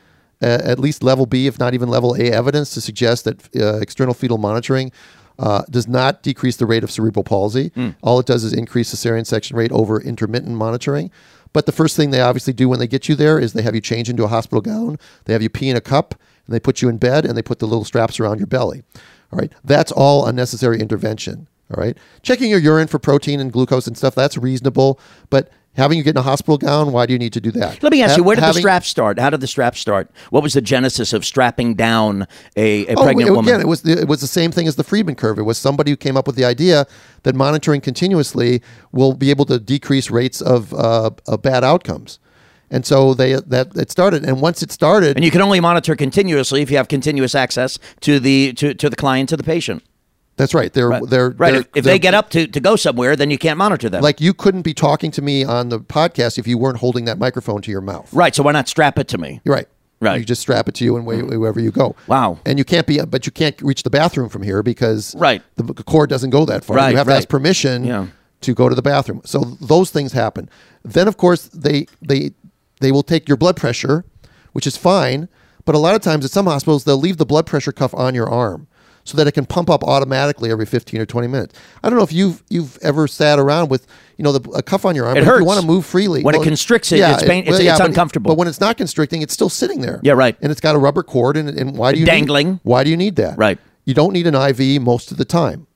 uh, 0.43 0.59
at 0.63 0.79
least 0.79 1.03
level 1.03 1.25
B, 1.27 1.47
if 1.47 1.59
not 1.59 1.73
even 1.73 1.89
level 1.89 2.15
A, 2.15 2.31
evidence 2.31 2.75
to 2.75 2.81
suggest 2.81 3.25
that 3.25 3.57
uh, 3.57 3.79
external 3.79 4.13
fetal 4.15 4.37
monitoring 4.37 4.93
uh, 5.39 5.63
does 5.71 5.89
not 5.89 6.23
decrease 6.23 6.57
the 6.57 6.67
rate 6.67 6.85
of 6.85 6.91
cerebral 6.91 7.25
palsy. 7.25 7.73
All 8.03 8.19
it 8.19 8.27
does 8.27 8.45
is 8.45 8.53
increase 8.53 8.91
the 8.91 8.97
cesarean 8.97 9.27
section 9.27 9.57
rate 9.57 9.73
over 9.73 10.01
intermittent 10.01 10.55
monitoring. 10.55 11.11
But 11.53 11.65
the 11.65 11.73
first 11.73 11.97
thing 11.97 12.11
they 12.11 12.21
obviously 12.21 12.53
do 12.53 12.69
when 12.69 12.79
they 12.79 12.87
get 12.87 13.09
you 13.09 13.15
there 13.15 13.39
is 13.39 13.53
they 13.55 13.63
have 13.63 13.75
you 13.75 13.81
change 13.81 14.11
into 14.11 14.25
a 14.25 14.29
hospital 14.29 14.61
gown, 14.61 14.99
they 15.25 15.33
have 15.33 15.43
you 15.43 15.49
pee 15.49 15.71
in 15.71 15.77
a 15.77 15.81
cup, 15.81 16.15
and 16.47 16.55
they 16.55 16.61
put 16.61 16.83
you 16.83 16.89
in 16.89 16.99
bed, 16.99 17.25
and 17.25 17.37
they 17.37 17.43
put 17.43 17.59
the 17.59 17.67
little 17.67 17.85
straps 17.85 18.21
around 18.21 18.39
your 18.39 18.47
belly. 18.47 18.83
All 19.33 19.38
right, 19.38 19.53
that's 19.64 19.93
all 19.93 20.27
unnecessary 20.27 20.81
intervention. 20.81 21.49
All 21.75 21.83
right, 21.83 21.97
checking 22.23 22.49
your 22.51 22.59
urine 22.61 22.88
for 22.88 22.99
protein 22.99 23.41
and 23.41 23.53
glucose 23.53 23.87
and 23.87 23.97
stuff 23.97 24.14
that's 24.14 24.37
reasonable, 24.38 24.99
but 25.31 25.51
Having 25.75 25.99
you 25.99 26.03
get 26.03 26.11
in 26.17 26.17
a 26.17 26.23
hospital 26.23 26.59
gown, 26.59 26.91
why 26.91 27.07
do 27.07 27.12
you 27.12 27.21
need 27.21 27.35
to 27.35 27.41
do 27.41 27.53
that? 27.53 27.81
Let 27.85 27.93
me 27.93 28.03
ask 28.03 28.12
Ha- 28.12 28.17
you, 28.17 28.25
where 28.25 28.35
did 28.35 28.43
the 28.43 28.47
having- 28.47 28.62
straps 28.62 28.88
start? 28.88 29.17
How 29.21 29.31
did 29.31 29.41
the 29.41 29.47
straps 29.47 29.79
start? 29.79 30.11
What 30.31 30.43
was 30.43 30.55
the 30.55 30.61
genesis 30.61 31.12
of 31.12 31.25
strapping 31.25 31.75
down 31.75 32.27
a, 32.57 32.85
a 32.88 32.95
Oh, 32.97 33.05
pregnant 33.05 33.29
it- 33.29 33.33
woman? 33.33 33.49
again, 33.55 33.61
it 33.61 33.69
was 33.69 33.83
the, 33.83 33.93
it 34.01 34.09
was 34.09 34.21
the 34.21 34.27
same 34.27 34.51
thing 34.51 34.67
as 34.67 34.75
the 34.75 34.83
Friedman 34.83 35.14
curve. 35.14 35.38
It 35.38 35.43
was 35.43 35.57
somebody 35.57 35.93
who 35.93 35.97
came 35.97 36.17
up 36.17 36.27
with 36.27 36.35
the 36.35 36.45
idea 36.45 36.85
that 37.23 37.37
monitoring 37.37 37.81
continuously 37.81 38.61
will 38.91 39.12
be 39.14 39.31
able 39.31 39.45
to 39.45 39.61
decrease 39.61 40.11
rates 40.11 40.41
of, 40.41 40.75
uh, 40.75 41.11
of 41.29 41.43
bad 41.43 41.62
outcomes, 41.62 42.19
and 42.71 42.85
so 42.87 43.15
they 43.15 43.35
that 43.35 43.77
it 43.77 43.91
started. 43.91 44.25
And 44.25 44.41
once 44.41 44.63
it 44.63 44.71
started, 44.73 45.17
and 45.17 45.25
you 45.25 45.31
can 45.31 45.41
only 45.41 45.61
monitor 45.61 45.97
continuously 45.97 46.63
if 46.63 46.71
you 46.71 46.77
have 46.77 46.89
continuous 46.89 47.35
access 47.35 47.79
to 48.01 48.19
the 48.21 48.53
to, 48.55 48.75
to 48.75 48.91
the 48.91 48.97
client 48.97 49.29
to 49.31 49.37
the 49.37 49.43
patient. 49.45 49.83
that's 50.37 50.55
right. 50.55 50.73
They're 50.73 51.01
they're 51.07 51.31
Right. 51.31 51.51
they're- 51.53 51.61
if 51.63 51.67
if 51.75 51.85
they're- 51.85 51.95
they 51.95 51.99
get 51.99 52.15
up 52.15 52.31
to, 52.31 52.47
to 52.47 52.61
go 52.61 52.77
somewhere, 52.77 53.17
then 53.17 53.31
you 53.31 53.39
can't 53.39 53.59
monitor 53.59 53.89
them. 53.89 54.03
like 54.03 54.21
you 54.21 54.33
couldn't 54.33 54.63
be 54.63 54.73
talking 54.75 55.11
to 55.13 55.23
me 55.23 55.43
on 55.45 55.69
the 55.69 55.81
podcast 55.81 56.39
if 56.39 56.47
you 56.47 56.57
weren't 56.59 56.79
holding 56.79 57.07
that 57.07 57.19
microphone 57.19 57.61
to 57.63 57.71
your 57.71 57.81
mouth. 57.81 58.09
right. 58.13 58.35
So 58.35 58.43
why 58.45 58.53
not 58.53 58.69
strap 58.69 58.99
it 58.99 59.09
to 59.09 59.19
me? 59.19 59.41
You're 59.45 59.55
right. 59.57 59.69
Right. 60.01 60.15
Mm. 60.15 60.21
You 60.21 60.25
just 60.27 60.41
strap 60.43 60.69
it 60.69 60.77
to 60.77 60.85
you 60.85 60.97
and 60.97 61.05
wh- 61.05 61.29
wherever 61.41 61.59
you 61.59 61.73
go. 61.73 61.97
Wow. 62.07 62.39
And 62.47 62.57
you 62.57 62.65
can't 62.65 62.87
be, 62.87 63.01
but 63.01 63.27
you 63.27 63.33
can't 63.33 63.61
reach 63.63 63.83
the 63.83 63.91
bathroom 63.91 64.29
from 64.29 64.43
here 64.45 64.63
because 64.63 65.13
Right. 65.19 65.43
the, 65.57 65.65
cord 65.75 66.09
doesn't 66.09 66.31
go 66.31 66.45
that 66.45 66.65
far. 66.65 66.77
Right, 66.77 66.91
You 66.93 66.99
have 66.99 67.09
to 67.09 67.15
ask 67.17 67.29
permission 67.29 67.83
Yeah. 67.85 68.07
to 68.43 68.55
go 68.55 68.69
to 68.69 68.77
the 68.77 68.83
bathroom. 68.83 69.23
So 69.25 69.41
those 69.61 69.91
things 69.91 70.13
happen. 70.13 70.49
Then 70.85 71.09
of 71.09 71.17
course 71.17 71.51
they 71.53 71.87
they 72.01 72.31
they 72.81 72.93
will 72.93 73.03
take 73.03 73.29
your 73.29 73.37
blood 73.37 73.57
pressure, 73.57 74.05
which 74.53 74.67
is 74.67 74.77
fine. 74.77 75.29
But 75.64 75.75
a 75.75 75.79
lot 75.79 75.95
of 75.95 76.01
times 76.01 76.25
at 76.25 76.31
some 76.31 76.47
hospitals 76.47 76.85
they'll 76.85 76.97
leave 76.97 77.19
the 77.19 77.27
blood 77.27 77.47
pressure 77.47 77.73
cuff 77.73 77.93
on 77.95 78.14
your 78.14 78.29
arm 78.29 78.67
so 79.05 79.17
that 79.17 79.27
it 79.27 79.33
can 79.33 79.47
pump 79.47 79.71
up 79.71 79.83
automatically 79.85 80.51
every 80.51 80.67
15 80.67 81.01
or 81.01 81.07
20 81.07 81.29
minutes. 81.29 81.59
I 81.83 81.88
don't 81.88 81.99
know 81.99 82.05
if 82.05 82.12
you've 82.12 82.43
you've 82.49 82.79
ever 82.83 83.07
sat 83.07 83.38
around 83.38 83.69
with 83.71 83.87
you 84.17 84.23
know 84.23 84.33
the, 84.33 84.51
a 84.51 84.62
cuff 84.62 84.85
on 84.85 84.95
your 84.95 85.07
arm. 85.07 85.17
It 85.17 85.21
but 85.21 85.23
If 85.23 85.29
hurts. 85.29 85.41
you 85.41 85.47
want 85.47 85.61
to 85.61 85.67
move 85.67 85.85
freely 85.87 86.23
When 86.23 86.35
it 86.35 86.43
constricts 86.43 86.93
it, 86.93 87.01
it's 87.01 87.23
pain- 87.25 87.45
it's- 87.45 87.59
it's 87.61 87.79
but- 87.79 87.87
uncomfortable. 87.88 88.31
But 88.31 88.38
when 88.38 88.49
it's 88.49 88.61
not 88.61 88.77
constricting, 88.77 89.23
it's 89.23 89.33
still 89.35 89.49
sitting 89.51 89.81
there. 89.81 90.01
Yeah, 90.03 90.12
right. 90.12 90.37
And 90.41 90.51
it's 90.51 90.61
got 90.61 90.75
a 90.75 90.79
rubber 90.79 91.03
cord, 91.03 91.37
and, 91.37 91.49
and 91.49 91.77
why 91.77 91.93
do 91.93 91.99
you 92.01 92.07
Dangling. 92.07 92.51
Need, 92.53 92.61
why 92.62 92.85
do 92.85 92.91
you 92.91 92.97
need 92.97 93.17
that? 93.17 93.37
Right. 93.38 93.59
You 93.85 93.95
don't 93.95 94.12
need 94.12 94.27
an 94.27 94.35
IV 94.35 94.83
most 94.83 95.11
of 95.11 95.17
the 95.17 95.25
time. 95.25 95.67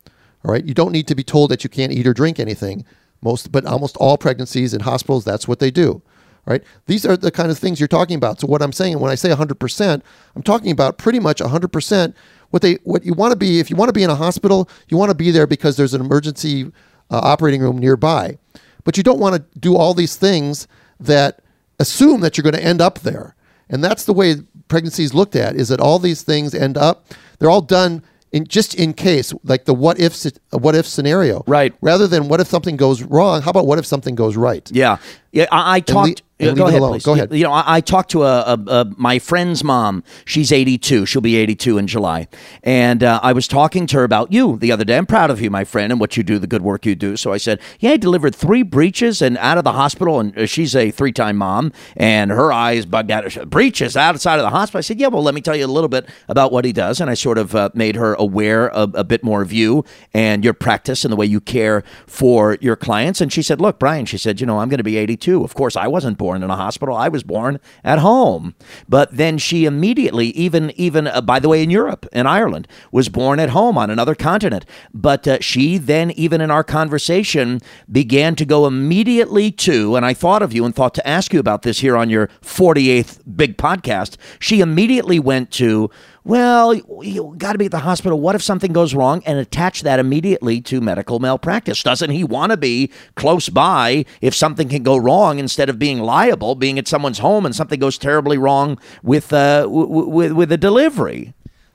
All 0.44 0.52
right. 0.52 0.64
You 0.64 0.74
don't 0.74 0.92
need 0.92 1.06
to 1.08 1.14
be 1.14 1.22
told 1.22 1.50
that 1.50 1.64
you 1.64 1.70
can't 1.70 1.92
eat 1.92 2.06
or 2.06 2.12
drink 2.12 2.38
anything. 2.40 2.84
Most, 3.22 3.52
but 3.52 3.64
almost 3.64 3.96
all 3.98 4.18
pregnancies 4.18 4.74
in 4.74 4.80
hospitals, 4.80 5.24
that's 5.24 5.46
what 5.46 5.60
they 5.60 5.70
do. 5.70 6.02
Right. 6.44 6.62
These 6.86 7.06
are 7.06 7.16
the 7.16 7.30
kind 7.30 7.50
of 7.50 7.58
things 7.58 7.78
you're 7.78 7.86
talking 7.86 8.16
about. 8.16 8.40
So 8.40 8.48
what 8.48 8.62
I'm 8.62 8.72
saying 8.72 8.98
when 8.98 9.12
I 9.12 9.14
say 9.14 9.28
100%, 9.28 10.02
I'm 10.34 10.42
talking 10.42 10.72
about 10.72 10.98
pretty 10.98 11.20
much 11.20 11.38
100%. 11.38 12.14
What 12.50 12.62
they, 12.62 12.74
what 12.82 13.04
you 13.04 13.14
want 13.14 13.30
to 13.32 13.36
be, 13.36 13.60
if 13.60 13.70
you 13.70 13.76
want 13.76 13.88
to 13.88 13.92
be 13.92 14.02
in 14.02 14.10
a 14.10 14.16
hospital, 14.16 14.68
you 14.88 14.96
want 14.96 15.10
to 15.10 15.14
be 15.14 15.30
there 15.30 15.46
because 15.46 15.76
there's 15.76 15.94
an 15.94 16.00
emergency 16.00 16.64
uh, 17.10 17.20
operating 17.22 17.62
room 17.62 17.78
nearby. 17.78 18.38
But 18.84 18.96
you 18.96 19.02
don't 19.02 19.20
want 19.20 19.36
to 19.36 19.58
do 19.58 19.76
all 19.76 19.94
these 19.94 20.16
things 20.16 20.66
that 20.98 21.40
assume 21.78 22.20
that 22.22 22.36
you're 22.36 22.42
going 22.42 22.54
to 22.54 22.64
end 22.64 22.80
up 22.80 23.00
there. 23.00 23.36
And 23.70 23.82
that's 23.82 24.04
the 24.04 24.12
way 24.12 24.36
pregnancy 24.68 25.04
is 25.04 25.14
looked 25.14 25.36
at 25.36 25.54
is 25.54 25.68
that 25.68 25.80
all 25.80 25.98
these 25.98 26.22
things 26.22 26.54
end 26.54 26.76
up, 26.76 27.06
they're 27.38 27.50
all 27.50 27.62
done 27.62 28.02
in 28.32 28.46
just 28.46 28.74
in 28.74 28.94
case, 28.94 29.32
like 29.44 29.66
the 29.66 29.74
what 29.74 30.00
if 30.00 30.24
what 30.50 30.74
if 30.74 30.86
scenario. 30.86 31.44
Right. 31.46 31.74
Rather 31.82 32.06
than 32.06 32.28
what 32.28 32.40
if 32.40 32.48
something 32.48 32.76
goes 32.76 33.02
wrong, 33.02 33.42
how 33.42 33.50
about 33.50 33.66
what 33.66 33.78
if 33.78 33.86
something 33.86 34.14
goes 34.14 34.36
right? 34.36 34.68
Yeah, 34.72 34.96
yeah. 35.32 35.46
I, 35.52 35.76
I 35.76 35.80
talked. 35.80 36.22
Yeah, 36.38 36.54
go 36.54 36.66
ahead, 36.66 36.80
please. 36.80 37.04
Go 37.04 37.14
ahead. 37.14 37.32
You 37.32 37.44
know, 37.44 37.52
I, 37.52 37.76
I 37.76 37.80
talked 37.80 38.10
to 38.12 38.24
a, 38.24 38.40
a, 38.40 38.58
a 38.66 38.84
my 38.96 39.18
friend's 39.18 39.62
mom. 39.62 40.02
She's 40.24 40.50
82. 40.50 41.06
She'll 41.06 41.22
be 41.22 41.36
82 41.36 41.78
in 41.78 41.86
July. 41.86 42.26
And 42.62 43.02
uh, 43.04 43.20
I 43.22 43.32
was 43.32 43.46
talking 43.46 43.86
to 43.88 43.98
her 43.98 44.04
about 44.04 44.32
you 44.32 44.56
the 44.56 44.72
other 44.72 44.84
day. 44.84 44.96
I'm 44.96 45.06
proud 45.06 45.30
of 45.30 45.40
you, 45.40 45.50
my 45.50 45.64
friend, 45.64 45.92
and 45.92 46.00
what 46.00 46.16
you 46.16 46.22
do, 46.22 46.38
the 46.38 46.46
good 46.46 46.62
work 46.62 46.84
you 46.84 46.94
do. 46.94 47.16
So 47.16 47.32
I 47.32 47.36
said, 47.36 47.60
yeah, 47.78 47.92
I 47.92 47.96
delivered 47.96 48.34
three 48.34 48.62
breeches 48.62 49.22
and 49.22 49.38
out 49.38 49.58
of 49.58 49.64
the 49.64 49.72
hospital. 49.72 50.18
And 50.18 50.36
uh, 50.36 50.46
she's 50.46 50.74
a 50.74 50.90
three 50.90 51.12
time 51.12 51.36
mom, 51.36 51.72
and 51.96 52.30
her 52.30 52.52
eyes 52.52 52.86
bugged 52.86 53.10
out. 53.10 53.30
Said, 53.30 53.50
Breeches 53.50 53.96
outside 53.96 54.36
of 54.36 54.42
the 54.42 54.50
hospital. 54.50 54.78
I 54.78 54.82
said, 54.82 54.98
yeah, 54.98 55.08
well, 55.08 55.22
let 55.22 55.34
me 55.34 55.40
tell 55.40 55.54
you 55.54 55.64
a 55.64 55.68
little 55.68 55.88
bit 55.88 56.08
about 56.28 56.50
what 56.50 56.64
he 56.64 56.72
does. 56.72 57.00
And 57.00 57.08
I 57.08 57.14
sort 57.14 57.38
of 57.38 57.54
uh, 57.54 57.70
made 57.74 57.96
her 57.96 58.14
aware 58.14 58.68
of 58.70 58.94
a 58.94 59.04
bit 59.04 59.22
more 59.22 59.42
of 59.42 59.52
you 59.52 59.84
and 60.12 60.44
your 60.44 60.54
practice 60.54 61.04
and 61.04 61.12
the 61.12 61.16
way 61.16 61.26
you 61.26 61.40
care 61.40 61.84
for 62.06 62.58
your 62.60 62.76
clients. 62.76 63.20
And 63.20 63.32
she 63.32 63.42
said, 63.42 63.60
look, 63.60 63.78
Brian, 63.78 64.06
she 64.06 64.18
said, 64.18 64.40
you 64.40 64.46
know, 64.46 64.58
I'm 64.58 64.68
going 64.68 64.78
to 64.78 64.84
be 64.84 64.96
82. 64.96 65.44
Of 65.44 65.54
course, 65.54 65.76
I 65.76 65.86
wasn't 65.86 66.18
born 66.22 66.44
in 66.44 66.50
a 66.50 66.56
hospital. 66.56 66.94
I 66.94 67.08
was 67.08 67.24
born 67.24 67.58
at 67.82 67.98
home. 67.98 68.54
But 68.88 69.16
then 69.16 69.38
she 69.38 69.64
immediately, 69.64 70.28
even 70.28 70.70
even 70.76 71.08
uh, 71.08 71.20
by 71.20 71.40
the 71.40 71.48
way, 71.48 71.64
in 71.64 71.70
Europe, 71.70 72.06
in 72.12 72.26
Ireland, 72.28 72.68
was 72.92 73.08
born 73.08 73.40
at 73.40 73.50
home 73.50 73.76
on 73.76 73.90
another 73.90 74.14
continent. 74.14 74.64
But 74.94 75.26
uh, 75.26 75.38
she 75.40 75.78
then, 75.78 76.12
even 76.12 76.40
in 76.40 76.50
our 76.50 76.62
conversation, 76.62 77.60
began 77.90 78.36
to 78.36 78.44
go 78.44 78.66
immediately 78.66 79.50
to, 79.66 79.96
and 79.96 80.06
I 80.06 80.14
thought 80.14 80.42
of 80.42 80.52
you 80.52 80.64
and 80.64 80.72
thought 80.74 80.94
to 80.94 81.06
ask 81.06 81.32
you 81.32 81.40
about 81.40 81.62
this 81.62 81.80
here 81.80 81.96
on 81.96 82.08
your 82.08 82.28
48th 82.42 83.18
big 83.34 83.56
podcast. 83.56 84.16
She 84.38 84.60
immediately 84.60 85.18
went 85.18 85.50
to, 85.52 85.90
well, 86.24 86.72
you 86.74 87.34
got 87.38 87.52
to 87.52 87.58
be 87.58 87.64
at 87.64 87.70
the 87.70 87.78
hospital. 87.78 88.20
What 88.20 88.34
if 88.34 88.42
something 88.42 88.72
goes 88.72 88.94
wrong? 88.94 89.22
And 89.26 89.38
attach 89.38 89.82
that 89.82 89.98
immediately 89.98 90.60
to 90.62 90.80
medical 90.80 91.18
malpractice. 91.18 91.82
Doesn't 91.82 92.10
he 92.10 92.22
want 92.22 92.50
to 92.50 92.56
be 92.56 92.90
close 93.16 93.48
by 93.48 94.04
if 94.20 94.34
something 94.34 94.68
can 94.68 94.82
go 94.82 94.96
wrong 94.96 95.38
instead 95.38 95.68
of 95.68 95.78
being 95.78 96.00
liable, 96.00 96.54
being 96.54 96.78
at 96.78 96.86
someone's 96.86 97.18
home 97.18 97.44
and 97.44 97.54
something 97.54 97.80
goes 97.80 97.98
terribly 97.98 98.38
wrong 98.38 98.78
with 99.02 99.32
uh, 99.32 99.62
w- 99.62 99.86
w- 99.86 100.08
with 100.08 100.32
with 100.32 100.52
a 100.52 100.58
delivery? 100.58 101.34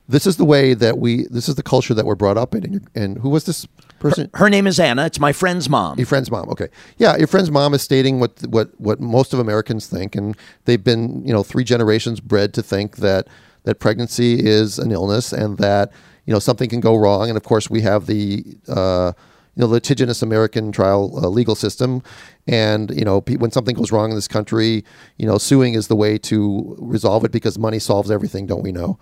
This 0.09 0.25
is 0.25 0.37
the 0.37 0.45
way 0.45 0.73
that 0.73 0.97
we. 0.99 1.27
This 1.27 1.49
is 1.49 1.55
the 1.55 1.63
culture 1.63 1.93
that 1.93 2.05
we're 2.05 2.15
brought 2.15 2.37
up 2.37 2.55
in. 2.55 2.63
And, 2.63 2.89
and 2.95 3.17
who 3.17 3.29
was 3.29 3.43
this 3.43 3.67
person? 3.99 4.29
Her 4.35 4.49
name 4.49 4.65
is 4.65 4.79
Anna. 4.79 5.05
It's 5.05 5.19
my 5.19 5.33
friend's 5.33 5.69
mom. 5.69 5.97
Your 5.97 6.07
friend's 6.07 6.31
mom. 6.31 6.47
Okay. 6.49 6.69
Yeah, 6.97 7.17
your 7.17 7.27
friend's 7.27 7.51
mom 7.51 7.73
is 7.73 7.81
stating 7.81 8.21
what 8.21 8.41
what 8.47 8.69
what 8.79 9.01
most 9.01 9.33
of 9.33 9.39
Americans 9.39 9.87
think, 9.87 10.15
and 10.15 10.37
they've 10.63 10.83
been 10.83 11.25
you 11.27 11.33
know 11.33 11.43
three 11.43 11.65
generations 11.65 12.21
bred 12.21 12.53
to 12.53 12.63
think 12.63 12.97
that 12.97 13.27
that 13.67 13.79
pregnancy 13.79 14.39
is 14.39 14.79
an 14.79 14.93
illness 14.93 15.33
and 15.33 15.57
that 15.57 15.91
you 16.25 16.31
know 16.33 16.39
something 16.39 16.69
can 16.69 16.79
go 16.79 16.95
wrong. 16.95 17.27
And 17.27 17.35
of 17.35 17.43
course, 17.43 17.69
we 17.69 17.81
have 17.81 18.05
the 18.05 18.45
uh, 18.69 19.11
you 19.55 19.61
know 19.61 19.67
litigious 19.67 20.21
American 20.21 20.71
trial 20.71 21.11
uh, 21.17 21.27
legal 21.27 21.53
system, 21.53 22.01
and 22.47 22.91
you 22.91 23.03
know 23.03 23.19
when 23.19 23.51
something 23.51 23.75
goes 23.75 23.91
wrong 23.91 24.09
in 24.09 24.15
this 24.15 24.27
country, 24.27 24.85
you 25.17 25.27
know 25.27 25.37
suing 25.37 25.73
is 25.73 25.87
the 25.87 25.97
way 25.97 26.17
to 26.19 26.75
resolve 26.79 27.25
it 27.25 27.31
because 27.31 27.59
money 27.59 27.79
solves 27.79 28.09
everything, 28.09 28.47
don't 28.47 28.63
we 28.63 28.71
know? 28.71 28.97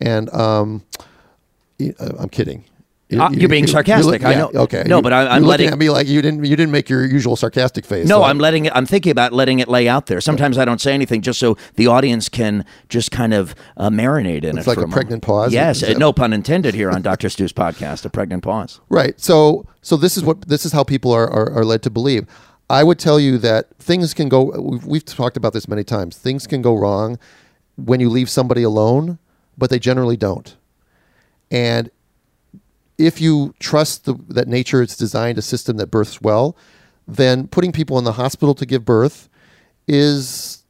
And 0.00 0.28
um, 0.34 0.84
uh, 1.80 2.12
I'm 2.18 2.28
kidding. 2.28 2.64
Uh, 3.12 3.28
you're 3.32 3.48
being 3.48 3.66
sarcastic. 3.66 4.24
I 4.24 4.32
yeah, 4.32 4.38
know. 4.38 4.50
Okay. 4.54 4.84
No, 4.86 4.96
You- 4.96 5.02
but 5.02 5.12
I- 5.12 5.22
I'm 5.22 5.42
looking 5.42 5.46
letting- 5.48 5.68
at 5.70 5.78
me 5.78 5.90
like 5.90 6.06
you 6.06 6.22
didn't. 6.22 6.44
You 6.44 6.54
didn't 6.56 6.70
make 6.70 6.88
your 6.88 7.04
usual 7.04 7.34
sarcastic 7.36 7.84
face. 7.84 8.06
No, 8.06 8.18
so 8.18 8.22
I'm 8.24 8.38
letting 8.38 8.66
it. 8.66 8.72
I'm 8.74 8.86
thinking 8.86 9.10
about 9.10 9.32
letting 9.32 9.58
it 9.58 9.68
lay 9.68 9.88
out 9.88 10.06
there. 10.06 10.20
Sometimes 10.20 10.58
I 10.58 10.64
don't 10.64 10.80
say 10.80 10.92
anything 10.94 11.20
just 11.22 11.38
so 11.40 11.56
the 11.74 11.86
audience 11.88 12.28
can 12.28 12.64
just 12.88 13.10
kind 13.10 13.34
of 13.34 13.54
uh, 13.76 13.90
marinate 13.90 14.44
in 14.44 14.50
It's 14.50 14.56
it. 14.56 14.58
It's 14.58 14.66
like 14.68 14.76
a 14.78 14.80
moment. 14.82 14.92
pregnant 14.94 15.22
pause? 15.22 15.52
Yes, 15.52 15.82
uh, 15.82 15.94
no 15.94 16.12
pun 16.12 16.32
intended 16.32 16.74
here 16.74 16.90
on 16.90 17.02
Dr. 17.02 17.28
Stu's 17.28 17.52
podcast. 17.52 18.04
A 18.04 18.10
pregnant 18.10 18.42
pause. 18.42 18.80
Right. 18.88 19.18
So 19.20 19.66
so 19.82 19.96
this 19.96 20.16
is 20.16 20.22
what 20.22 20.42
this 20.48 20.64
is 20.64 20.72
how 20.72 20.84
people 20.84 21.10
are, 21.12 21.28
are, 21.28 21.50
are 21.52 21.64
led 21.64 21.82
to 21.82 21.90
believe. 21.90 22.26
I 22.68 22.84
would 22.84 23.00
tell 23.00 23.18
you 23.18 23.36
that 23.38 23.74
things 23.80 24.14
can 24.14 24.28
go. 24.28 24.44
We've, 24.60 24.84
we've 24.84 25.04
talked 25.04 25.36
about 25.36 25.52
this 25.52 25.66
many 25.66 25.82
times. 25.82 26.16
Things 26.16 26.46
can 26.46 26.62
go 26.62 26.76
wrong 26.76 27.18
when 27.76 27.98
you 27.98 28.08
leave 28.08 28.30
somebody 28.30 28.62
alone, 28.62 29.18
but 29.58 29.70
they 29.70 29.80
generally 29.80 30.16
don't. 30.16 30.54
And 31.50 31.90
if 33.00 33.20
you 33.20 33.54
trust 33.58 34.04
the, 34.04 34.14
that 34.28 34.46
nature 34.48 34.80
has 34.80 34.96
designed 34.96 35.38
a 35.38 35.42
system 35.42 35.76
that 35.78 35.86
births 35.88 36.20
well, 36.20 36.56
then 37.08 37.48
putting 37.48 37.72
people 37.72 37.98
in 37.98 38.04
the 38.04 38.12
hospital 38.12 38.54
to 38.54 38.66
give 38.66 38.84
birth 38.84 39.28
is, 39.88 40.64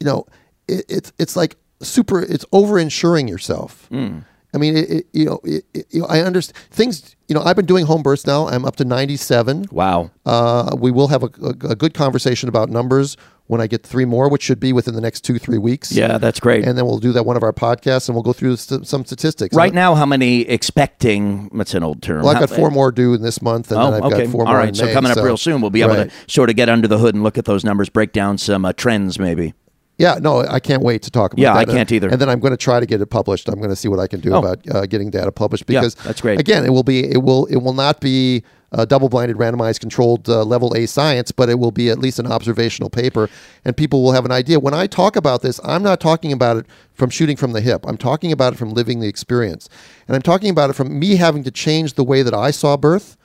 you 0.00 0.06
know, 0.06 0.26
it, 0.68 0.84
it's 0.88 1.12
it's 1.18 1.36
like 1.36 1.56
super. 1.80 2.20
It's 2.20 2.44
over 2.52 2.78
insuring 2.78 3.28
yourself. 3.28 3.88
I 4.54 4.58
mean, 4.58 4.76
it, 4.76 4.90
it, 4.90 5.06
you 5.12 5.24
know, 5.24 5.40
it- 5.44 5.64
you 5.90 6.00
know, 6.00 6.06
I 6.06 6.20
understand 6.20 6.56
things. 6.70 7.16
You 7.28 7.34
know, 7.34 7.42
I've 7.42 7.56
been 7.56 7.64
doing 7.66 7.86
home 7.86 8.02
births 8.02 8.26
now. 8.26 8.48
I'm 8.48 8.64
up 8.66 8.76
to 8.76 8.84
97. 8.84 9.66
Wow. 9.70 10.10
Uh, 10.26 10.76
we 10.78 10.90
will 10.90 11.08
have 11.08 11.22
a, 11.22 11.30
a, 11.42 11.70
a 11.70 11.76
good 11.76 11.94
conversation 11.94 12.48
about 12.50 12.68
numbers 12.68 13.16
when 13.48 13.60
I 13.60 13.66
get 13.66 13.82
three 13.84 14.04
more, 14.04 14.28
which 14.30 14.42
should 14.42 14.60
be 14.60 14.72
within 14.72 14.94
the 14.94 15.00
next 15.00 15.22
two 15.22 15.38
three 15.38 15.58
weeks. 15.58 15.92
Yeah, 15.92 16.16
that's 16.18 16.40
great. 16.40 16.64
And 16.66 16.78
then 16.78 16.86
we'll 16.86 16.98
do 17.00 17.12
that 17.12 17.26
one 17.26 17.36
of 17.36 17.42
our 17.42 17.52
podcasts, 17.52 18.08
and 18.08 18.14
we'll 18.14 18.22
go 18.22 18.32
through 18.32 18.56
st- 18.56 18.86
some 18.86 19.04
statistics. 19.04 19.54
right 19.54 19.74
now, 19.74 19.94
how 19.94 20.06
many 20.06 20.42
expecting? 20.42 21.48
That's 21.52 21.74
an 21.74 21.82
old 21.82 22.02
term. 22.02 22.22
Well, 22.22 22.34
I've 22.34 22.40
got 22.40 22.50
four 22.54 22.70
more 22.70 22.90
due 22.92 23.14
in 23.14 23.22
this 23.22 23.42
month, 23.42 23.70
and 23.70 23.80
Oh, 23.80 23.90
then 23.90 24.02
I've 24.02 24.12
okay. 24.12 24.24
got 24.24 24.32
four 24.32 24.42
All 24.46 24.52
more. 24.52 24.56
right. 24.58 24.68
in 24.68 24.74
So 24.74 24.86
May, 24.86 24.92
coming 24.94 25.12
up 25.12 25.18
real 25.18 25.36
soon, 25.36 25.60
we'll 25.60 25.70
be 25.70 25.82
able 25.82 25.94
Right. 25.94 26.10
to 26.10 26.32
sort 26.32 26.50
of 26.50 26.56
get 26.56 26.68
under 26.68 26.88
the 26.88 26.98
hood 26.98 27.14
and 27.14 27.22
look 27.22 27.36
at 27.38 27.44
those 27.44 27.64
numbers, 27.64 27.88
break 27.88 28.12
down 28.12 28.38
some 28.38 28.64
uh, 28.64 28.72
trends, 28.72 29.18
maybe. 29.18 29.54
Yeah, 29.98 30.18
no, 30.20 30.40
I 30.40 30.58
can't 30.58 30.82
wait 30.82 31.02
to 31.02 31.10
talk 31.10 31.32
about 31.34 31.36
that. 31.36 31.42
Yeah, 31.42 31.52
that. 31.64 31.68
I 31.68 31.72
can't 31.72 31.92
either. 31.92 32.08
And 32.08 32.20
then 32.20 32.28
I'm 32.28 32.40
going 32.40 32.52
to 32.52 32.56
try 32.56 32.80
to 32.80 32.86
get 32.86 33.00
it 33.00 33.06
published. 33.06 33.48
I'm 33.48 33.58
going 33.58 33.70
to 33.70 33.76
see 33.76 33.88
what 33.88 34.00
I 34.00 34.06
can 34.06 34.20
do 34.20 34.32
Oh. 34.32 34.38
about 34.38 34.58
uh, 34.74 34.86
getting 34.86 35.10
data 35.10 35.30
published 35.30 35.64
Yeah, 35.68 35.80
because 35.80 35.94
that's 35.96 36.20
great. 36.22 36.40
Again, 36.40 36.64
it 36.64 36.70
will 36.70 36.82
be 36.82 37.04
it 37.10 37.22
will 37.22 37.44
it 37.46 37.56
will 37.56 37.74
not 37.74 38.00
be 38.00 38.42
uh, 38.72 38.84
double-blinded, 38.84 39.36
randomized, 39.36 39.80
controlled 39.80 40.28
uh, 40.28 40.42
level 40.42 40.74
A 40.74 40.86
science, 40.86 41.30
but 41.30 41.48
it 41.48 41.58
will 41.58 41.70
be 41.70 41.90
at 41.90 41.98
least 41.98 42.18
an 42.18 42.26
observational 42.26 42.90
paper, 42.90 43.28
and 43.64 43.76
people 43.76 44.02
will 44.02 44.12
have 44.12 44.24
an 44.24 44.32
idea. 44.32 44.58
When 44.58 44.74
I 44.74 44.86
talk 44.86 45.16
about 45.16 45.42
this, 45.42 45.60
I'm 45.64 45.82
not 45.82 46.00
talking 46.00 46.32
about 46.32 46.56
it 46.56 46.66
from 46.94 47.10
shooting 47.10 47.36
from 47.36 47.52
the 47.52 47.60
hip. 47.60 47.84
I'm 47.86 47.98
talking 47.98 48.32
about 48.32 48.54
it 48.54 48.56
from 48.56 48.70
living 48.70 49.00
the 49.00 49.08
experience, 49.08 49.68
and 50.08 50.16
I'm 50.16 50.22
talking 50.22 50.50
about 50.50 50.70
it 50.70 50.72
from 50.72 50.98
me 50.98 51.16
having 51.16 51.44
to 51.44 51.50
change 51.50 51.94
the 51.94 52.04
way 52.04 52.22
that 52.22 52.34
I 52.34 52.50
saw 52.50 52.76
birth, 52.76 53.16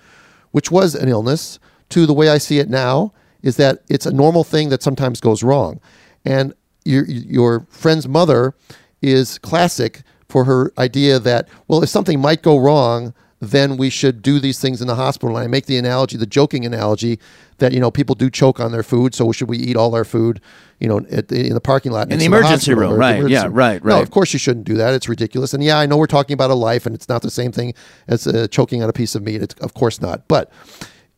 which 0.51 0.69
was 0.69 0.95
an 0.95 1.09
illness, 1.09 1.59
to 1.89 2.05
the 2.05 2.13
way 2.13 2.29
I 2.29 2.37
see 2.37 2.59
it 2.59 2.69
now. 2.69 3.13
is 3.41 3.57
that 3.57 3.83
it's 3.89 4.05
a 4.05 4.13
normal 4.13 4.43
thing 4.43 4.69
that 4.69 4.83
sometimes 4.83 5.21
goes 5.21 5.43
wrong. 5.43 5.79
And 6.25 6.53
your, 6.85 7.05
your 7.05 7.65
friend's 7.69 8.07
mother 8.07 8.53
is 9.01 9.37
classic 9.39 10.01
for 10.27 10.45
her 10.45 10.71
idea 10.77 11.19
that, 11.19 11.47
well, 11.67 11.83
if 11.83 11.89
something 11.89 12.19
might 12.19 12.41
go 12.41 12.57
wrong, 12.57 13.13
then 13.39 13.77
we 13.77 13.89
should 13.89 14.21
do 14.21 14.39
these 14.39 14.59
things 14.59 14.81
in 14.81 14.87
the 14.87 14.95
hospital. 14.95 15.37
And 15.37 15.43
I 15.43 15.47
make 15.47 15.67
the 15.67 15.77
analogy, 15.77 16.17
the 16.17 16.25
joking 16.25 16.65
analogy, 16.65 17.19
that 17.59 17.71
you 17.71 17.79
know 17.79 17.91
people 17.91 18.15
do 18.15 18.29
choke 18.29 18.59
on 18.59 18.71
their 18.71 18.83
food, 18.83 19.13
so 19.13 19.31
should 19.31 19.49
we 19.49 19.57
eat 19.57 19.75
all 19.75 19.93
our 19.95 20.03
food, 20.03 20.41
you 20.79 20.87
know, 20.87 21.05
at 21.11 21.27
the, 21.27 21.47
in 21.47 21.53
the 21.53 21.61
parking 21.61 21.91
lot 21.91 22.11
in 22.11 22.19
the 22.19 22.25
emergency 22.25 22.71
hospital 22.71 22.79
room, 22.91 22.99
right? 22.99 23.15
emergency 23.17 23.33
Yeah, 23.33 23.45
room? 23.45 23.53
right, 23.53 23.83
No, 23.83 24.01
of 24.01 24.11
course 24.11 24.33
you 24.33 24.39
shouldn't 24.39 24.65
do 24.65 24.75
that. 24.75 24.93
It's 24.93 25.07
ridiculous. 25.09 25.53
And 25.53 25.63
yeah, 25.63 25.77
I 25.77 25.85
know 25.85 25.97
we're 25.97 26.07
talking 26.07 26.33
about 26.33 26.49
a 26.51 26.55
life, 26.55 26.85
and 26.85 26.93
it's 26.95 27.09
not 27.09 27.21
the 27.21 27.31
same 27.31 27.51
thing 27.51 27.73
as 28.07 28.25
uh, 28.27 28.47
choking 28.49 28.83
on 28.83 28.89
a 28.89 28.93
piece 28.93 29.15
of 29.15 29.23
meat. 29.23 29.41
It's 29.41 29.53
of 29.55 29.73
course 29.73 30.01
not. 30.01 30.27
But, 30.27 30.51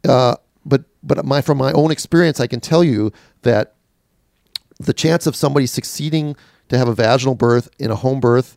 uh, 0.08 0.36
but, 0.66 0.84
but 1.04 1.26
my 1.26 1.42
from 1.42 1.58
my 1.58 1.72
own 1.74 1.92
experience, 1.92 2.40
I 2.40 2.48
can 2.48 2.60
tell 2.60 2.84
you 2.84 3.12
that 3.44 3.76
the 4.80 4.94
chance 4.94 5.28
of 5.28 5.36
somebody 5.36 5.66
succeeding 5.66 6.36
to 6.70 6.78
have 6.78 6.88
a 6.88 6.94
vaginal 6.94 7.36
birth 7.36 7.70
in 7.80 7.92
a 7.92 7.96
home 7.96 8.20
birth 8.20 8.56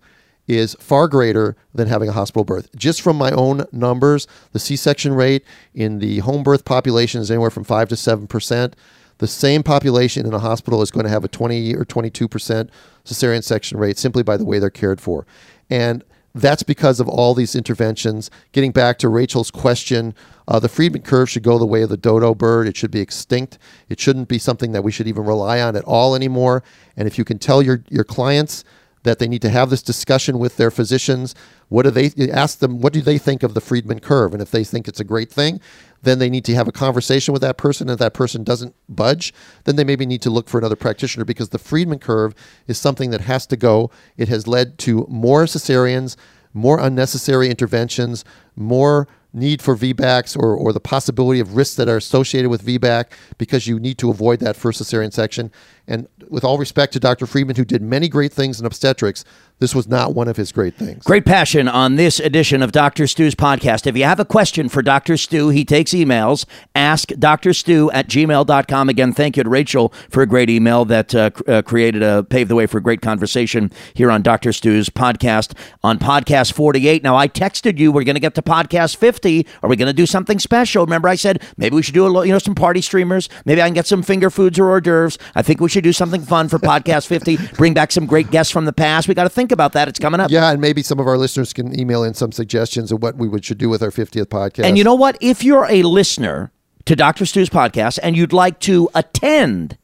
is 0.48 0.74
far 0.80 1.08
greater 1.08 1.56
than 1.74 1.88
having 1.88 2.08
a 2.08 2.12
hospital 2.12 2.44
birth. 2.44 2.68
Just 2.76 3.00
from 3.00 3.16
my 3.16 3.30
own 3.30 3.64
numbers, 3.72 4.26
the 4.52 4.58
C-section 4.58 5.14
rate 5.14 5.44
in 5.74 5.98
the 5.98 6.18
home 6.20 6.42
birth 6.42 6.64
population 6.64 7.20
is 7.20 7.30
anywhere 7.30 7.50
from 7.50 7.64
5 7.64 7.88
to 7.90 7.94
7%. 7.94 8.74
The 9.18 9.26
same 9.28 9.62
population 9.62 10.26
in 10.26 10.34
a 10.34 10.40
hospital 10.40 10.82
is 10.82 10.90
going 10.90 11.04
to 11.04 11.10
have 11.10 11.24
a 11.24 11.28
20 11.28 11.74
or 11.76 11.84
22% 11.84 12.68
cesarean 13.04 13.44
section 13.44 13.78
rate 13.78 13.98
simply 13.98 14.22
by 14.22 14.36
the 14.36 14.44
way 14.44 14.58
they're 14.58 14.70
cared 14.70 15.00
for. 15.00 15.26
And 15.70 16.02
that's 16.34 16.62
because 16.62 16.98
of 16.98 17.08
all 17.08 17.34
these 17.34 17.54
interventions. 17.54 18.30
Getting 18.52 18.72
back 18.72 18.98
to 18.98 19.08
Rachel's 19.08 19.50
question, 19.50 20.14
uh, 20.48 20.58
the 20.58 20.68
Friedman 20.68 21.02
curve 21.02 21.28
should 21.28 21.42
go 21.42 21.58
the 21.58 21.66
way 21.66 21.82
of 21.82 21.90
the 21.90 21.96
dodo 21.96 22.34
bird. 22.34 22.66
It 22.66 22.76
should 22.76 22.90
be 22.90 23.00
extinct. 23.00 23.58
It 23.88 24.00
shouldn't 24.00 24.28
be 24.28 24.38
something 24.38 24.72
that 24.72 24.82
we 24.82 24.92
should 24.92 25.06
even 25.06 25.24
rely 25.24 25.60
on 25.60 25.76
at 25.76 25.84
all 25.84 26.14
anymore. 26.14 26.62
And 26.96 27.06
if 27.06 27.18
you 27.18 27.24
can 27.24 27.38
tell 27.38 27.62
your, 27.62 27.84
your 27.90 28.04
clients 28.04 28.64
that 29.02 29.18
they 29.18 29.28
need 29.28 29.42
to 29.42 29.50
have 29.50 29.70
this 29.70 29.82
discussion 29.82 30.38
with 30.38 30.56
their 30.56 30.70
physicians, 30.70 31.34
what 31.68 31.82
do 31.82 31.90
they 31.90 32.10
ask 32.30 32.58
them? 32.58 32.80
What 32.80 32.92
do 32.92 33.00
they 33.00 33.18
think 33.18 33.42
of 33.42 33.54
the 33.54 33.60
Friedman 33.60 34.00
curve? 34.00 34.32
And 34.32 34.42
if 34.42 34.50
they 34.50 34.64
think 34.64 34.86
it's 34.86 35.00
a 35.00 35.04
great 35.04 35.30
thing, 35.30 35.60
then 36.02 36.18
they 36.18 36.30
need 36.30 36.44
to 36.44 36.54
have 36.54 36.68
a 36.68 36.72
conversation 36.72 37.32
with 37.32 37.42
that 37.42 37.56
person. 37.56 37.88
And 37.88 37.94
if 37.94 37.98
that 38.00 38.14
person 38.14 38.44
doesn't 38.44 38.74
budge, 38.88 39.32
then 39.64 39.76
they 39.76 39.84
maybe 39.84 40.06
need 40.06 40.22
to 40.22 40.30
look 40.30 40.48
for 40.48 40.58
another 40.58 40.76
practitioner 40.76 41.24
because 41.24 41.48
the 41.48 41.58
Friedman 41.58 41.98
curve 41.98 42.34
is 42.66 42.78
something 42.78 43.10
that 43.10 43.22
has 43.22 43.46
to 43.46 43.56
go. 43.56 43.90
It 44.16 44.28
has 44.28 44.46
led 44.46 44.78
to 44.78 45.06
more 45.08 45.44
cesareans, 45.44 46.16
more 46.52 46.78
unnecessary 46.78 47.48
interventions, 47.48 48.24
more 48.54 49.08
need 49.32 49.62
for 49.62 49.76
VBACs 49.76 50.36
or, 50.36 50.54
or 50.54 50.72
the 50.72 50.80
possibility 50.80 51.40
of 51.40 51.56
risks 51.56 51.76
that 51.76 51.88
are 51.88 51.96
associated 51.96 52.50
with 52.50 52.64
VBAC 52.64 53.06
because 53.38 53.66
you 53.66 53.80
need 53.80 53.98
to 53.98 54.10
avoid 54.10 54.40
that 54.40 54.56
first 54.56 54.82
cesarean 54.82 55.12
section. 55.12 55.50
And 55.86 56.08
with 56.28 56.44
all 56.44 56.58
respect 56.58 56.92
to 56.92 57.00
Dr. 57.00 57.26
Friedman, 57.26 57.56
who 57.56 57.64
did 57.64 57.82
many 57.82 58.08
great 58.08 58.32
things 58.32 58.60
in 58.60 58.66
obstetrics, 58.66 59.24
this 59.58 59.74
was 59.74 59.86
not 59.86 60.14
one 60.14 60.26
of 60.26 60.36
his 60.36 60.50
great 60.50 60.74
things. 60.74 61.04
Great 61.04 61.24
passion 61.24 61.68
on 61.68 61.94
this 61.96 62.18
edition 62.18 62.62
of 62.62 62.72
Dr. 62.72 63.06
Stu's 63.06 63.34
podcast. 63.34 63.86
If 63.86 63.96
you 63.96 64.04
have 64.04 64.18
a 64.18 64.24
question 64.24 64.68
for 64.68 64.82
Dr. 64.82 65.16
Stu, 65.16 65.50
he 65.50 65.64
takes 65.64 65.92
emails. 65.92 66.46
Ask 66.74 67.10
Dr. 67.10 67.52
Stu 67.52 67.90
at 67.92 68.08
gmail.com. 68.08 68.88
Again, 68.88 69.12
thank 69.12 69.36
you 69.36 69.44
to 69.44 69.48
Rachel 69.48 69.92
for 70.10 70.22
a 70.22 70.26
great 70.26 70.50
email 70.50 70.84
that 70.86 71.14
uh, 71.14 71.30
uh, 71.46 71.62
created 71.62 72.02
a 72.02 72.24
paved 72.24 72.50
the 72.50 72.56
way 72.56 72.66
for 72.66 72.78
a 72.78 72.82
great 72.82 73.02
conversation 73.02 73.70
here 73.94 74.10
on 74.10 74.22
Dr. 74.22 74.52
Stu's 74.52 74.88
podcast 74.88 75.56
on 75.84 75.98
podcast 75.98 76.52
48. 76.54 77.02
Now, 77.02 77.16
I 77.16 77.28
texted 77.28 77.78
you, 77.78 77.92
we're 77.92 78.04
going 78.04 78.16
to 78.16 78.20
get 78.20 78.34
to 78.34 78.42
podcast 78.42 78.96
50. 78.96 79.46
Are 79.62 79.68
we 79.68 79.76
going 79.76 79.86
to 79.86 79.92
do 79.92 80.06
something 80.06 80.38
special? 80.38 80.84
Remember, 80.84 81.08
I 81.08 81.14
said 81.14 81.40
maybe 81.56 81.76
we 81.76 81.82
should 81.82 81.94
do 81.94 82.04
a 82.04 82.26
you 82.26 82.32
know, 82.32 82.38
some 82.38 82.54
party 82.54 82.80
streamers. 82.80 83.28
Maybe 83.44 83.62
I 83.62 83.66
can 83.66 83.74
get 83.74 83.86
some 83.86 84.02
finger 84.02 84.30
foods 84.30 84.58
or 84.58 84.66
hors 84.66 84.80
d'oeuvres. 84.80 85.18
I 85.36 85.42
think 85.42 85.60
we 85.60 85.68
should 85.72 85.84
do 85.84 85.92
something 85.92 86.22
fun 86.22 86.48
for 86.48 86.58
podcast 86.58 87.06
50. 87.08 87.36
Bring 87.54 87.74
back 87.74 87.90
some 87.90 88.06
great 88.06 88.30
guests 88.30 88.52
from 88.52 88.64
the 88.64 88.72
past. 88.72 89.08
We 89.08 89.14
got 89.14 89.24
to 89.24 89.28
think 89.28 89.50
about 89.50 89.72
that. 89.72 89.88
It's 89.88 89.98
coming 89.98 90.20
up. 90.20 90.30
Yeah, 90.30 90.50
and 90.50 90.60
maybe 90.60 90.82
some 90.82 91.00
of 91.00 91.06
our 91.06 91.18
listeners 91.18 91.52
can 91.52 91.78
email 91.78 92.04
in 92.04 92.14
some 92.14 92.32
suggestions 92.32 92.92
of 92.92 93.02
what 93.02 93.16
we 93.16 93.28
would 93.28 93.44
should 93.44 93.58
do 93.58 93.68
with 93.68 93.82
our 93.82 93.90
50th 93.90 94.26
podcast. 94.26 94.64
And 94.64 94.78
you 94.78 94.84
know 94.84 94.94
what? 94.94 95.16
If 95.20 95.42
you're 95.42 95.66
a 95.68 95.82
listener 95.82 96.52
to 96.84 96.96
Dr. 96.96 97.26
Stu's 97.26 97.48
podcast 97.48 97.98
and 98.02 98.16
you'd 98.16 98.32
like 98.32 98.58
to 98.60 98.88
attend 98.94 99.78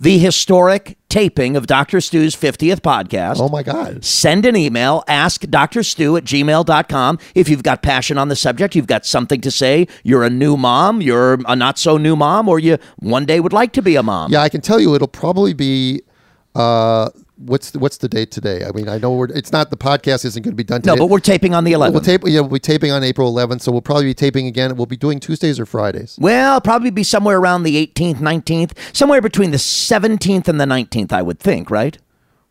the 0.00 0.18
historic 0.18 0.96
taping 1.10 1.56
of 1.56 1.66
Dr. 1.66 2.00
Stu's 2.00 2.34
50th 2.34 2.80
podcast, 2.80 3.36
oh 3.38 3.50
my 3.50 3.62
God. 3.62 4.02
send 4.02 4.46
an 4.46 4.56
email, 4.56 5.04
ask 5.06 5.42
Dr. 5.42 5.82
Stu 5.82 6.16
at 6.16 6.24
gmail.com. 6.24 7.18
If 7.34 7.48
you've 7.50 7.62
got 7.62 7.82
passion 7.82 8.16
on 8.16 8.28
the 8.28 8.36
subject, 8.36 8.74
you've 8.74 8.86
got 8.86 9.04
something 9.04 9.40
to 9.42 9.50
say, 9.50 9.86
you're 10.02 10.24
a 10.24 10.30
new 10.30 10.56
mom, 10.56 11.02
you're 11.02 11.34
a 11.46 11.54
not 11.54 11.78
so 11.78 11.98
new 11.98 12.16
mom, 12.16 12.48
or 12.48 12.58
you 12.58 12.78
one 12.96 13.26
day 13.26 13.40
would 13.40 13.52
like 13.52 13.72
to 13.74 13.82
be 13.82 13.96
a 13.96 14.02
mom. 14.02 14.32
Yeah, 14.32 14.40
I 14.40 14.48
can 14.48 14.62
tell 14.62 14.80
you 14.80 14.94
it'll 14.94 15.06
probably 15.06 15.52
be. 15.52 16.02
Uh, 16.54 17.10
what's 17.40 17.70
the, 17.70 17.78
what's 17.78 17.98
the 17.98 18.08
date 18.08 18.30
today? 18.30 18.64
I 18.64 18.72
mean, 18.72 18.88
I 18.88 18.98
know 18.98 19.12
we're, 19.12 19.26
it's 19.26 19.52
not 19.52 19.70
the 19.70 19.76
podcast 19.76 20.24
isn't 20.24 20.42
going 20.42 20.52
to 20.52 20.56
be 20.56 20.64
done 20.64 20.82
today. 20.82 20.94
No, 20.94 20.98
but 20.98 21.06
we're 21.06 21.20
taping 21.20 21.54
on 21.54 21.64
the 21.64 21.72
11th. 21.72 21.92
We'll 21.92 22.02
tape. 22.02 22.22
Yeah, 22.24 22.40
we'll 22.40 22.50
be 22.50 22.58
taping 22.60 22.92
on 22.92 23.02
April 23.02 23.32
11th, 23.32 23.62
so 23.62 23.72
we'll 23.72 23.82
probably 23.82 24.04
be 24.04 24.14
taping 24.14 24.46
again. 24.46 24.76
We'll 24.76 24.86
be 24.86 24.96
doing 24.96 25.20
Tuesdays 25.20 25.58
or 25.58 25.66
Fridays. 25.66 26.16
Well, 26.20 26.60
probably 26.60 26.90
be 26.90 27.02
somewhere 27.02 27.38
around 27.38 27.62
the 27.62 27.86
18th, 27.86 28.16
19th, 28.16 28.72
somewhere 28.94 29.20
between 29.20 29.50
the 29.50 29.56
17th 29.56 30.48
and 30.48 30.60
the 30.60 30.66
19th, 30.66 31.12
I 31.12 31.22
would 31.22 31.38
think, 31.38 31.70
right? 31.70 31.98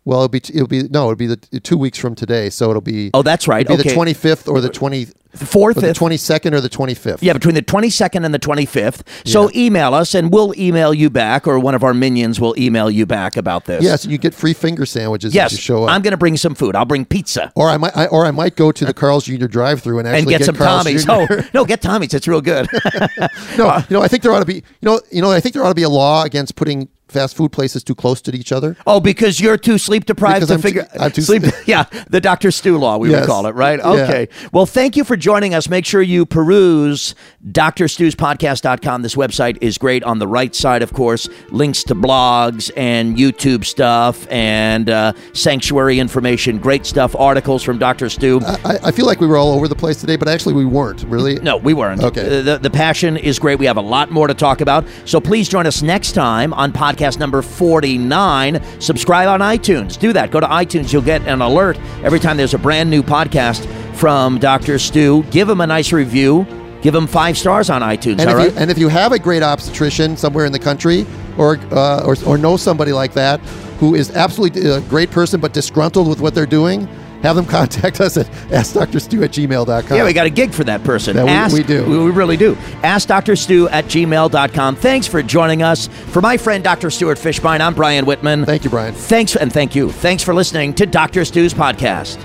Well, 0.10 0.24
it'll 0.24 0.30
be 0.30 0.42
it'll 0.52 0.68
be 0.68 0.84
no, 0.90 1.04
it'll 1.04 1.16
be 1.16 1.28
the 1.28 1.38
two 1.60 1.78
weeks 1.78 2.00
from 2.00 2.16
today, 2.16 2.50
so 2.50 2.72
it'll 2.72 2.82
be. 2.82 3.12
Oh, 3.14 3.22
that's 3.22 3.48
right. 3.48 3.62
It'll 3.62 3.78
be 3.78 3.82
Okay. 3.82 3.90
the 3.90 4.14
25th 4.14 4.52
or 4.52 4.60
the 4.60 4.68
twenty 4.70 5.06
fourth, 5.36 5.76
the 5.76 5.94
22nd 5.94 6.54
or 6.54 6.60
the 6.62 6.68
25th. 6.70 7.20
Yeah, 7.22 7.34
between 7.34 7.54
the 7.54 7.62
22nd 7.62 8.26
and 8.26 8.34
the 8.34 8.40
25th. 8.40 9.02
So 9.28 9.52
email 9.56 9.94
us 9.94 10.16
and 10.16 10.34
we'll 10.34 10.60
email 10.60 10.92
you 10.92 11.12
back, 11.12 11.46
or 11.48 11.60
one 11.60 11.76
of 11.76 11.84
our 11.84 11.94
minions 11.94 12.40
will 12.40 12.58
email 12.58 12.90
you 12.90 13.06
back 13.06 13.38
about 13.38 13.66
this. 13.66 13.84
Yes, 13.84 14.08
you 14.08 14.18
get 14.18 14.34
free 14.34 14.54
finger 14.56 14.88
sandwiches 14.88 15.36
Yes. 15.36 15.52
if 15.54 15.60
you 15.60 15.62
show 15.62 15.84
up. 15.84 15.92
I'm 15.92 16.02
going 16.02 16.14
to 16.14 16.18
bring 16.18 16.36
some 16.38 16.56
food. 16.56 16.76
I'll 16.76 16.86
bring 16.86 17.06
pizza. 17.06 17.52
or 17.56 17.70
I 17.70 17.78
might, 17.78 17.96
I, 17.96 18.08
or 18.08 18.26
I 18.26 18.32
might 18.32 18.56
go 18.56 18.72
to 18.72 18.84
the 18.86 18.94
Carl's 18.96 19.26
Jr. 19.26 19.46
drive-through 19.46 20.00
and 20.00 20.08
actually 20.08 20.34
And 20.34 20.40
get, 20.40 20.46
some 20.46 20.56
Carl's 20.56 20.88
Tommies. 20.88 21.06
Jr. 21.06 21.34
Oh, 21.46 21.50
no, 21.54 21.64
get 21.66 21.82
Tommies. 21.84 22.16
It's 22.16 22.28
real 22.28 22.42
good. 22.42 22.68
no, 23.58 23.78
you 23.88 23.94
know, 23.98 24.02
I 24.02 24.08
think 24.08 24.24
there 24.24 24.32
ought 24.32 24.40
to 24.40 24.46
be, 24.46 24.56
you 24.56 24.64
know, 24.82 25.00
you 25.12 25.22
know, 25.22 25.32
I 25.32 25.40
think 25.42 25.54
there 25.54 25.64
ought 25.64 25.70
to 25.70 25.76
be 25.76 25.84
a 25.84 25.90
law 25.90 26.24
against 26.24 26.56
putting 26.56 26.90
fast 27.10 27.36
food 27.36 27.52
places 27.52 27.84
too 27.84 27.96
close 27.96 28.22
to 28.22 28.36
each 28.36 28.52
other. 28.52 28.76
oh, 28.88 29.00
because 29.00 29.40
you're 29.40 29.58
too 29.58 29.78
sleep 29.78 30.06
deprived 30.06 30.48
Because 30.48 30.48
to 30.50 30.54
I'm 30.56 30.62
too- 30.62 30.68
figure 30.68 30.88
I'm 31.00 31.12
too- 31.12 31.22
sleep. 31.22 31.44
yeah, 31.66 31.86
the 32.10 32.22
Dr. 32.22 32.52
Stu 32.52 32.78
law, 32.78 32.98
we 32.98 33.10
would 33.10 33.26
call 33.26 33.46
it, 33.48 33.56
right? 33.56 33.80
Yeah. 33.80 33.90
Okay. 33.92 34.28
Well, 34.52 34.66
thank 34.66 34.96
you 34.96 35.04
for 35.04 35.16
joining 35.18 35.54
us. 35.54 35.70
Make 35.70 35.86
sure 35.86 36.02
you 36.02 36.26
peruse 36.26 37.16
drstuspodcast.com. 37.52 39.02
This 39.02 39.16
website 39.16 39.58
is 39.62 39.78
great. 39.78 40.04
On 40.04 40.20
the 40.20 40.28
right 40.28 40.54
side, 40.54 40.82
of 40.82 40.94
course, 40.94 41.28
links 41.50 41.84
to 41.86 41.96
blogs 41.96 42.72
and 42.78 43.18
YouTube 43.18 43.66
stuff 43.66 44.28
and 44.30 44.90
uh, 44.90 45.14
sanctuary 45.34 46.00
information. 46.00 46.58
Great 46.60 46.86
stuff. 46.86 47.16
Articles 47.16 47.64
from 47.64 47.78
Dr. 47.80 48.10
Stu. 48.10 48.40
I, 48.44 48.78
I 48.86 48.92
feel 48.92 49.06
like 49.06 49.20
we 49.20 49.28
were 49.28 49.38
all 49.38 49.54
over 49.54 49.68
the 49.68 49.76
place 49.76 50.00
today, 50.00 50.16
but 50.16 50.28
actually 50.28 50.54
we 50.54 50.66
weren't 50.66 51.04
really. 51.04 51.36
No, 51.40 51.58
we 51.58 51.74
weren't. 51.74 52.04
Okay. 52.04 52.42
The, 52.42 52.58
the 52.58 52.70
passion 52.70 53.18
is 53.18 53.40
great. 53.40 53.60
We 53.60 53.66
have 53.66 53.78
a 53.78 53.82
lot 53.82 54.12
more 54.12 54.28
to 54.28 54.34
talk 54.34 54.62
about. 54.62 54.86
So 55.06 55.20
please 55.20 55.50
join 55.50 55.66
us 55.66 55.82
next 55.82 56.12
time 56.14 56.54
on 56.54 56.72
podcast 56.72 56.99
number 57.20 57.42
49. 57.42 58.62
Subscribe 58.80 59.28
on 59.28 59.40
iTunes. 59.40 59.98
Do 59.98 60.14
that. 60.14 60.32
Go 60.32 60.40
to 60.40 60.48
iTunes. 60.48 60.92
You'll 60.92 61.02
get 61.02 61.22
an 61.28 61.42
alert 61.42 61.78
every 62.04 62.20
time 62.20 62.38
there's 62.38 62.54
a 62.54 62.60
brand 62.60 62.90
new 62.90 63.04
podcast 63.04 63.66
from 63.96 64.40
Dr. 64.40 64.80
Stu. 64.80 65.24
Give 65.32 65.50
him 65.50 65.62
a 65.62 65.68
nice 65.68 65.92
review. 65.92 66.46
Give 66.82 66.96
him 66.96 67.08
five 67.08 67.38
stars 67.38 67.70
on 67.70 67.82
iTunes. 67.82 68.20
And 68.20 68.22
all 68.22 68.30
if, 68.30 68.36
right. 68.36 68.52
you, 68.54 68.58
and 68.58 68.72
if 68.72 68.78
you 68.78 68.88
have 68.88 69.12
a 69.12 69.20
great 69.20 69.44
obstetrician 69.44 70.16
somewhere 70.16 70.46
in 70.46 70.52
the 70.52 70.60
country, 70.60 71.06
or 71.38 71.58
uh, 71.72 72.04
or, 72.06 72.16
or 72.26 72.38
know 72.38 72.58
somebody 72.58 72.92
like 72.92 73.14
that 73.14 73.40
who 73.80 73.96
is 73.96 74.12
absolutely 74.12 74.70
a 74.70 74.82
great 74.82 75.10
person 75.10 75.40
but 75.40 75.54
disgruntled 75.54 76.08
with 76.08 76.20
what 76.20 76.36
they're 76.36 76.46
doing, 76.46 76.88
have 77.24 77.36
them 77.36 77.46
contact 77.46 78.00
us 78.02 78.18
at 78.18 78.28
askdrstu 78.50 79.24
at 79.24 79.32
gmail.com. 79.32 79.98
yeah, 79.98 80.06
we 80.06 80.14
got 80.14 80.26
a 80.26 80.30
gig 80.30 80.52
for 80.54 80.64
that 80.64 80.84
person. 80.84 81.16
Yeah, 81.16 81.24
we- 81.24 81.30
Ask, 81.30 81.54
we 81.54 81.64
do. 81.64 81.86
We, 81.86 82.12
really 82.12 82.38
do. 82.38 82.56
Ask 82.84 83.08
Dr. 83.08 83.36
Stu 83.36 83.68
at 83.70 83.86
gmail.com. 83.86 84.76
Thanks 84.76 85.08
for 85.08 85.22
joining 85.24 85.62
us. 85.64 85.88
For 85.88 86.22
my 86.22 86.38
friend 86.38 86.64
Dr. 86.64 86.90
Stuart 86.90 87.18
Fischbein, 87.18 87.60
I'm 87.62 87.74
Brian 87.74 88.06
Whitman. 88.06 88.46
Thank 88.46 88.64
you, 88.64 88.70
Brian. 88.70 88.94
Thanks, 88.94 89.36
and 89.36 89.52
thank 89.52 89.76
you. 89.76 89.92
Thanks 89.92 90.24
for 90.24 90.34
listening 90.34 90.74
to 90.76 90.86
Dr. 90.86 91.24
Stu's 91.26 91.54
podcast. 91.54 92.18